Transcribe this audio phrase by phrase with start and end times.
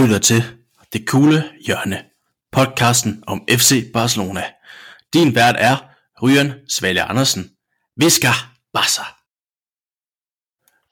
[0.00, 0.42] Lytter til
[0.92, 1.98] Det Kule Hjørne,
[2.52, 4.42] podcasten om FC Barcelona.
[5.14, 5.76] Din vært er
[6.22, 7.42] Ryan Svalje Andersen.
[7.96, 8.36] Visker
[8.74, 9.04] Barca.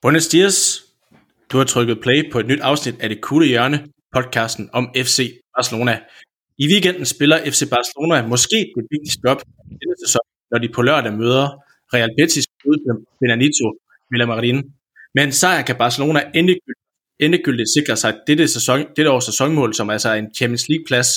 [0.02, 0.58] Buenos dias.
[1.52, 3.79] Du har trykket play på et nyt afsnit af Det Kule Hjørne,
[4.14, 5.18] podcasten om FC
[5.56, 5.95] Barcelona.
[6.59, 9.40] I weekenden spiller FC Barcelona måske det vigtigste op
[9.81, 11.46] denne sæson, når de på lørdag møder
[11.95, 12.79] Real Betis ude
[13.20, 13.67] Benanito
[14.11, 14.59] Villamarin.
[15.14, 16.61] Med en sejr kan Barcelona endelig
[17.21, 21.09] endegyldigt sikre sig dette, sæson, dette års sæsonmål, som altså er en Champions League-plads,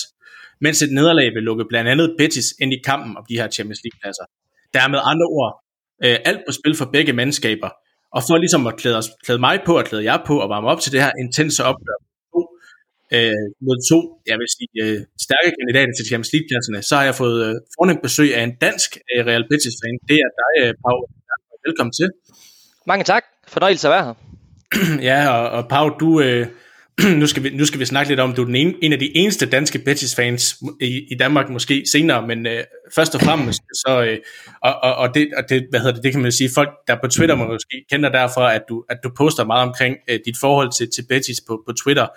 [0.62, 3.82] mens et nederlag vil lukke blandt andet Betis ind i kampen om de her Champions
[3.84, 4.26] League-pladser.
[4.73, 5.64] Der er med andre ord
[6.06, 7.70] øh, alt på spil for begge mandskaber,
[8.16, 10.68] og for ligesom at klæde, os, klæde mig på og klæde jer på og varme
[10.68, 11.98] op til det her intense opgør
[13.16, 17.16] øh, mod to, jeg vil sige, øh, stærke kandidater til Champions League-pladserne, så har jeg
[17.23, 19.95] fået øh, fornemt besøg af en dansk øh, Real Betis-fan.
[20.09, 20.97] Det er dig, øh, Pau.
[21.68, 22.09] Velkommen til.
[22.92, 23.23] Mange tak.
[23.47, 24.31] Fornøjelse at være her.
[25.09, 26.47] ja, og, og Pau, du, øh,
[27.19, 29.00] nu, skal vi, nu skal vi snakke lidt om, du er den ene, en af
[29.00, 32.63] de eneste danske Betis-fans i, i Danmark måske senere, men øh,
[32.95, 34.17] først og fremmest, så, øh,
[34.61, 36.95] og, og, og, det, og det, hvad hedder det, det kan man sige, folk der
[37.03, 40.72] på Twitter måske kender derfor, at du, at du poster meget omkring øh, dit forhold
[40.78, 42.08] til, til Betis på, på Twitter,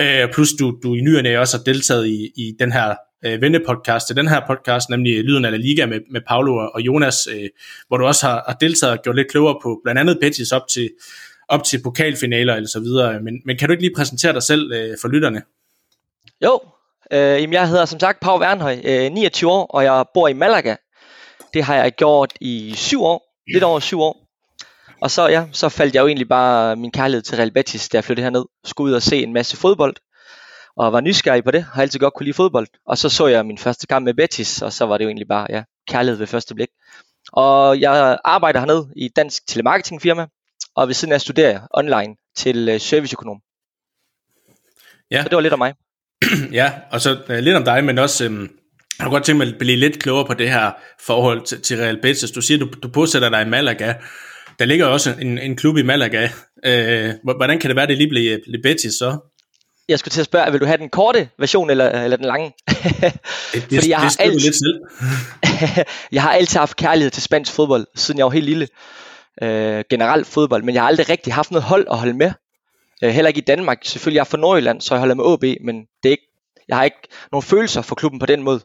[0.00, 2.94] øh, plus du, du i nyerne også har deltaget i, i den her
[3.26, 6.80] øh, vennepodcast til den her podcast, nemlig Lyden af La Liga med, med Paolo og
[6.80, 7.48] Jonas, øh,
[7.88, 10.68] hvor du også har, har deltaget og gjort lidt klogere på blandt andet Betis op
[10.74, 10.90] til
[11.48, 13.20] op til pokalfinaler eller så videre.
[13.20, 15.42] Men, men kan du ikke lige præsentere dig selv øh, for lytterne?
[16.44, 16.60] Jo,
[17.12, 20.32] øh, jamen jeg hedder som sagt Pau Wernhøj, øh, 29 år, og jeg bor i
[20.32, 20.76] Malaga.
[21.54, 24.24] Det har jeg gjort i syv år, lidt over syv år.
[25.00, 27.96] Og så, ja, så faldt jeg jo egentlig bare min kærlighed til Real Betis, da
[27.96, 28.44] jeg flyttede herned.
[28.64, 29.96] Skulle ud og se en masse fodbold,
[30.76, 31.62] og var nysgerrig på det.
[31.62, 32.66] Har altid godt kunne lide fodbold.
[32.86, 35.28] Og så så jeg min første kamp med Betis, og så var det jo egentlig
[35.28, 36.68] bare ja, kærlighed ved første blik.
[37.32, 40.26] Og jeg arbejder hernede i et dansk telemarketingfirma,
[40.76, 43.38] og ved siden af studerer jeg online til øh, serviceøkonom.
[45.10, 45.22] Ja.
[45.22, 45.74] Så det var lidt om mig.
[46.60, 48.48] ja, og så uh, lidt om dig, men også, um, jeg
[49.00, 52.00] kunne godt tænke mig at blive lidt klogere på det her forhold til, til Real
[52.02, 52.30] Betis.
[52.30, 53.94] Du siger, du, du bosætter dig i Malaga.
[54.58, 56.24] Der ligger også en, en klub i Malaga.
[56.66, 59.18] Uh, hvordan kan det være, det lige blev, blev Betis så?
[59.88, 62.52] Jeg skulle til at spørge, vil du have den korte version eller, eller den lange?
[62.68, 62.76] det,
[63.52, 64.80] det, Fordi jeg det har altid, lidt selv.
[66.12, 68.68] jeg har altid haft kærlighed til spansk fodbold, siden jeg var helt lille
[69.42, 72.32] øh, generelt fodbold, men jeg har aldrig rigtig haft noget hold at holde med.
[73.02, 73.78] Øh, heller ikke i Danmark.
[73.84, 76.30] Selvfølgelig jeg er fra Nordjylland, så jeg holder med AB, men det er ikke,
[76.68, 78.60] jeg har ikke nogen følelser for klubben på den måde.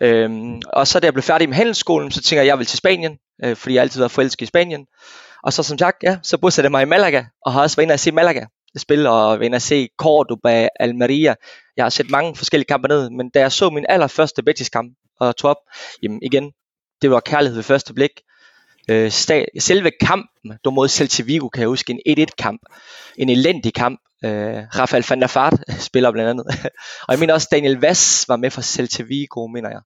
[0.00, 2.66] Øhm, og så da jeg blev færdig med handelsskolen, så tænker jeg, at jeg vil
[2.66, 4.86] til Spanien, øh, fordi jeg altid har været forelsket i Spanien.
[5.42, 7.84] Og så som sagt, ja, så bosatte jeg mig i Malaga, og har også været
[7.84, 8.44] inde og se Malaga
[8.78, 11.34] spille, og været inde og se Cordoba, Almeria.
[11.76, 15.36] Jeg har set mange forskellige kampe ned, men da jeg så min allerførste Betis-kamp og
[15.36, 15.56] tog op,
[16.02, 16.52] jamen igen,
[17.02, 18.10] det var kærlighed ved første blik.
[18.90, 22.60] Øh, sta- selve kampen, du mod Celta Vigo, kan jeg huske, en 1-1 kamp.
[23.18, 24.00] En elendig kamp.
[24.24, 25.54] Øh, Rafael van der Fart
[25.88, 26.46] spiller blandt andet.
[27.06, 29.80] og jeg mener også, Daniel Vass var med fra Celta Vigo, mener jeg.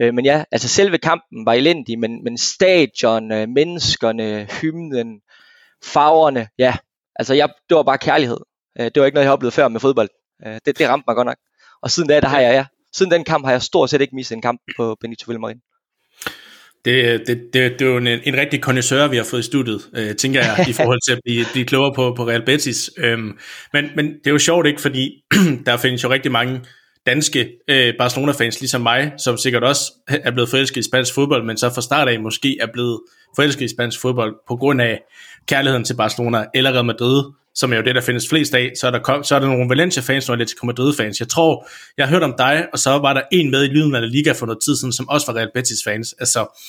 [0.00, 5.20] Øh, men ja, altså selve kampen var elendig, men, men stadion, øh, menneskerne, hymnen,
[5.84, 6.76] farverne, ja.
[7.16, 8.38] Altså jeg, det var bare kærlighed.
[8.80, 10.08] Øh, det var ikke noget, jeg oplevede oplevet før med fodbold.
[10.46, 11.38] Øh, det, det ramte mig godt nok.
[11.82, 14.14] Og siden da, der har jeg, ja, siden den kamp har jeg stort set ikke
[14.16, 15.60] misset en kamp på Benito Villamarin.
[16.86, 19.80] Det, det, det, det er jo en, en rigtig kondensør, vi har fået i studiet,
[19.96, 22.90] øh, tænker jeg, i forhold til at blive, blive klogere på, på Real Betis.
[22.98, 23.38] Øhm,
[23.72, 25.22] men, men det er jo sjovt ikke, fordi
[25.66, 26.60] der findes jo rigtig mange
[27.06, 31.56] danske øh, Barcelona-fans, ligesom mig, som sikkert også er blevet forelsket i spansk fodbold, men
[31.56, 33.00] så fra start af måske er blevet
[33.36, 35.00] forelsket i spansk fodbold på grund af
[35.48, 37.24] kærligheden til Barcelona eller Real Madrid,
[37.56, 39.68] som er jo det, der findes flest af, så er der, så er der nogle
[39.68, 41.20] Valencia-fans og Atletico Madrid-fans.
[41.20, 43.94] Jeg tror, jeg har hørt om dig, og så var der en med i Lyden
[43.94, 46.14] af Liga for noget tid siden, som også var Real Betis-fans.
[46.18, 46.62] Altså,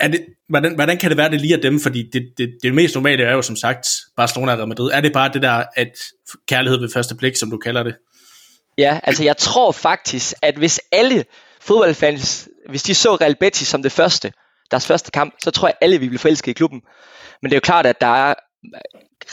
[0.00, 1.80] er det, hvordan, hvordan kan det være, det lige er dem?
[1.80, 4.90] Fordi det, det, det mest normale er jo som sagt Barcelona og Real Madrid.
[4.92, 5.98] Er det bare det der, at
[6.48, 7.94] kærlighed ved første blik, som du kalder det?
[8.78, 11.24] Ja, altså jeg tror faktisk, at hvis alle
[11.60, 14.32] fodboldfans, hvis de så Real Betis som det første,
[14.70, 16.80] deres første kamp, så tror jeg alle vi ville forelske i klubben.
[17.42, 18.34] Men det er jo klart, at der er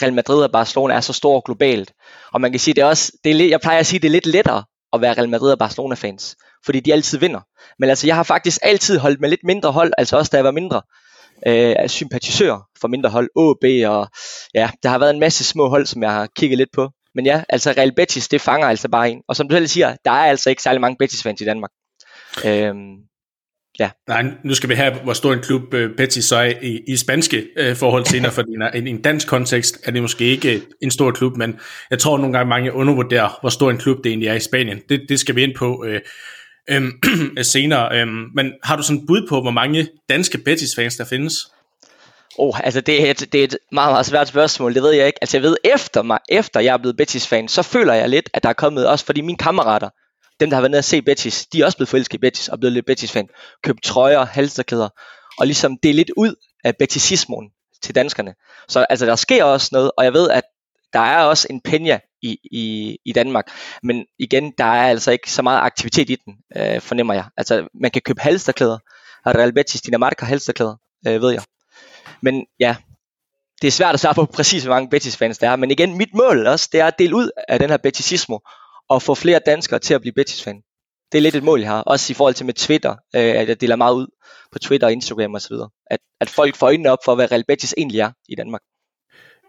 [0.02, 1.94] Real Madrid og Barcelona er så stor globalt.
[2.34, 4.12] Og man kan sige, det er også, det er, jeg plejer at sige, det er
[4.12, 4.64] lidt lettere
[4.94, 6.36] at være Real Madrid og Barcelona fans,
[6.66, 7.42] fordi de altid vinder.
[7.80, 10.44] Men altså, jeg har faktisk altid holdt med lidt mindre hold, altså også da jeg
[10.44, 10.82] var mindre,
[11.48, 14.08] øh, sympatisør for mindre hold, AB og
[14.54, 16.90] ja, der har været en masse små hold, som jeg har kigget lidt på.
[17.16, 19.22] Men ja, altså Real Betis, det fanger altså bare en.
[19.28, 21.72] Og som du selv siger, der er altså ikke særlig mange Betis-fans i Danmark.
[22.46, 22.96] Øhm,
[23.80, 23.90] Ja.
[24.08, 26.98] Nej, nu skal vi have, hvor stor en klub uh, Betis så er i, i
[26.98, 28.44] spanske uh, forhold senere, for
[28.76, 31.60] i en, dansk kontekst er det måske ikke en stor klub, men
[31.92, 34.80] jeg tror nogle gange mange undervurderer, hvor stor en klub det egentlig er i Spanien.
[34.90, 36.92] Det, det skal vi ind på uh, um,
[37.44, 38.04] senere.
[38.04, 41.34] Um, men har du sådan et bud på, hvor mange danske Betis-fans der findes?
[42.40, 45.08] Oh, altså det er, et, det er et meget, meget svært spørgsmål, det ved jeg
[45.08, 45.20] ikke.
[45.22, 48.44] Altså jeg ved, efter mig, efter jeg er blevet Betis-fan, så føler jeg lidt, at
[48.44, 49.90] der er kommet, også fordi mine kammerater,
[50.40, 52.48] dem der har været nede og se Betis, de er også blevet forelsket i Betis
[52.48, 53.28] og blevet lidt Betis-fan.
[53.64, 54.90] Købt trøjer, halsterkæder,
[55.38, 57.50] og ligesom det er lidt ud af Betisismen
[57.84, 58.34] til danskerne.
[58.68, 60.44] Så altså der sker også noget, og jeg ved, at
[60.94, 63.52] der er også en penja i, i, i Danmark.
[63.84, 67.26] Men igen, der er altså ikke så meget aktivitet i den, øh, fornemmer jeg.
[67.38, 68.78] Altså man kan købe halsterklæder,
[69.26, 70.76] Real Betis Dinamarca halsterklæder,
[71.08, 71.44] øh, ved jeg.
[72.22, 72.76] Men ja,
[73.62, 75.56] det er svært at svare på præcis, hvor mange Betis-fans der er.
[75.56, 78.40] Men igen, mit mål også, det er at dele ud af den her Betisismo,
[78.90, 80.62] og få flere danskere til at blive Betis-fan.
[81.12, 81.82] Det er lidt et mål, jeg har.
[81.82, 84.08] Også i forhold til med Twitter, øh, at jeg deler meget ud
[84.52, 85.56] på Twitter, Instagram osv.
[85.92, 88.62] At, at folk får øjnene op for, hvad Real Betis egentlig er i Danmark.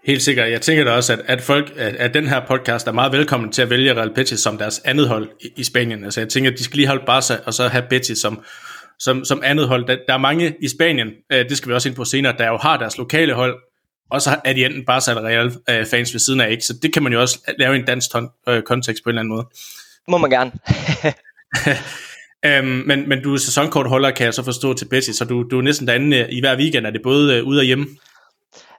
[0.04, 0.50] Helt sikkert.
[0.50, 3.52] Jeg tænker da også, at, at folk, at, at den her podcast er meget velkommen
[3.52, 6.04] til at vælge Real Betis som deres andet hold i, i Spanien.
[6.04, 8.44] Altså jeg tænker, at de skal lige holde Barca, og så have Betis som,
[8.98, 9.86] som, som andet hold.
[9.86, 12.48] Der, der er mange i Spanien, øh, det skal vi også ind på senere, der
[12.48, 13.56] jo har deres lokale hold,
[14.10, 16.64] og så er de enten Barca eller Real øh, fans ved siden af, ikke?
[16.64, 19.18] Så det kan man jo også lave i en dansk ton, øh, kontekst på en
[19.18, 19.46] eller anden måde.
[20.08, 20.52] Må man gerne.
[22.56, 25.58] øhm, men, men du er sæsonkortholder, kan jeg så forstå til Betis, så du, du
[25.58, 26.86] er næsten derinde øh, i hver weekend.
[26.86, 27.86] Er det både øh, ude og hjemme?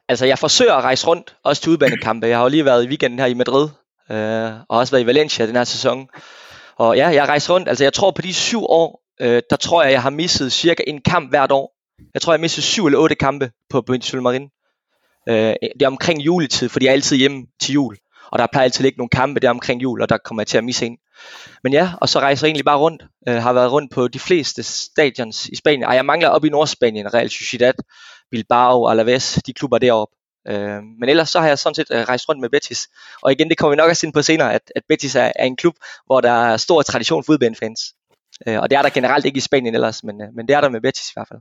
[0.10, 2.28] Altså, jeg forsøger at rejse rundt, også til udbanekampe.
[2.28, 3.70] Jeg har jo lige været i weekenden her i Madrid,
[4.12, 6.08] øh, og også været i Valencia den her sæson.
[6.78, 7.70] Og ja, jeg rejser rundt.
[7.70, 10.84] Altså, jeg tror på de syv år, øh, der tror jeg, jeg har misset cirka
[10.88, 11.76] en kamp hvert år.
[12.14, 14.50] Jeg tror, jeg har misset syv eller otte kampe på Benito Marin.
[15.30, 17.98] Øh, det er omkring juletid, fordi jeg er altid hjemme til jul.
[18.32, 20.48] Og der plejer altid at ligge nogle kampe der omkring jul, og der kommer jeg
[20.48, 20.98] til at misse en.
[21.64, 23.04] Men ja, og så rejser jeg egentlig bare rundt.
[23.28, 25.84] Øh, har været rundt på de fleste stadions i Spanien.
[25.84, 27.74] Og jeg mangler op i Nordspanien, Real Sociedad,
[28.32, 30.16] Bilbao, Alaves, de klubber deroppe.
[30.48, 32.88] Øh, men ellers så har jeg sådan set øh, rejst rundt med Betis.
[33.22, 35.46] Og igen, det kommer vi nok også ind på senere, at, at Betis er, er
[35.46, 37.82] en klub, hvor der er stor tradition for udbanefans.
[38.48, 40.62] Øh, og det er der generelt ikke i Spanien ellers, men, øh, men det er
[40.62, 41.40] der med Betis i hvert fald.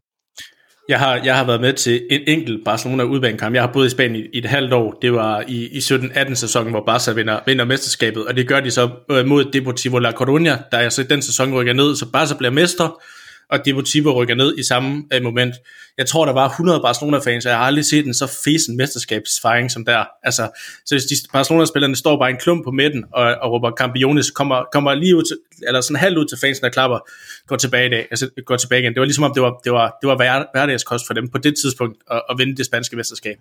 [0.88, 3.55] Jeg har, jeg har været med til en enkelt Barcelona udbanekamp.
[3.55, 4.99] Jeg har boet i Spanien i, i et halvt år.
[5.02, 8.70] Det var i, i 17-18 sæsonen, hvor Barca vinder, vinder mesterskabet, og det gør de
[8.70, 12.35] så øh, mod Deportivo La Coruña, der er så den sæson rykker ned, så Barca
[12.35, 13.00] bliver mester,
[13.50, 15.54] og Deportivo rykker ned i samme øh, moment.
[15.98, 19.70] Jeg tror, der var 100 Barcelona-fans, og jeg har aldrig set en så fesen mesterskabsfejring
[19.70, 20.04] som der.
[20.22, 20.48] Altså,
[20.86, 24.64] så hvis de Barcelona-spillerne står bare en klump på midten og, og råber Campiones, kommer,
[24.72, 25.36] kommer lige ud til,
[25.66, 26.98] eller sådan halvt ud til fansen, der klapper,
[27.46, 28.94] går tilbage i dag, altså går tilbage igen.
[28.94, 30.16] Det var ligesom om, det var, det var, det var
[30.54, 33.36] hverdagskost for dem på det tidspunkt at, at vinde det spanske mesterskab.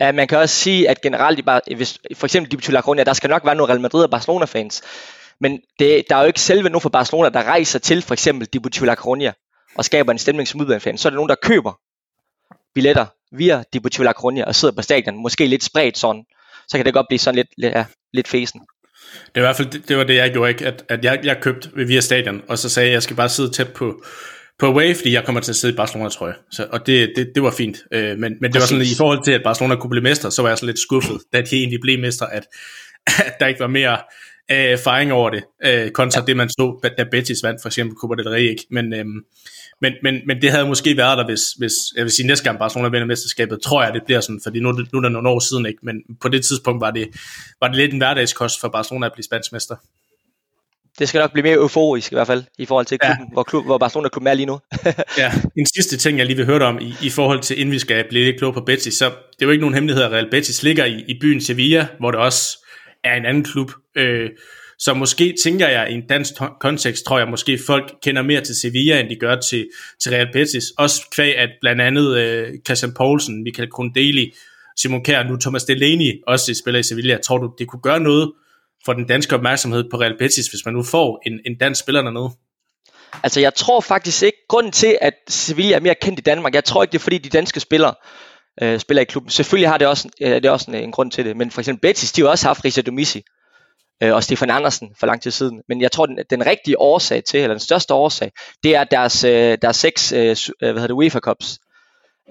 [0.00, 3.30] Ja, man kan også sige, at generelt, hvis, for eksempel Deportivo La Coruña, der skal
[3.30, 4.82] nok være nogle Real Madrid og Barcelona-fans,
[5.40, 8.48] men det, der er jo ikke selve nogen fra Barcelona, der rejser til for eksempel
[8.52, 9.32] Deportivo La Coruña
[9.74, 10.98] og skaber en stemning som udbanefan.
[10.98, 11.80] Så er der nogen, der køber
[12.74, 16.24] billetter via Deportivo La Coruña og sidder på stadion, måske lidt spredt sådan.
[16.68, 18.60] Så kan det godt blive sådan lidt, lidt, ja, lidt fesen.
[19.34, 20.66] Det var i hvert fald det, det, var det jeg gjorde, ikke?
[20.66, 23.28] At, at jeg, jeg købte via stadion, og så sagde jeg, at jeg skal bare
[23.28, 24.02] sidde tæt på,
[24.58, 26.36] på Wave, fordi jeg kommer til at sidde i Barcelona, tror jeg.
[26.50, 27.78] Så, og det, det, det var fint.
[27.92, 28.60] Øh, men, men det Præcis.
[28.60, 30.78] var sådan, i forhold til, at Barcelona kunne blive mester, så var jeg så lidt
[30.78, 32.46] skuffet, da de egentlig blev mester, at,
[33.26, 33.98] at der ikke var mere
[34.50, 36.26] øh, fejring over det, øh, kontra ja.
[36.26, 38.66] det, man så, da Betis vandt, for eksempel Copa del Rey, ikke?
[38.70, 39.04] Men, øh,
[39.80, 42.58] men, men, men det havde måske været der, hvis, hvis jeg vil sige, næste gang
[42.58, 45.38] Barcelona vinder mesterskabet, tror jeg, det bliver sådan, fordi nu, nu er der nogle år
[45.38, 45.78] siden, ikke?
[45.82, 47.08] men på det tidspunkt var det,
[47.60, 49.76] var det lidt en hverdagskost for Barcelona at blive spansk mester.
[50.98, 53.32] Det skal nok blive mere euforisk i hvert fald, i forhold til klubben, ja.
[53.32, 54.60] hvor, klub, hvor Barcelona klubben er lige nu.
[55.18, 57.78] ja, en sidste ting, jeg lige vil høre om, i, i forhold til, inden vi
[57.78, 60.30] skal blive lidt klog på Betis, så det er jo ikke nogen hemmelighed, at Real
[60.30, 62.58] Betis ligger i, i byen Sevilla, hvor det også
[63.04, 63.70] er en anden klub.
[63.96, 64.30] Øh,
[64.78, 68.54] så måske tænker jeg, i en dansk kontekst, tror jeg måske folk kender mere til
[68.54, 69.68] Sevilla, end de gør til,
[70.02, 70.64] til Real Betis.
[70.78, 74.34] Også kvæg, at blandt andet øh, Christian Poulsen, Michael Kundeli,
[74.76, 77.16] Simon Kjær, nu Thomas Delaney også spiller i Sevilla.
[77.16, 78.32] Tror du, det kunne gøre noget
[78.84, 82.02] for den danske opmærksomhed på Real Betis, hvis man nu får en, en dansk spiller
[82.02, 82.30] dernede?
[83.22, 86.64] Altså jeg tror faktisk ikke, grunden til, at Sevilla er mere kendt i Danmark, jeg
[86.64, 87.94] tror ikke, det er fordi de danske spillere
[88.62, 89.30] øh, spiller i klubben.
[89.30, 91.60] Selvfølgelig har det også, øh, det er også en, en grund til det, men for
[91.60, 93.22] eksempel Betis, de har også haft Risa Domisi,
[94.04, 95.62] øh, og Stefan Andersen for lang tid siden.
[95.68, 98.32] Men jeg tror, den, den rigtige årsag til, eller den største årsag,
[98.62, 101.58] det er deres, øh, deres seks øh, øh hvad hedder det, UEFA Cups,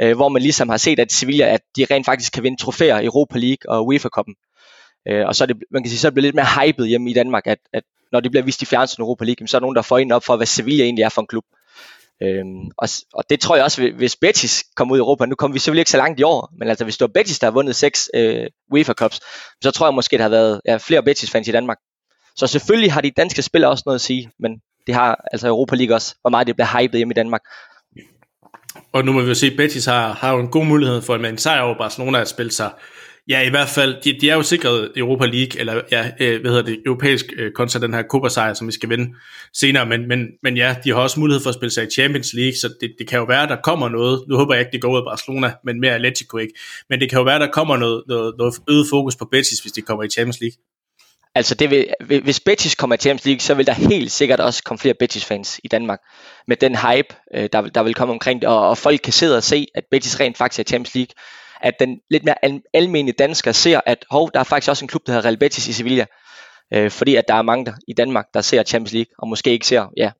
[0.02, 3.00] øh, hvor man ligesom har set, at Sevilla, at de rent faktisk kan vinde trofæer
[3.00, 4.36] i Europa League og UEFA Cup'en.
[5.08, 7.10] Øh, og så er det, man kan sige, så er det lidt mere hypet hjemme
[7.10, 9.66] i Danmark, at, at når det bliver vist i fjernsyn Europa League, så er der
[9.66, 11.44] nogen, der får ind op for, hvad Sevilla egentlig er for en klub.
[12.22, 15.54] Øhm, og, og det tror jeg også, hvis Betis kommer ud i Europa, nu kommer
[15.54, 17.52] vi selvfølgelig ikke så langt i år, men altså hvis det var Betis, der har
[17.52, 19.20] vundet seks øh, UEFA Cups,
[19.64, 21.78] så tror jeg måske, der har været ja, flere Betis-fans i Danmark.
[22.36, 24.52] Så selvfølgelig har de danske spillere også noget at sige, men
[24.88, 27.42] det har altså Europa League også, hvor meget det bliver hypet hjemme i Danmark.
[28.94, 31.14] Og nu må vi jo se, at Betis har, har jo en god mulighed for
[31.14, 32.72] at med en sejr over Barcelona at spille sig
[33.28, 36.52] Ja, i hvert fald, de, de er jo sikret Europa League, eller ja, øh, hvad
[36.52, 39.16] hedder det, europæisk øh, kontra den her Copa-sejr, som vi skal vinde
[39.54, 42.34] senere, men, men, men ja, de har også mulighed for at spille sig i Champions
[42.34, 44.82] League, så det, det kan jo være, der kommer noget, nu håber jeg ikke, det
[44.82, 46.54] går ud af Barcelona, men mere Atletico ikke,
[46.90, 49.72] men det kan jo være, der kommer noget, noget, noget øget fokus på Betis, hvis
[49.72, 50.58] de kommer i Champions League.
[51.36, 51.88] Altså det vil,
[52.24, 55.60] hvis Betis kommer i Champions League, så vil der helt sikkert også komme flere Betis-fans
[55.64, 56.00] i Danmark.
[56.48, 59.38] Med den hype, øh, der, der vil komme omkring det, og, og folk kan sidde
[59.38, 61.14] og se, at Betis rent faktisk er i Champions League.
[61.64, 64.90] At den lidt mere al- almindelige dansker ser, at hov, der er faktisk også en
[64.90, 66.06] klub, der hedder Real Betis i Sevilla.
[66.74, 69.52] Øh, fordi at der er mange der, i Danmark, der ser Champions League, og måske
[69.52, 70.12] ikke ser ja,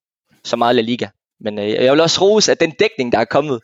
[0.44, 1.08] så meget La Liga.
[1.40, 3.62] Men øh, jeg vil også rose, at den dækning, der er kommet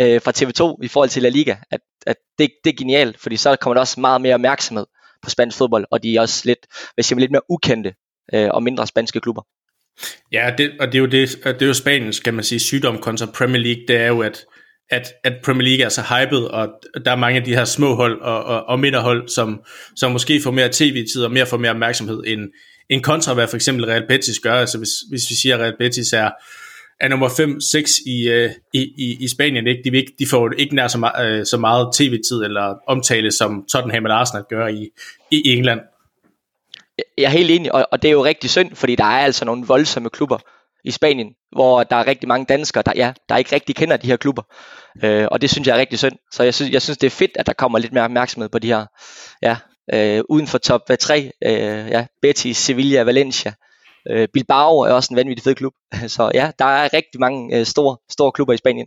[0.00, 3.36] øh, fra TV2 i forhold til La Liga, at, at det, det er genialt, fordi
[3.36, 4.86] så kommer der også meget mere opmærksomhed
[5.22, 7.94] på spansk fodbold, og de er også lidt, hvis jeg lidt mere ukendte
[8.34, 9.42] øh, og mindre spanske klubber.
[10.32, 12.98] Ja, det, og det er jo det, det er jo Spaniens, kan man sige, sygdom
[12.98, 14.44] kontra Premier League, det er jo, at,
[14.90, 16.68] at, at Premier League er så hyped, og
[17.04, 19.60] der er mange af de her små hold og, og, og midterhold, som,
[19.96, 22.40] som måske får mere tv-tid og mere får mere opmærksomhed end,
[22.90, 24.54] end kontra, hvad for eksempel Real Betis gør.
[24.54, 26.30] Altså hvis, hvis vi siger, at Real Betis er,
[27.00, 29.66] er nummer 5-6 i, øh, i, i, i Spanien.
[29.66, 29.82] Ikke?
[29.84, 34.04] De, de får ikke nær så, meget, øh, så meget tv-tid eller omtale, som Tottenham
[34.04, 34.88] eller Arsenal gør i,
[35.30, 35.80] i England.
[37.18, 39.44] Jeg er helt enig, og, og det er jo rigtig synd, fordi der er altså
[39.44, 40.38] nogle voldsomme klubber
[40.84, 44.06] i Spanien, hvor der er rigtig mange danskere, der, ja, der ikke rigtig kender de
[44.06, 44.42] her klubber.
[45.04, 46.16] Øh, og det synes jeg er rigtig synd.
[46.32, 48.58] Så jeg synes, jeg synes, det er fedt, at der kommer lidt mere opmærksomhed på
[48.58, 48.86] de her,
[49.42, 49.56] ja,
[49.92, 51.52] øh, uden for top 3, øh,
[51.90, 53.52] ja, Betis, Sevilla, Valencia,
[54.10, 55.72] Øh, Bilbao er også en vanvittig fed klub.
[56.16, 58.86] Så ja, der er rigtig mange øh, store, store klubber i Spanien.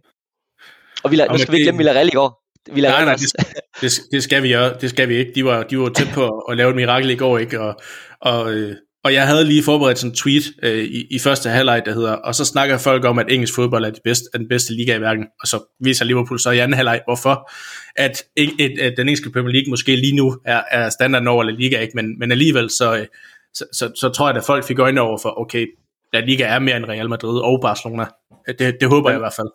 [1.04, 2.42] Og vi, nu skal vi ikke glemme Villarreal i går.
[2.74, 5.32] Villarreal nej, nej, det, det, det, skal vi det skal vi ikke.
[5.36, 7.60] De var, de var tæt på at lave et mirakel i går, ikke?
[7.60, 7.76] Og,
[8.22, 11.82] og, øh, og jeg havde lige forberedt sådan en tweet øh, i, i første halvleg,
[11.86, 14.48] der hedder, og så snakker folk om, at engelsk fodbold er, det bedste, er den
[14.48, 17.52] bedste liga i verden, og så viser Liverpool så i anden halvleg, hvorfor
[17.96, 21.52] at, et, at den engelske Premier League måske lige nu er, er standarden over La
[21.52, 21.96] Liga, ikke?
[21.96, 23.06] Men, men alligevel så, øh,
[23.54, 25.68] så, så, så tror jeg, at folk fik øjne over for, okay,
[26.14, 28.06] La Liga er mere end Real Madrid og Barcelona.
[28.50, 29.48] Øh, det, det håber jeg i hvert fald.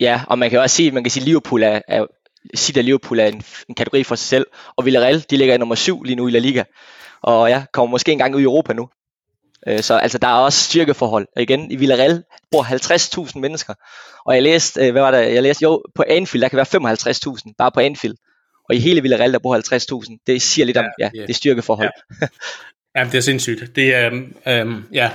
[0.00, 2.06] Ja, og man kan også sige, man kan sige, Liverpool er, er
[2.54, 5.58] sige, at Liverpool er en, en kategori for sig selv, og Villarreal, de ligger i
[5.58, 6.62] nummer 7 lige nu i La Liga,
[7.24, 8.88] og ja, kommer måske engang ud i Europa nu.
[9.68, 11.26] Øh, så altså, der er også styrkeforhold.
[11.36, 13.74] Og igen, i Villarreal bor 50.000 mennesker,
[14.26, 16.96] og jeg læste, øh, hvad var det, jeg læste, jo, på Anfield, der kan være
[17.46, 18.16] 55.000, bare på Anfield.
[18.68, 19.56] Og i hele Villarreal, der bor
[20.06, 20.22] 50.000.
[20.26, 21.90] Det siger lidt om, ja, ja det styrkeforhold.
[22.20, 22.26] Ja.
[22.96, 23.76] Ja, det er sindssygt.
[23.76, 24.10] Det er,
[24.46, 25.10] øhm, ja,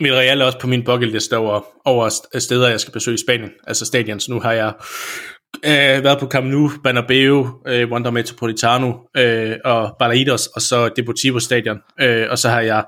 [0.00, 2.08] mit real er også på min bucket list over, over
[2.38, 4.28] steder, jeg skal besøge i Spanien, altså stadions.
[4.28, 4.72] Nu har jeg
[5.64, 11.38] øh, været på Camp Nou, Banabeo, øh, Wanda Metropolitano øh, og Balaidos, og så Deportivo
[11.38, 11.78] Stadion.
[12.00, 12.84] Øh, og så har jeg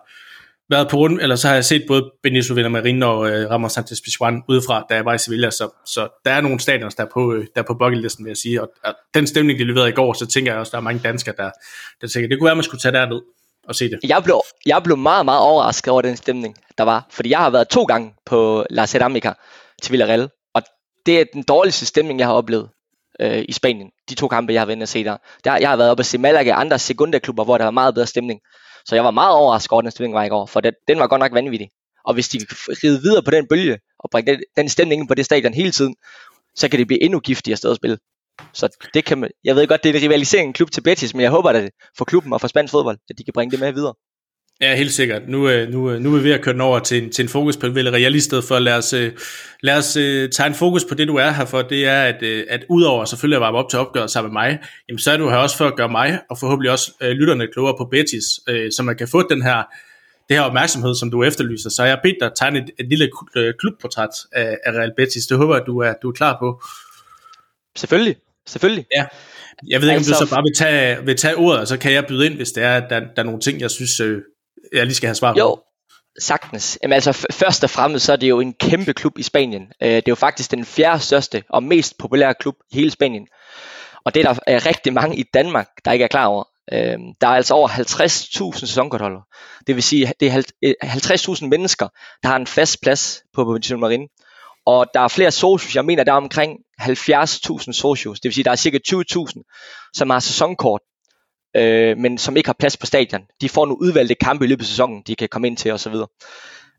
[0.71, 4.01] været på rundt, eller så har jeg set både Benito Villamarin og øh, Ramos Santos
[4.01, 7.09] Pizjuan udefra, da jeg var i Sevilla, så, så der er nogle stadions, der er
[7.15, 9.89] på, øh, der er på bucketlisten, vil jeg sige, og, og den stemning, de leverede
[9.89, 11.51] i går, så tænker jeg også, der er mange danskere, der,
[12.01, 13.21] der tænker, det kunne være, man skulle tage derned
[13.69, 13.99] og se det.
[14.05, 17.07] Jeg blev, jeg blev meget, meget overrasket over den stemning, der var.
[17.11, 19.33] Fordi jeg har været to gange på La Ceramica
[19.83, 20.29] til Villarreal,
[21.07, 22.69] det er den dårligste stemning, jeg har oplevet
[23.21, 23.91] øh, i Spanien.
[24.09, 25.17] De to kampe, jeg har været og se der.
[25.45, 25.57] der.
[25.57, 28.07] Jeg har været oppe og se Malaga og andre sekundaklubber, hvor der var meget bedre
[28.07, 28.41] stemning.
[28.87, 31.07] Så jeg var meget overrasket over, den stemning var i går, for den, den var
[31.07, 31.71] godt nok vanvittig.
[32.05, 32.47] Og hvis de kan
[32.85, 35.95] ride videre på den bølge, og bringe den, den stemning på det stadion hele tiden,
[36.55, 37.99] så kan det blive endnu giftigere sted at spille.
[38.53, 41.23] Så det kan man, jeg ved godt, det er en rivalisering klub til Betis, men
[41.23, 43.73] jeg håber at for klubben og for spansk fodbold, at de kan bringe det med
[43.73, 43.95] videre.
[44.61, 45.29] Ja, helt sikkert.
[45.29, 47.23] Nu, øh, nu, øh, nu er vi ved at køre den over til en, til
[47.23, 48.59] en fokus på Villarreal i stedet for.
[48.59, 49.13] Lad os, øh,
[49.61, 49.93] lad os
[50.33, 51.63] tage en fokus på det, du er her for.
[51.63, 54.99] Det er, at, at udover selvfølgelig at være op til opgøret sammen med mig, jamen,
[54.99, 57.75] så er du her også for at gøre mig, og forhåbentlig også øh, lytterne klogere
[57.79, 59.63] på Betis, øh, så man kan få den her,
[60.29, 61.71] det her opmærksomhed, som du efterlyser.
[61.71, 63.11] Så jeg har bedt dig at tegne et, et lille
[63.59, 65.27] klubportræt af, af Real Betis.
[65.27, 66.63] Det håber jeg, du er, du er klar på.
[67.77, 68.17] Selvfølgelig.
[68.47, 68.87] Selvfølgelig.
[68.97, 69.07] Ja.
[69.69, 71.79] Jeg ved ikke, altså, om du så bare vil tage, vil tage ordet, og så
[71.79, 74.01] kan jeg byde ind, hvis det er, at der, der er nogle ting, jeg synes,
[74.01, 74.23] øh,
[74.73, 75.39] jeg lige skal have svar på.
[75.39, 75.59] Jo,
[76.19, 76.79] sagtens.
[76.83, 79.63] Jamen altså, først og fremmest, så er det jo en kæmpe klub i Spanien.
[79.83, 83.27] Øh, det er jo faktisk den fjerde største og mest populære klub i hele Spanien.
[84.05, 86.45] Og det er der er rigtig mange i Danmark, der ikke er klar over.
[86.73, 89.23] Øh, der er altså over 50.000 sæsonkortholdere.
[89.67, 90.43] Det vil sige, det er
[90.85, 91.89] 50.000 øh, mennesker,
[92.23, 94.07] der har en fast plads på Provincial Marine.
[94.67, 98.45] Og der er flere socios, jeg mener, der er omkring 70.000 socios, det vil sige,
[98.45, 100.81] der er cirka 20.000, som har sæsonkort,
[101.57, 103.23] øh, men som ikke har plads på stadion.
[103.41, 105.95] De får nogle udvalgte kampe i løbet af sæsonen, de kan komme ind til osv.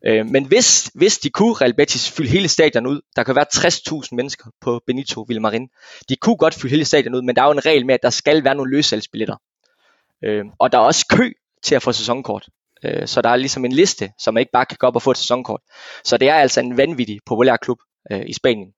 [0.05, 3.45] Øh, men hvis, hvis de kunne Real Betis fylde hele stadion ud, der kan være
[3.55, 5.69] 60.000 mennesker på Benito Villamarin.
[6.09, 8.03] De kunne godt fylde hele stadion ud, men der er jo en regel med, at
[8.03, 9.35] der skal være nogle løssalgsbilletter.
[10.23, 11.31] Øh, og der er også kø
[11.63, 12.49] til at få sæsonkort.
[12.83, 15.01] Øh, så der er ligesom en liste, som man ikke bare kan gå op og
[15.01, 15.61] få et sæsonkort.
[16.03, 17.77] Så det er altså en vanvittig populær klub
[18.11, 18.73] øh, i Spanien.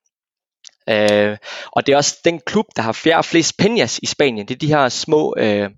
[0.89, 1.37] Øh,
[1.71, 4.47] og det er også den klub, der har fjerde flest penjas i Spanien.
[4.47, 5.69] Det er de her små øh,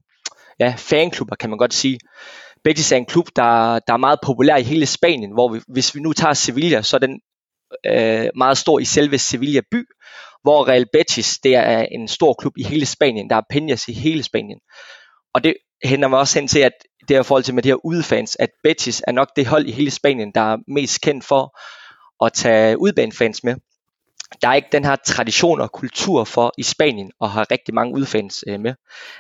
[0.59, 1.99] ja, fanklubber, kan man godt sige.
[2.63, 5.95] Betis er en klub, der, der er meget populær i hele Spanien, hvor vi, hvis
[5.95, 7.19] vi nu tager Sevilla, så er den
[7.85, 9.85] øh, meget stor i selve Sevilla by,
[10.41, 13.29] hvor Real Betis det er en stor klub i hele Spanien.
[13.29, 14.59] Der er Peñas i hele Spanien.
[15.33, 16.71] Og det hænder mig også hen til, at
[17.07, 19.65] det er i forhold til med de her udefans, at Betis er nok det hold
[19.65, 21.59] i hele Spanien, der er mest kendt for
[22.25, 23.55] at tage udbanefans med.
[24.41, 27.95] Der er ikke den her tradition og kultur for i Spanien at have rigtig mange
[27.95, 28.73] udfans øh, med.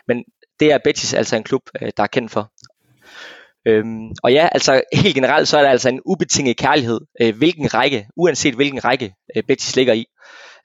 [0.07, 0.23] Men
[0.59, 2.51] det er Betis altså en klub, øh, der er kendt for.
[3.67, 7.73] Øhm, og ja, altså helt generelt så er der altså en ubetinget kærlighed, øh, hvilken
[7.73, 10.05] række, uanset hvilken række øh, Betis ligger i.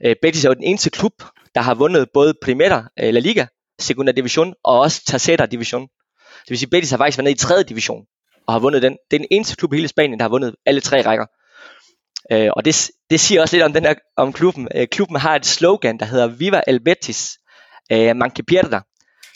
[0.05, 1.13] Øh, Betis er jo den eneste klub,
[1.55, 3.47] der har vundet både Primera øh, La Liga,
[3.81, 5.83] Segunda Division og også Tercera Division.
[6.43, 7.63] Det vil sige, at Betis har faktisk været nede i 3.
[7.63, 8.05] division
[8.47, 8.93] og har vundet den.
[9.11, 11.27] Det er den eneste klub i hele Spanien, der har vundet alle tre rækker.
[12.33, 14.69] Øh, og det, det siger også lidt om, den her, om klubben.
[14.75, 17.39] Øh, klubben har et slogan, der hedder Viva el Betis,
[17.93, 18.81] øh, man que pierda.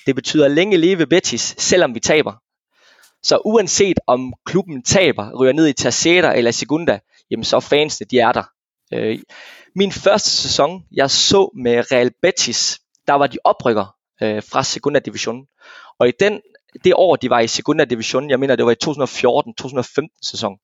[0.06, 2.32] Det betyder længe leve Betis, selvom vi taber.
[3.23, 6.99] Så uanset om klubben taber, ryger ned i Tercera eller Segunda,
[7.30, 8.42] jamen så fansene, de er der.
[8.92, 9.18] Øh,
[9.76, 15.00] min første sæson, jeg så med Real Betis, der var de oprykker øh, fra Segunda
[15.00, 15.46] Division.
[15.99, 16.40] Og i den,
[16.84, 20.56] det år, de var i Segunda Division, jeg mener, det var i 2014-2015 sæson,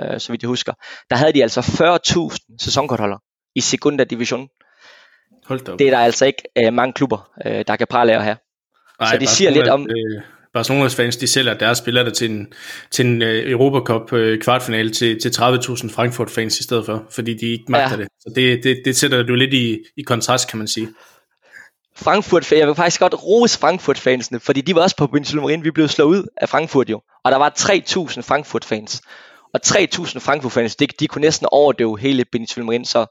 [0.00, 0.72] øh, så vidt jeg husker,
[1.10, 3.18] der havde de altså 40.000 sæsonkortholder
[3.54, 4.48] i Segunda Division.
[5.46, 5.72] Hold da.
[5.72, 8.36] Det er der altså ikke øh, mange klubber, øh, der kan prale af at have.
[9.00, 9.82] Ej, så det siger lidt om...
[9.82, 10.22] Øh,
[10.54, 12.52] Barcelonas fans, de sælger deres spillere til en,
[12.90, 17.34] til en uh, Europacup uh, kvartfinale til, til 30.000 Frankfurt fans i stedet for, fordi
[17.34, 18.02] de ikke magter ja.
[18.02, 18.08] det.
[18.20, 20.88] Så det, det, det sætter du lidt i, i kontrast, kan man sige.
[21.96, 25.88] Frankfurt, jeg vil faktisk godt rose Frankfurt-fansene, fordi de var også på Benjamin vi blev
[25.88, 29.00] slået ud af Frankfurt jo, og der var 3.000 Frankfurt-fans.
[29.54, 33.06] Og 3.000 Frankfurt-fans, de, de kunne næsten overdøve hele Benjamin så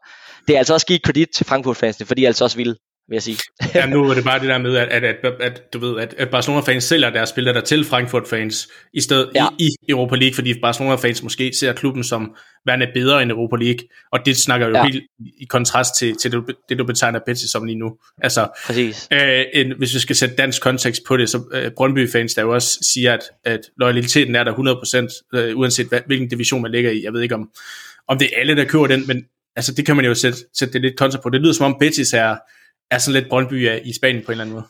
[0.48, 2.76] det er altså også givet kredit til Frankfurt-fansene, for de er altså også vilde
[3.10, 3.38] vil jeg sige.
[3.76, 6.16] ja, nu er det bare det der med, at, at, at, at du ved, at,
[6.18, 9.48] at Barcelona-fans sælger deres spillere der til Frankfurt-fans i stedet ja.
[9.60, 13.88] i, i Europa League, fordi Barcelona-fans måske ser klubben som værende bedre end Europa League,
[14.12, 14.84] og det snakker jo ja.
[14.84, 17.98] helt i kontrast til, til det, det, du betegner Betis som lige nu.
[18.22, 19.08] Altså, Præcis.
[19.14, 22.54] Øh, en, hvis vi skal sætte dansk kontekst på det, så øh, Brøndby-fans der jo
[22.54, 24.54] også siger, at, at loyaliteten er der
[25.34, 27.04] 100%, øh, uanset hvad, hvilken division man ligger i.
[27.04, 27.50] Jeg ved ikke, om,
[28.08, 30.74] om det er alle, der køber den, men altså, det kan man jo sætte, sætte
[30.74, 31.30] det lidt kontra på.
[31.30, 32.36] Det lyder som om Betis er
[32.92, 34.68] er sådan lidt Brøndby i Spanien på en eller anden måde.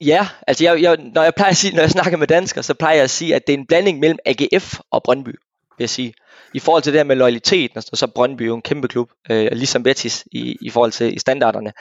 [0.00, 2.74] Ja, altså jeg, jeg, når, jeg plejer at sige, når jeg snakker med danskere, så
[2.74, 5.90] plejer jeg at sige, at det er en blanding mellem AGF og Brøndby, vil jeg
[5.90, 6.14] sige.
[6.54, 9.48] I forhold til det her med loyaliteten, så er Brøndby jo en kæmpe klub, øh,
[9.52, 11.72] ligesom Betis i, i forhold til i standarderne.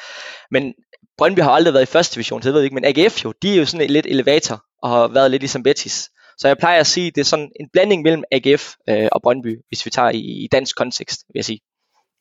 [0.51, 0.73] Men
[1.17, 3.33] Brøndby har aldrig været i første division, så det ved jeg ikke, men AGF jo,
[3.41, 6.09] de er jo sådan et lidt elevator, og har været lidt ligesom Betis.
[6.37, 9.21] Så jeg plejer at sige, at det er sådan en blanding mellem AGF øh, og
[9.21, 11.59] Brøndby, hvis vi tager i, i dansk kontekst, vil jeg sige.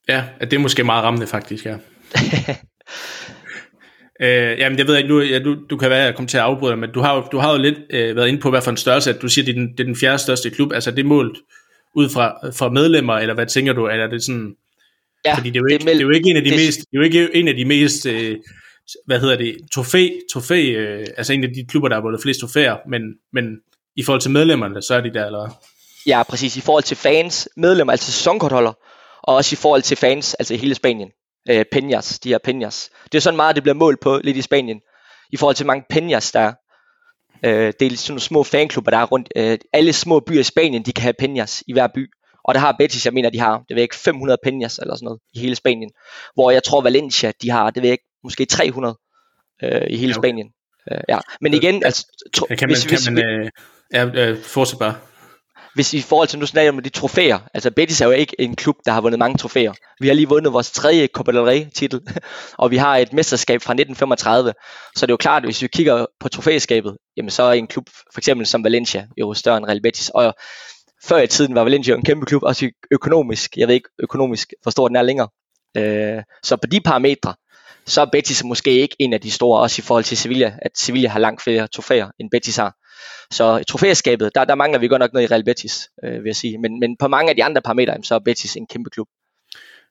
[0.09, 1.77] Ja, det er måske meget rammende faktisk, ja.
[4.21, 6.43] Øh, jamen, jeg ved ikke, nu, ja, du, du kan være, jeg kommer til at
[6.43, 8.71] afbryde dig, men du har, du har jo lidt øh, været inde på, hvad for
[8.71, 10.73] en størrelse, at du siger, det er den, det er den fjerde største klub.
[10.73, 11.39] Altså, det er målt
[11.95, 13.89] ud fra, fra medlemmer, eller hvad tænker du?
[13.89, 14.55] Eller er det sådan...
[15.25, 16.51] Ja, Fordi det er, jo ikke, det, er det er jo ikke en af de
[16.51, 18.37] det, mest, det er jo ikke en af de mest, øh,
[19.07, 22.41] hvad hedder det, trofæ, trofæ øh, altså en af de klubber, der har vundet flest
[22.41, 23.03] trofæer, men,
[23.33, 23.45] men
[23.97, 25.61] i forhold til medlemmerne, så er de der, eller
[26.07, 26.57] Ja, præcis.
[26.57, 28.73] I forhold til fans, medlemmer, altså sæsonkortholder,
[29.23, 31.11] og også i forhold til fans, altså i hele Spanien
[31.51, 33.05] øh, Peñas, de her Peñas.
[33.13, 34.81] Det er sådan meget, det bliver målt på lidt i Spanien,
[35.33, 36.53] i forhold til mange Peñas, der er.
[37.45, 39.29] Øh, det er sådan nogle små fanklubber, der er rundt.
[39.37, 42.11] Øh, alle små byer i Spanien, de kan have Peñas i hver by.
[42.45, 45.05] Og der har Betis, jeg mener, de har, det ved ikke, 500 Peñas eller sådan
[45.05, 45.91] noget i hele Spanien.
[46.35, 48.97] Hvor jeg tror, Valencia, de har, det ved ikke, måske 300
[49.63, 50.21] øh, i hele okay.
[50.21, 50.49] Spanien.
[50.93, 51.19] Øh, ja.
[51.41, 52.27] Men igen, altså...
[52.35, 53.51] Tro, kan man, hvis, kan hvis, man, øh,
[53.93, 54.95] ja, øh, fortsæt bare
[55.77, 58.57] hvis i forhold til, nu snakker med de trofæer, altså Betis er jo ikke en
[58.57, 59.73] klub, der har vundet mange trofæer.
[60.01, 62.01] Vi har lige vundet vores tredje Copa del Rey titel,
[62.63, 64.53] og vi har et mesterskab fra 1935.
[64.97, 67.67] Så det er jo klart, at hvis vi kigger på trofæskabet, jamen så er en
[67.67, 70.09] klub, for eksempel som Valencia, jo større end Real Betis.
[70.09, 70.35] Og
[71.05, 73.57] før i tiden var Valencia en kæmpe klub, også økonomisk.
[73.57, 75.29] Jeg ved ikke økonomisk, hvor stor den er længere.
[75.77, 77.35] Øh, så på de parametre,
[77.87, 80.79] så er Betis måske ikke en af de store, også i forhold til Sevilla, at
[80.79, 82.75] Sevilla har langt flere trofæer, end Betis har.
[83.31, 86.27] Så i trofæskabet, der, der mangler vi godt nok noget i Real Betis, øh, vil
[86.27, 86.59] jeg sige.
[86.59, 89.07] Men, men på mange af de andre parametre, så er Betis en kæmpe klub.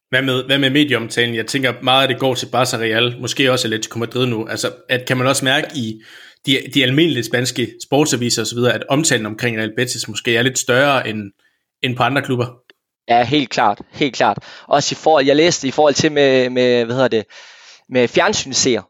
[0.09, 1.35] Hvad med, hvad med medieomtalen?
[1.35, 4.47] Jeg tænker meget, at det går til Barca Real, måske også lidt til Madrid nu.
[4.47, 6.01] Altså, at kan man også mærke i
[6.45, 11.09] de, de almindelige spanske sportsaviser osv., at omtalen omkring Real Betis måske er lidt større
[11.09, 11.31] end,
[11.83, 12.45] end på andre klubber?
[13.09, 14.37] Ja, helt klart, helt klart.
[14.67, 17.25] Også i forhold, jeg læste i forhold til med, med hvad hedder det,
[17.89, 18.83] med fjernsynsseere,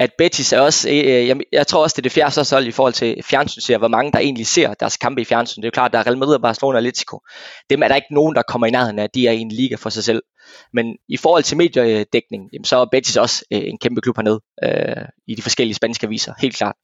[0.00, 2.58] at Betis er også, øh, øh jeg, jeg tror også, det er det fjerde så
[2.58, 5.62] i forhold til fjernsyn, hvor mange der egentlig ser deres kampe i fjernsyn.
[5.62, 7.20] Det er jo klart, der er Real Madrid, Barcelona og Atletico.
[7.70, 9.74] Dem er der ikke nogen, der kommer i nærheden af, de er i en liga
[9.74, 10.22] for sig selv.
[10.72, 14.40] Men i forhold til mediedækning, jamen, så er Betis også øh, en kæmpe klub hernede
[14.64, 16.76] øh, i de forskellige spanske aviser, helt klart.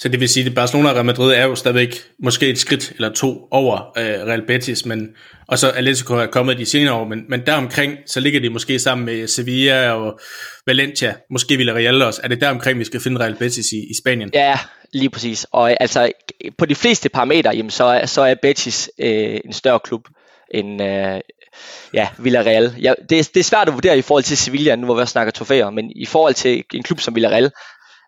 [0.00, 2.92] Så det vil sige, at Barcelona og Real Madrid er jo stadigvæk måske et skridt
[2.94, 5.08] eller to over øh, Real Betis, men,
[5.48, 8.78] og så Atletico er kommet de senere år, men, men deromkring, så ligger de måske
[8.78, 10.20] sammen med Sevilla og
[10.66, 12.20] Valencia, måske Villarreal også.
[12.24, 14.30] Er det deromkring, vi skal finde Real Betis i, i Spanien?
[14.34, 14.58] Ja,
[14.92, 15.46] lige præcis.
[15.52, 16.12] Og øh, altså,
[16.58, 20.08] på de fleste parametre, jamen, så, er, så er Betis øh, en større klub
[20.54, 21.20] end, øh,
[21.94, 22.74] ja, Villarreal.
[22.82, 25.06] Ja, det, er, det er svært at vurdere i forhold til Sevilla, nu hvor vi
[25.06, 27.50] snakker trofæer, men i forhold til en klub som Villarreal,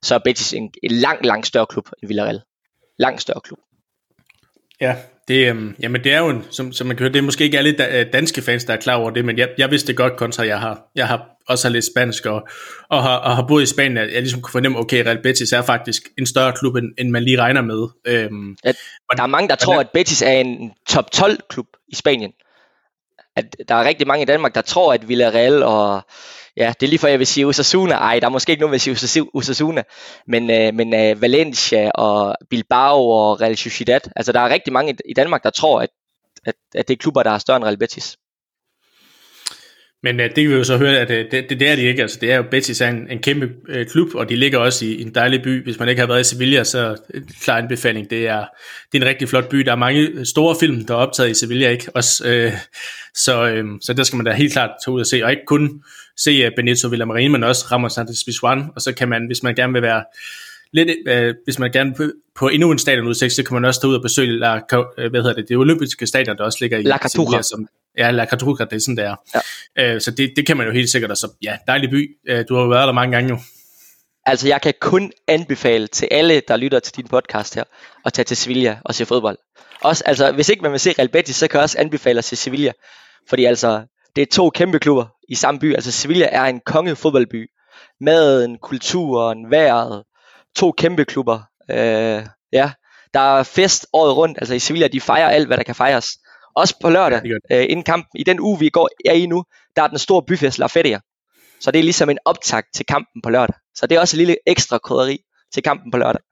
[0.03, 2.41] så er Betis en, en langt, langt større klub end Villarreal.
[2.99, 3.59] Langt større klub.
[4.81, 4.97] Ja,
[5.29, 7.45] det, øhm, jamen det er jo, en, som, som man kan høre, det er måske
[7.45, 9.97] ikke alle øh, danske fans, der er klar over det, men jeg, jeg vidste det
[9.97, 12.49] godt kontra, jeg har, jeg har også har læst spansk og,
[12.89, 15.53] og, har, og har boet i Spanien, at jeg ligesom kunne fornemme, okay, Real Betis
[15.53, 17.89] er faktisk en større klub, end, end man lige regner med.
[18.07, 18.73] Øhm, ja,
[19.17, 22.33] der er mange, der tror, at Betis er en top 12 klub i Spanien.
[23.37, 26.03] At der er rigtig mange i Danmark, der tror, at Villarreal og
[26.57, 27.95] ja, det er lige for, jeg vil sige Osasuna.
[27.95, 29.83] Ej, der er måske ikke nogen, der vil sige Osasuna.
[30.27, 34.01] Men, øh, men øh, Valencia og Bilbao og Real Sociedad.
[34.17, 35.91] Altså, der er rigtig mange i Danmark, der tror, at,
[36.47, 38.17] at, at det er klubber, der er større end Real Betis.
[40.03, 41.83] Men uh, det kan vi jo så høre, at uh, det, det, det er de
[41.83, 42.03] ikke.
[42.03, 44.85] Altså, det er jo Betis er en, en kæmpe uh, klub, og de ligger også
[44.85, 45.65] i, i en dejlig by.
[45.65, 48.11] Hvis man ikke har været i Sevilla, så en klar anbefaling.
[48.11, 48.45] Det er,
[48.93, 49.59] det er en rigtig flot by.
[49.59, 51.91] Der er mange store film, der er optaget i Sevilla, ikke?
[51.95, 52.59] Også, uh,
[53.15, 55.25] så, uh, så der skal man da helt klart tage ud og se.
[55.25, 55.83] Og ikke kun
[56.17, 58.65] se uh, Benito Villamarin, men også Ramos Santos Pizjuan.
[58.75, 60.05] Og så kan man, hvis man gerne vil være
[60.73, 62.03] lidt, øh, hvis man gerne på,
[62.35, 64.61] på endnu en stadionudsigt, så kan man også tage ud og besøge La,
[65.11, 67.43] hvad hedder det, det olympiske stadion, der også ligger i La Cartuja.
[67.43, 69.17] Som, Ja, La Cadruga, det er sådan, det er.
[69.77, 69.95] Ja.
[69.95, 72.17] Øh, så det, det kan man jo helt sikkert, så ja, dejlig by.
[72.29, 73.39] Øh, du har jo været der mange gange jo.
[74.27, 77.65] Altså, jeg kan kun anbefale til alle, der lytter til din podcast her,
[78.05, 79.39] at tage til Sevilla og se fodbold.
[79.81, 82.25] Også, altså, hvis ikke man vil se Real Betis, så kan jeg også anbefale at
[82.25, 82.73] se Sevilla.
[83.29, 83.83] Fordi altså,
[84.17, 85.75] det er to kæmpe klubber i samme by.
[85.75, 87.47] Altså, Sevilla er en kongefodboldby.
[88.01, 90.03] Maden, kulturen, vejret.
[90.57, 91.41] To kæmpe klubber.
[91.71, 92.73] Øh, ja,
[93.15, 94.39] der er fest året rundt.
[94.39, 96.09] Altså, i Sevilla, de fejrer alt, hvad der kan fejres.
[96.57, 99.45] Også på lørdag, øh, inden kampen, i den uge vi går er i nu,
[99.77, 101.01] der er den store byfest La Feria.
[101.61, 103.55] Så det er ligesom en optakt til kampen på lørdag.
[103.75, 105.19] Så det er også et lille ekstra krydderi
[105.55, 106.23] til kampen på lørdag.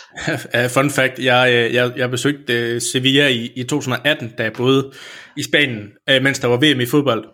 [0.74, 4.92] Fun fact, jeg, øh, jeg, jeg besøgte øh, Sevilla i, i 2018, da jeg boede
[5.36, 7.24] i Spanien, øh, mens der var VM i fodbold.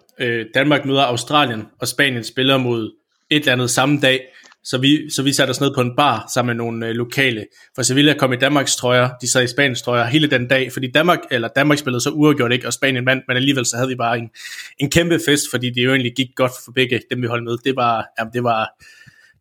[0.55, 2.91] Danmark møder Australien, og Spanien spiller mod
[3.31, 4.21] et eller andet samme dag.
[4.65, 7.47] Så vi, så vi satte os ned på en bar sammen med nogle øh, lokale.
[7.75, 10.91] For Sevilla kom i Danmarks trøjer, de sad i Spaniens trøjer hele den dag, fordi
[10.91, 13.95] Danmark, eller Danmark spillede så uafgjort ikke, og Spanien vandt, men alligevel så havde vi
[13.95, 14.31] bare en,
[14.79, 17.59] en kæmpe fest, fordi det jo egentlig gik godt for begge dem, vi holdt med.
[17.65, 18.69] Det var, jamen, det var,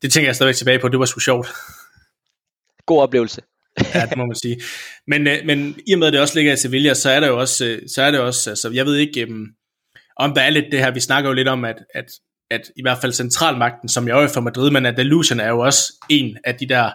[0.01, 1.47] det tænker jeg stadigvæk tilbage på, det var sgu sjovt.
[2.85, 3.41] God oplevelse.
[3.95, 4.61] ja, det må man sige.
[5.07, 7.27] Men, øh, men i og med, at det også ligger i Sevilla, så er det
[7.27, 9.47] jo også, øh, så er det også altså, jeg ved ikke, um,
[10.17, 12.05] om der er lidt det her, vi snakker jo lidt om, at, at
[12.51, 15.59] at i hvert fald centralmagten, som jeg er for Madrid, men at Delusion er jo
[15.59, 16.91] også en af de der,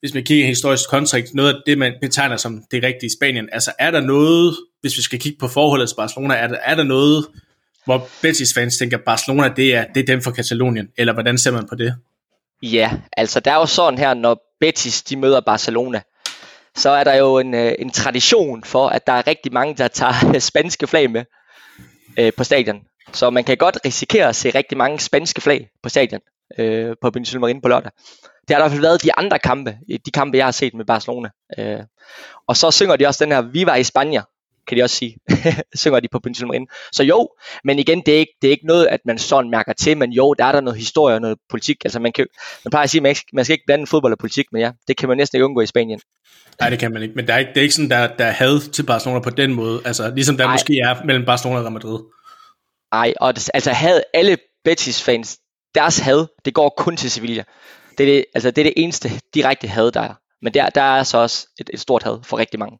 [0.00, 3.48] hvis man kigger i historisk kontekst, noget af det, man betegner som det rigtige Spanien.
[3.52, 6.74] Altså er der noget, hvis vi skal kigge på forholdet til Barcelona, er der, er
[6.74, 7.26] der noget,
[7.84, 11.50] hvor Betis fans tænker, Barcelona det er, det er dem for Katalonien, eller hvordan ser
[11.50, 11.94] man på det?
[12.62, 16.00] Ja, altså der er jo sådan her, når Betis de møder Barcelona,
[16.76, 19.88] så er der jo en, øh, en tradition for, at der er rigtig mange, der
[19.88, 21.24] tager spanske flag med
[22.18, 22.80] øh, på stadion.
[23.12, 26.20] Så man kan godt risikere at se rigtig mange spanske flag på stadion
[26.58, 27.90] øh, på Benito Marine på lørdag.
[28.48, 30.84] Det har i hvert fald været de andre kampe, de kampe jeg har set med
[30.84, 31.28] Barcelona.
[31.58, 31.78] Øh,
[32.46, 34.22] og så synger de også den her Viva i Spanien,
[34.68, 35.16] kan de også sige.
[35.74, 36.66] synger de på Benito Marine.
[36.92, 37.28] Så jo,
[37.64, 40.12] men igen, det er, ikke, det er ikke noget, at man sådan mærker til, men
[40.12, 41.84] jo, der er der noget historie og noget politik.
[41.84, 42.26] Altså man, kan,
[42.64, 44.62] man plejer at sige, at man, ikke, man skal ikke blande fodbold og politik, men
[44.62, 46.00] ja, det kan man næsten ikke undgå i Spanien.
[46.60, 48.24] Nej, det kan man ikke, men der er ikke, det er ikke sådan, der, der
[48.24, 50.52] er had til Barcelona på den måde, altså ligesom der Ej.
[50.52, 51.98] måske er mellem Barcelona og Real Madrid.
[52.92, 55.38] Ej, og det, altså havde alle Betis fans,
[55.74, 57.44] deres had, det går kun til Sevilla.
[57.98, 60.14] Det er det, altså, det, er det eneste direkte had, der er.
[60.42, 62.78] Men der, der er så også et, et stort had for rigtig mange.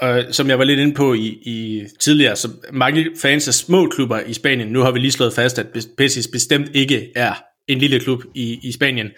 [0.00, 3.88] Og som jeg var lidt inde på i, i tidligere, så mange fans af små
[3.88, 7.34] klubber i Spanien, nu har vi lige slået fast, at Betis bestemt ikke er
[7.68, 9.10] en lille klub i, i Spanien.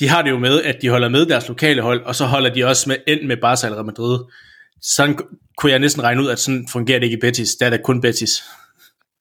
[0.00, 2.50] De har det jo med, at de holder med deres lokale hold, og så holder
[2.50, 4.18] de også med end med Barca eller Madrid.
[4.82, 5.18] Sådan
[5.56, 7.54] kunne jeg næsten regne ud, at sådan fungerer det ikke i Betis.
[7.54, 8.42] Der er der kun Betis.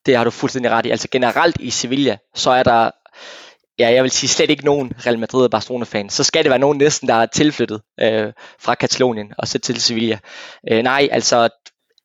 [0.06, 0.90] Det har du fuldstændig ret i.
[0.90, 2.92] Altså generelt i Sevilla, så er der,
[3.80, 6.14] ja, jeg vil sige slet ikke nogen Real Madrid og Barcelona fans.
[6.14, 9.82] Så skal det være nogen næsten, der er tilflyttet øh, fra Katalonien og så til
[9.82, 10.20] Sevilla.
[10.72, 11.50] Øh, nej, altså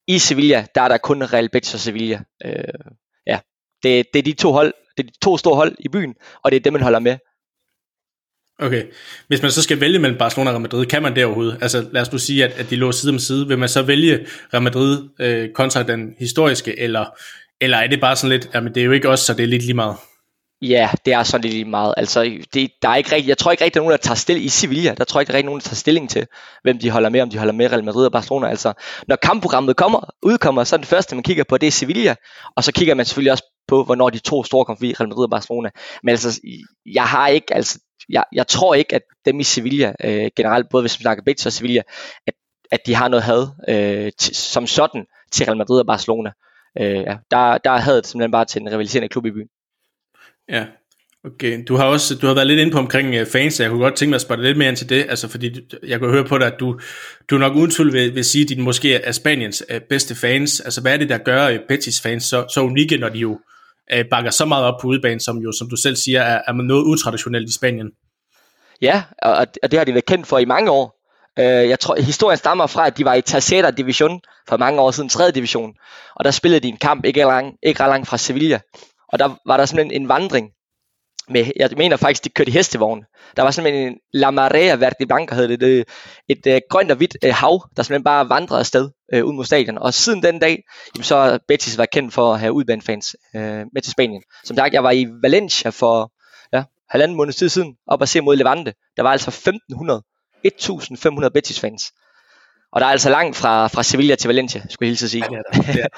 [0.09, 2.21] i Sevilla, der er der kun Real Betis og Sevilla.
[2.45, 2.55] Øh,
[3.27, 3.39] ja,
[3.83, 6.51] det, det er de to hold, det er de to store hold i byen, og
[6.51, 7.17] det er dem, man holder med.
[8.59, 8.85] Okay.
[9.29, 11.59] Hvis man så skal vælge mellem Barcelona og Real Madrid, kan man det overhovedet?
[11.61, 13.49] Altså lad os nu sige, at, at de lå side om side.
[13.49, 17.05] Vil man så vælge Real Madrid øh, kontra den historiske, eller
[17.61, 19.47] eller er det bare sådan lidt, jamen det er jo ikke os, så det er
[19.47, 19.97] lidt lige meget?
[20.63, 21.95] Ja, det er sådan lidt lige meget.
[21.97, 24.15] Altså, det, der er ikke rigtig, jeg tror ikke rigtig, der er nogen, der tager
[24.15, 24.95] stilling i Sevilla.
[24.95, 26.27] Der tror jeg ikke, der er rigtig nogen, der tager stilling til,
[26.63, 28.49] hvem de holder med, om de holder med Real Madrid og Barcelona.
[28.49, 28.73] Altså,
[29.09, 32.15] når kampprogrammet kommer, udkommer, så er det første, man kigger på, det er Sevilla.
[32.57, 35.25] Og så kigger man selvfølgelig også på, hvornår de to store kommer forbi, Real Madrid
[35.25, 35.71] og Barcelona.
[36.03, 36.41] Men altså,
[36.87, 40.83] jeg har ikke, altså, jeg, jeg tror ikke, at dem i Sevilla, øh, generelt, både
[40.83, 41.83] hvis man snakker Betis og Sevilla,
[42.27, 42.35] at,
[42.73, 46.31] at de har noget had øh, t- som sådan til Real Madrid og Barcelona.
[46.81, 49.49] Øh, ja, der, der er hadet simpelthen bare til en rivaliserende klub i byen.
[50.49, 50.67] Ja,
[51.25, 51.65] okay.
[51.69, 53.95] Du har også du har været lidt inde på omkring uh, fans, jeg kunne godt
[53.95, 56.39] tænke mig at spørge lidt mere ind til det, altså fordi jeg kunne høre på
[56.39, 56.81] dig, at du,
[57.31, 60.61] du nok uden tvivl vil, vil sige, at de måske er Spaniens uh, bedste fans.
[60.61, 63.41] Altså hvad er det, der gør uh, Betis fans så, så unikke, når de jo
[63.95, 66.53] uh, bakker så meget op på udebane, som jo, som du selv siger, er, er
[66.53, 67.91] noget utraditionelt i Spanien?
[68.81, 70.94] Ja, og, og det har de været kendt for i mange år.
[71.39, 74.91] Øh, jeg tror, historien stammer fra, at de var i Tercera Division for mange år
[74.91, 75.31] siden, 3.
[75.31, 75.75] division.
[76.17, 78.61] Og der spillede de en kamp ikke langt, ikke ret langt fra Sevilla.
[79.09, 80.51] Og der var der simpelthen en vandring
[81.29, 83.05] med, jeg mener faktisk, de kørte i hestevogn.
[83.37, 85.85] Der var simpelthen en La Marea Verde Blanca, hed det, det
[86.29, 89.45] et, øh, grønt og hvidt øh, hav, der simpelthen bare vandrede afsted øh, ud mod
[89.45, 89.79] stadion.
[89.79, 90.63] Og siden den dag,
[90.95, 94.23] jamen, så har Betis været kendt for at have udbanefans øh, med til Spanien.
[94.45, 96.13] Som sagt, jeg var i Valencia for
[96.53, 98.75] ja, halvanden måned tid siden, op og se mod Levante.
[98.97, 100.03] Der var altså 1500,
[100.45, 101.93] 1500 Betis fans.
[102.73, 105.25] Og der er altså langt fra, fra Sevilla til Valencia, skulle jeg hilse at sige.
[105.33, 105.89] Ja, det er der.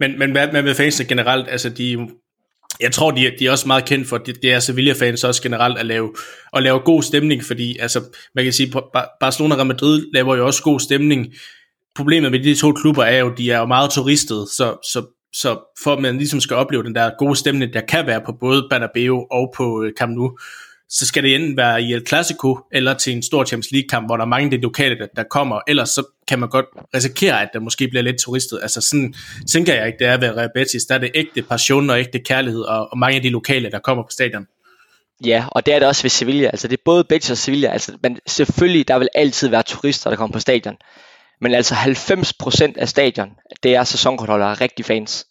[0.00, 1.48] Men, men hvad, hvad med fansene generelt?
[1.48, 2.08] Altså, de,
[2.80, 5.78] jeg tror, de, de er også meget kendt for, det, det er Sevilla-fans også generelt
[5.78, 6.14] at lave,
[6.52, 8.00] at lave god stemning, fordi altså,
[8.34, 8.72] man kan sige,
[9.20, 11.26] Barcelona og Madrid laver jo også god stemning.
[11.94, 15.58] Problemet med de to klubber er jo, de er jo meget turistede, så, så, så
[15.82, 18.66] for at man ligesom skal opleve den der gode stemning, der kan være på både
[18.70, 20.38] Bernabeu og på øh, Camp Nou,
[20.90, 24.16] så skal det enten være i El Clasico, eller til en stor Champions League-kamp, hvor
[24.16, 25.60] der er mange af de lokale, der, der kommer.
[25.68, 28.58] Ellers så kan man godt risikere, at der måske bliver lidt turistet.
[28.62, 29.14] Altså sådan
[29.50, 30.84] tænker jeg ikke, det er ved Real Betis.
[30.84, 33.78] Der er det ægte passion og ægte kærlighed, og, og mange af de lokale, der
[33.78, 34.46] kommer på stadion.
[35.24, 36.46] Ja, og det er det også ved Sevilla.
[36.46, 37.68] Altså det er både Betis og Sevilla.
[37.68, 40.76] Altså, men selvfølgelig, der vil altid være turister, der kommer på stadion.
[41.40, 43.28] Men altså 90% af stadion,
[43.62, 45.26] det er sæsonkortholdere, rigtig fans.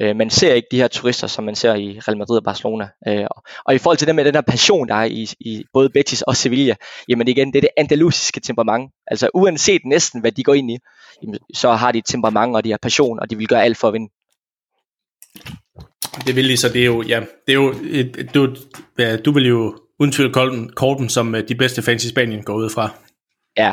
[0.00, 2.88] Øh, man ser ikke de her turister, som man ser i Real Madrid og Barcelona.
[3.08, 3.26] Øh,
[3.64, 6.22] og i forhold til det med den her passion, der er i, i både Betis
[6.22, 6.74] og Sevilla,
[7.08, 8.92] jamen igen, det er det andalusiske temperament.
[9.06, 10.78] Altså uanset næsten, hvad de går ind i,
[11.22, 13.76] jamen, så har de et temperament, og de har passion, og de vil gøre alt
[13.76, 14.12] for at vinde.
[16.26, 18.56] Det vil de, så det er jo, ja, det er jo, et, du,
[18.98, 20.32] ja, du vil jo uden tvivl
[20.74, 22.90] korten som øh, de bedste fans i Spanien går ud fra.
[23.56, 23.72] Ja,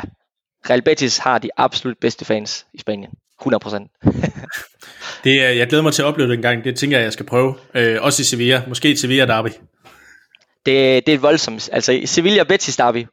[0.70, 3.10] Real Betis har de absolut bedste fans i Spanien.
[3.42, 4.00] 100%.
[5.24, 6.64] det er, jeg glæder mig til at opleve det en gang.
[6.64, 7.54] Det tænker jeg, jeg skal prøve.
[7.74, 8.62] Øh, også i Sevilla.
[8.68, 9.48] Måske i Sevilla Derby.
[10.66, 11.70] Det, det er voldsomt.
[11.72, 13.06] Altså i Sevilla Betis Derby,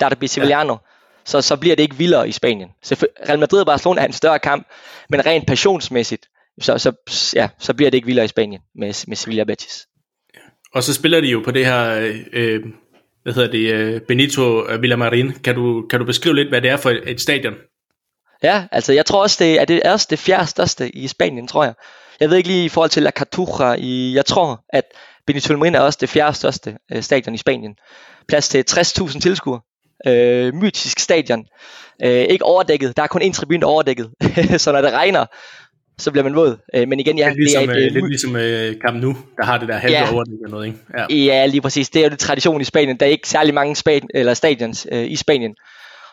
[0.00, 0.78] der bliver Sevillano, ja.
[1.24, 2.68] så, så bliver det ikke vildere i Spanien.
[2.82, 4.66] Så Real Madrid og Barcelona er en større kamp,
[5.10, 6.26] men rent passionsmæssigt,
[6.60, 6.92] så, så,
[7.34, 9.86] ja, så bliver det ikke vildere i Spanien med, med Sevilla Betis.
[10.74, 12.60] Og så spiller de jo på det her, øh,
[13.22, 15.32] hvad hedder det, øh, Benito Villamarin.
[15.32, 17.54] Kan du, kan du beskrive lidt, hvad det er for et stadion?
[18.42, 21.48] Ja, altså jeg tror også, det er det, er også det fjerde største i Spanien,
[21.48, 21.74] tror jeg.
[22.20, 24.84] Jeg ved ikke lige i forhold til La Cartuja, i, jeg tror, at
[25.26, 27.74] Benito Villamarin er også det fjerde største øh, stadion i Spanien.
[28.28, 29.60] Plads til 60.000 tilskuere.
[30.06, 31.44] Øh, mytisk stadion.
[32.04, 34.10] Øh, ikke overdækket, der er kun en tribune overdækket.
[34.62, 35.26] så når det regner,
[35.98, 36.56] så bliver man våd.
[36.74, 39.16] Øh, men igen, ja, lidt ligesom, det er et, øh, lidt ligesom øh, Camp Nou,
[39.36, 40.78] der har det der halve ja, overdækket noget, ikke?
[40.98, 41.14] Ja.
[41.14, 41.90] ja, lige præcis.
[41.90, 42.96] Det er jo det tradition i Spanien.
[42.96, 45.54] Der er ikke særlig mange span- eller stadions øh, i Spanien,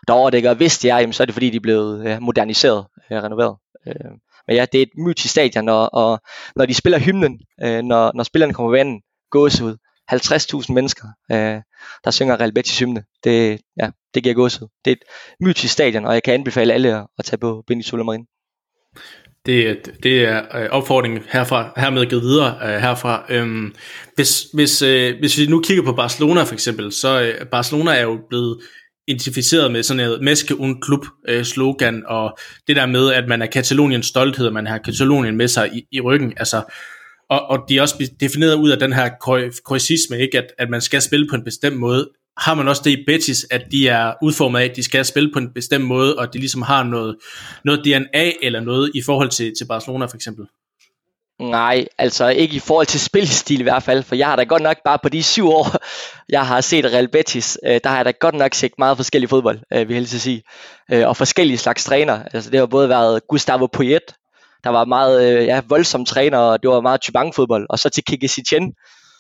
[0.08, 0.50] der overdækker.
[0.50, 3.20] Og hvis det er, jamen, så er det fordi, de er blevet øh, moderniseret, ja,
[3.20, 3.58] renoveret.
[3.88, 4.12] Øh,
[4.48, 6.20] men ja, det er et mytisk stadion, og, og
[6.56, 9.02] når de spiller hymnen, øh, når, når spillerne kommer på banen,
[9.36, 9.78] ud.
[10.12, 11.62] 50.000 mennesker, øh,
[12.04, 13.04] der synger Real Betis hymne.
[13.24, 14.68] Det, ja, det giver gåsehud.
[14.86, 15.04] Det er et
[15.40, 18.26] mytisk stadion, og jeg kan anbefale alle at, at tage på Benito Villamarin.
[19.46, 23.42] Det, det er øh, opfordringen herfra, hermed givet videre øh, herfra.
[23.42, 23.76] Um,
[24.16, 24.80] hvis, hvis,
[25.20, 28.62] hvis vi nu kigger på Barcelona for eksempel, så Barcelona er jo blevet
[29.08, 32.38] identificeret med sådan noget Meske un klub øh, slogan, og
[32.68, 35.88] det der med, at man er Kataloniens stolthed, og man har Katalonien med sig i,
[35.92, 36.62] i ryggen, altså,
[37.30, 39.10] og, og de er også defineret ud af den her
[39.66, 42.10] kroisisme, ikke, at, at man skal spille på en bestemt måde.
[42.38, 45.32] Har man også det i Betis, at de er udformet af, at de skal spille
[45.34, 47.16] på en bestemt måde, og de ligesom har noget,
[47.66, 50.46] noget DNA eller noget i forhold til, til Barcelona for eksempel?
[51.40, 54.62] Nej, altså ikke i forhold til spilstil i hvert fald, for jeg har da godt
[54.62, 55.76] nok bare på de syv år,
[56.36, 59.30] jeg har set Real Betis, øh, der har jeg da godt nok set meget forskellig
[59.30, 60.44] fodbold, øh, vil jeg helst sige.
[60.92, 62.24] Øh, og forskellige slags træner.
[62.34, 64.16] Altså det har både været Gustavo Poyet,
[64.64, 68.04] der var meget øh, ja, voldsom træner, og det var meget Chubang-fodbold, og så til
[68.04, 68.74] Kike Setien,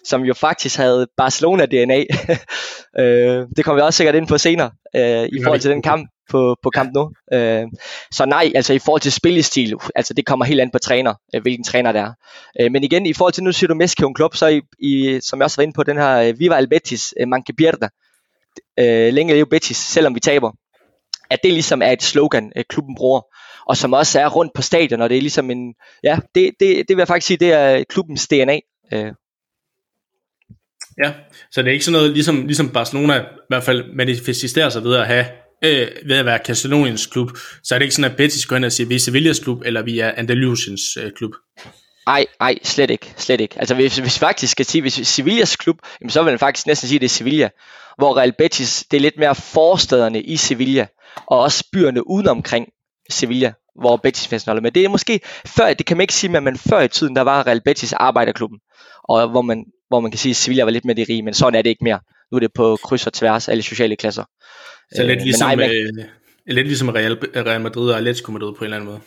[0.05, 2.05] som jo faktisk havde Barcelona-DNA.
[3.01, 6.09] øh, det kommer vi også sikkert ind på senere, øh, i forhold til den kamp.
[6.29, 7.11] på, på kamp nu.
[7.33, 7.63] Øh,
[8.11, 11.41] så nej, altså i forhold til spillestil, altså det kommer helt an på træner, øh,
[11.41, 12.13] hvilken træner det er.
[12.59, 15.39] Øh, men igen, i forhold til, nu siger du en klub, så i, i, som
[15.39, 17.87] jeg også var inde på, den her øh, Viva el Betis, øh, Manque Pierda,
[18.79, 20.51] øh, længe leve Betis, selvom vi taber,
[21.29, 23.21] at det ligesom er et slogan, øh, klubben bruger,
[23.67, 26.77] og som også er rundt på stadion, og det er ligesom en, ja, det, det,
[26.77, 28.59] det vil jeg faktisk sige, det er klubbens DNA.
[28.93, 29.13] Øh.
[31.03, 31.13] Ja,
[31.51, 34.95] så det er ikke sådan noget, ligesom, ligesom Barcelona i hvert fald manifesterer sig ved
[34.95, 35.25] at have
[35.63, 37.29] øh, ved at være Kataloniens klub,
[37.63, 39.61] så er det ikke sådan, at Betis går ind og siger, vi er Sevillas klub,
[39.65, 41.31] eller vi er Andalusiens øh, klub.
[42.07, 43.55] Nej, nej, slet ikke, slet ikke.
[43.59, 46.67] Altså hvis, hvis vi faktisk skal sige, hvis Sevillas klub, jamen, så vil man faktisk
[46.67, 47.49] næsten sige, at det er Sevilla,
[47.97, 50.87] hvor Real Betis, det er lidt mere forstederne i Sevilla,
[51.27, 52.67] og også byerne udenomkring
[53.09, 54.71] Sevilla, hvor Betis fans holder med.
[54.71, 57.47] Det er måske før, det kan man ikke sige, men før i tiden, der var
[57.47, 58.59] Real Betis arbejderklubben,
[59.09, 61.33] og hvor man, hvor man kan sige, at Sevilla var lidt mere de rige, men
[61.33, 61.99] sådan er det ikke mere.
[62.31, 64.23] Nu er det på kryds og tværs, alle sociale klasser.
[64.95, 66.05] Så lidt øh, ligesom, nej, men, øh,
[66.47, 68.99] lidt ligesom Real, Real Madrid og Atletico Madrid på en eller anden måde.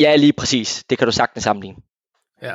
[0.00, 0.84] Ja, lige præcis.
[0.90, 1.76] Det kan du sagtens sammenligne.
[2.42, 2.54] Ja.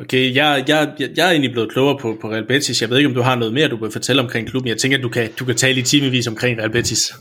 [0.00, 2.82] Okay, jeg, jeg, jeg, jeg er egentlig blevet klogere på, på Real Betis.
[2.82, 4.68] Jeg ved ikke, om du har noget mere, du vil fortælle omkring klubben.
[4.68, 7.12] Jeg tænker, at du kan, du kan tale i timevis omkring Real Betis.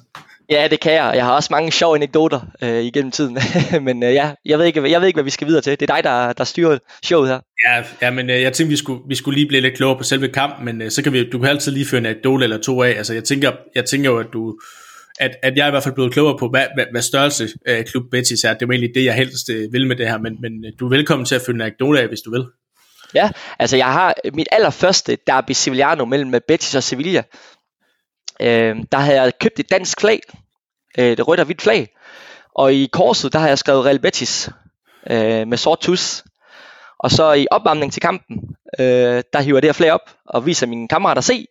[0.49, 1.11] Ja, det kan jeg.
[1.15, 3.37] Jeg har også mange sjove anekdoter øh, igennem tiden.
[3.85, 5.79] men øh, ja, jeg ved, ikke, jeg ved ikke, hvad vi skal videre til.
[5.79, 7.39] Det er dig, der, der styrer showet her.
[7.67, 10.03] Ja, ja men øh, jeg tænkte, vi skulle, vi skulle lige blive lidt klogere på
[10.03, 12.57] selve kampen, men øh, så kan vi, du kan altid lige føre en anekdote eller
[12.57, 12.89] to af.
[12.89, 14.59] Altså, jeg tænker, jeg tænker jo, at du,
[15.19, 17.85] at, at jeg er i hvert fald blevet klogere på, hvad, hvad, hvad størrelse af
[17.85, 18.53] Klub Betis er.
[18.53, 20.89] Det er egentlig det, jeg helst øh, vil med det her, men, men du er
[20.89, 22.45] velkommen til at følge en anekdote af, hvis du vil.
[23.15, 23.29] Ja,
[23.59, 27.23] altså jeg har mit allerførste derby Sevillano mellem Betis og Sevilla.
[28.39, 30.19] Øh, der havde jeg købt et dansk flag,
[30.97, 31.89] øh, det rødt og hvidt flag,
[32.55, 34.49] og i korset, der har jeg skrevet Real Betis
[35.09, 36.23] øh, med sort tus.
[36.99, 40.67] Og så i opvarmning til kampen, øh, der hiver det her flag op og viser
[40.67, 41.47] mine kammerater se,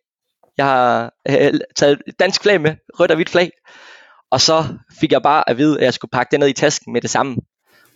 [0.59, 3.51] jeg har øh, øh, taget et dansk flag med, rødt og hvidt flag.
[4.31, 4.65] Og så
[5.01, 7.11] fik jeg bare at vide, at jeg skulle pakke det ned i tasken med det
[7.11, 7.37] samme.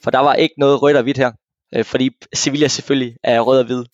[0.05, 1.33] For der var ikke noget rødt og hvidt her.
[1.75, 3.85] Øh, fordi Sevilla selvfølgelig er rød og hvid.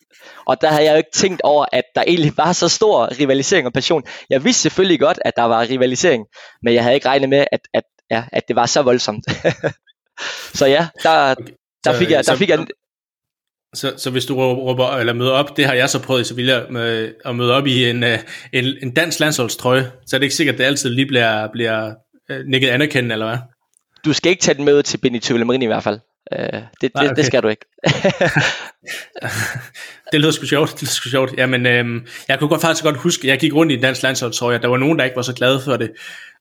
[0.47, 3.67] Og der havde jeg jo ikke tænkt over, at der egentlig var så stor rivalisering
[3.67, 4.03] og passion.
[4.31, 6.27] Jeg vidste selvfølgelig godt, at der var rivalisering,
[6.63, 9.25] men jeg havde ikke regnet med, at, at, ja, at det var så voldsomt.
[10.59, 11.35] så ja, der,
[11.85, 12.67] der fik jeg, der fik jeg
[13.75, 16.67] så, så hvis du råber eller møder op, det har jeg så prøvet i Sevilla
[16.71, 18.19] med, at møde op i en, øh,
[18.53, 21.95] en, en dansk landsholdstrøje, så er det ikke sikkert, at det altid lige bliver, bliver
[22.31, 23.39] øh, nikket anerkendt, eller hvad?
[24.05, 26.01] Du skal ikke tage den med til Benito Villamarini i hvert fald.
[26.39, 27.09] Uh, det, Nej, okay.
[27.09, 27.65] det, det skal du ikke.
[30.13, 31.35] det lyder sgu sjovt, det lyder sgu sjovt.
[31.37, 34.69] Jamen, øhm, jeg kunne godt faktisk godt huske, jeg gik rundt i dansk landsholdstrøje, der
[34.69, 35.91] var nogen, der ikke var så glade for det.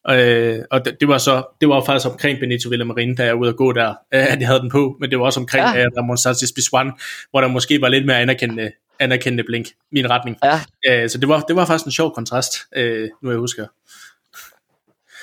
[0.10, 3.42] Øh, og det, det, var så, det var faktisk omkring Benito Villamarin, da jeg var
[3.42, 3.96] ude at gå der, øh,
[4.34, 5.88] at jeg havde den på, men det var også omkring ja.
[5.88, 6.92] uh, Ramon Sanchez Pizjuan,
[7.32, 10.38] hvor der måske var lidt mere anerkendende, anerkendende blink, min retning.
[10.44, 10.62] Ja.
[10.88, 13.66] Øh, så det var, det var faktisk en sjov kontrast, øh, nu jeg husker.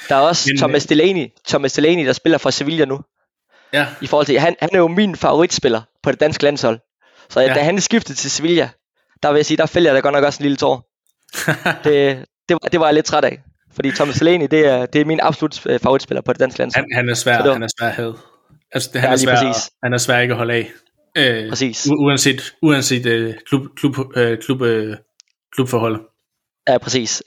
[0.08, 3.00] Der er også men, Thomas Delaney, Thomas Delaney, der spiller for Sevilla nu.
[3.72, 3.86] Ja.
[4.00, 6.78] I forhold til, han, han er jo min favoritspiller på det danske landshold.
[7.28, 7.54] Så ja.
[7.54, 8.68] da han skiftede til Sevilla,
[9.22, 10.88] der vil jeg sige, der fælder jeg da godt nok også en lille tår.
[11.84, 13.40] det, det, var, det var jeg lidt træt af.
[13.74, 16.86] Fordi Thomas Delaney, det er, det er min absolut øh, favoritspiller på det danske landshold.
[16.94, 17.52] Han, han er svær, var...
[17.52, 18.14] han er svær had.
[18.72, 19.70] Altså, det, han, ja, er svær, præcis.
[19.82, 20.70] han er svær ikke at holde af.
[21.18, 21.88] Øh, præcis.
[21.98, 24.04] Uanset, uanset uh, klub, klub, uh,
[24.40, 24.94] klub, uh,
[25.54, 26.00] klubforhold.
[26.68, 27.22] Ja, præcis.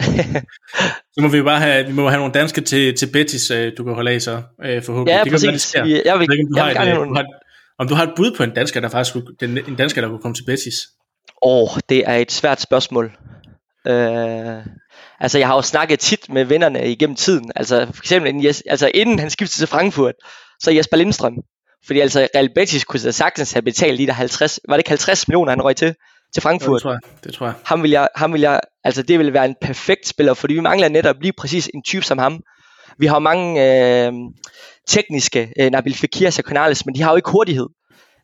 [1.14, 3.58] så må vi jo bare have, vi må have nogle danske til, til Betis, uh,
[3.78, 5.14] du kan holde af så, uh, forhåbentlig.
[5.14, 5.72] Ja, det præcis.
[5.72, 7.26] Kan, jeg, jeg vil, ikke, om, du jeg har et, nogle...
[7.80, 10.22] om du har et bud på en dansker, der faktisk kunne, en dansker, der kunne
[10.22, 10.74] komme til Betis?
[11.42, 13.12] Åh, oh, det er et svært spørgsmål.
[13.90, 14.66] Uh,
[15.22, 17.52] Altså, jeg har jo snakket tit med vennerne igennem tiden.
[17.56, 20.16] Altså, for eksempel inden, altså, inden han skiftede til Frankfurt,
[20.60, 21.38] så Jesper Lindstrøm.
[21.86, 25.28] Fordi altså, Real Betis kunne sagtens have betalt lige der 50, var det ikke 50
[25.28, 25.96] millioner, han røg til,
[26.34, 26.72] til Frankfurt?
[26.72, 27.00] Ja, det tror jeg.
[27.24, 27.54] Det tror jeg.
[27.66, 30.60] Ham vil jeg, ham vil jeg, altså det ville være en perfekt spiller, fordi vi
[30.60, 32.44] mangler netop lige præcis en type som ham.
[32.98, 34.14] Vi har mange øh,
[34.88, 37.68] tekniske, øh, Nabil Fekir og Canales, men de har jo ikke hurtighed.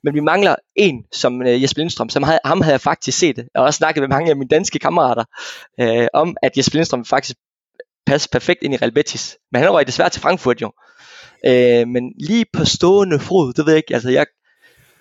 [0.04, 3.38] Men vi mangler en som øh, Jesper Lindstrøm, som havde, ham havde jeg faktisk set.
[3.38, 5.24] Jeg har også snakket med mange af mine danske kammerater
[5.80, 7.38] øh, om, at Jesper Lindstrøm faktisk
[8.06, 9.38] passer perfekt ind i Real Betis.
[9.52, 10.72] Men han røg desværre til Frankfurt jo.
[11.46, 14.26] Øh, men lige på stående fod, det ved jeg ikke, altså jeg,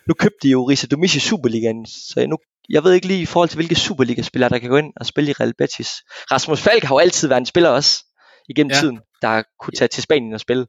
[0.09, 2.37] nu købte de jo Risa Domici i Superligaen, så nu,
[2.69, 5.31] jeg ved ikke lige i forhold til, hvilke Superliga-spillere, der kan gå ind og spille
[5.31, 5.91] i Real Betis.
[6.33, 8.05] Rasmus Falk har jo altid været en spiller også,
[8.49, 8.81] igennem ja.
[8.81, 10.67] tiden, der kunne tage til Spanien og spille.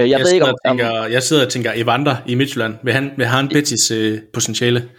[0.00, 2.74] Øh, jeg, jeg, ved ikke, om, tænker, om, jeg sidder og tænker, Evander i Midtjylland,
[2.84, 4.90] vil han, vil han Betis øh, potentiale?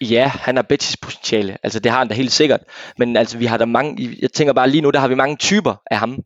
[0.00, 2.60] Ja, han har Betis potentiale, altså det har han da helt sikkert,
[2.98, 5.36] men altså vi har der mange, jeg tænker bare lige nu, der har vi mange
[5.36, 6.18] typer af ham,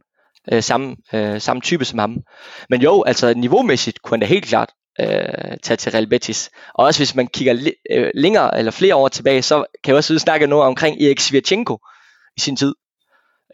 [0.53, 2.17] øh, samme, øh, samme type som ham.
[2.71, 4.69] Men jo, altså niveaumæssigt kunne han da helt klart
[5.01, 6.51] øh, tage til Real Betis.
[6.75, 9.97] Og også hvis man kigger li- øh, længere eller flere år tilbage, så kan jeg
[9.97, 11.79] også snakke noget omkring Erik Svirchenko
[12.37, 12.75] i sin tid.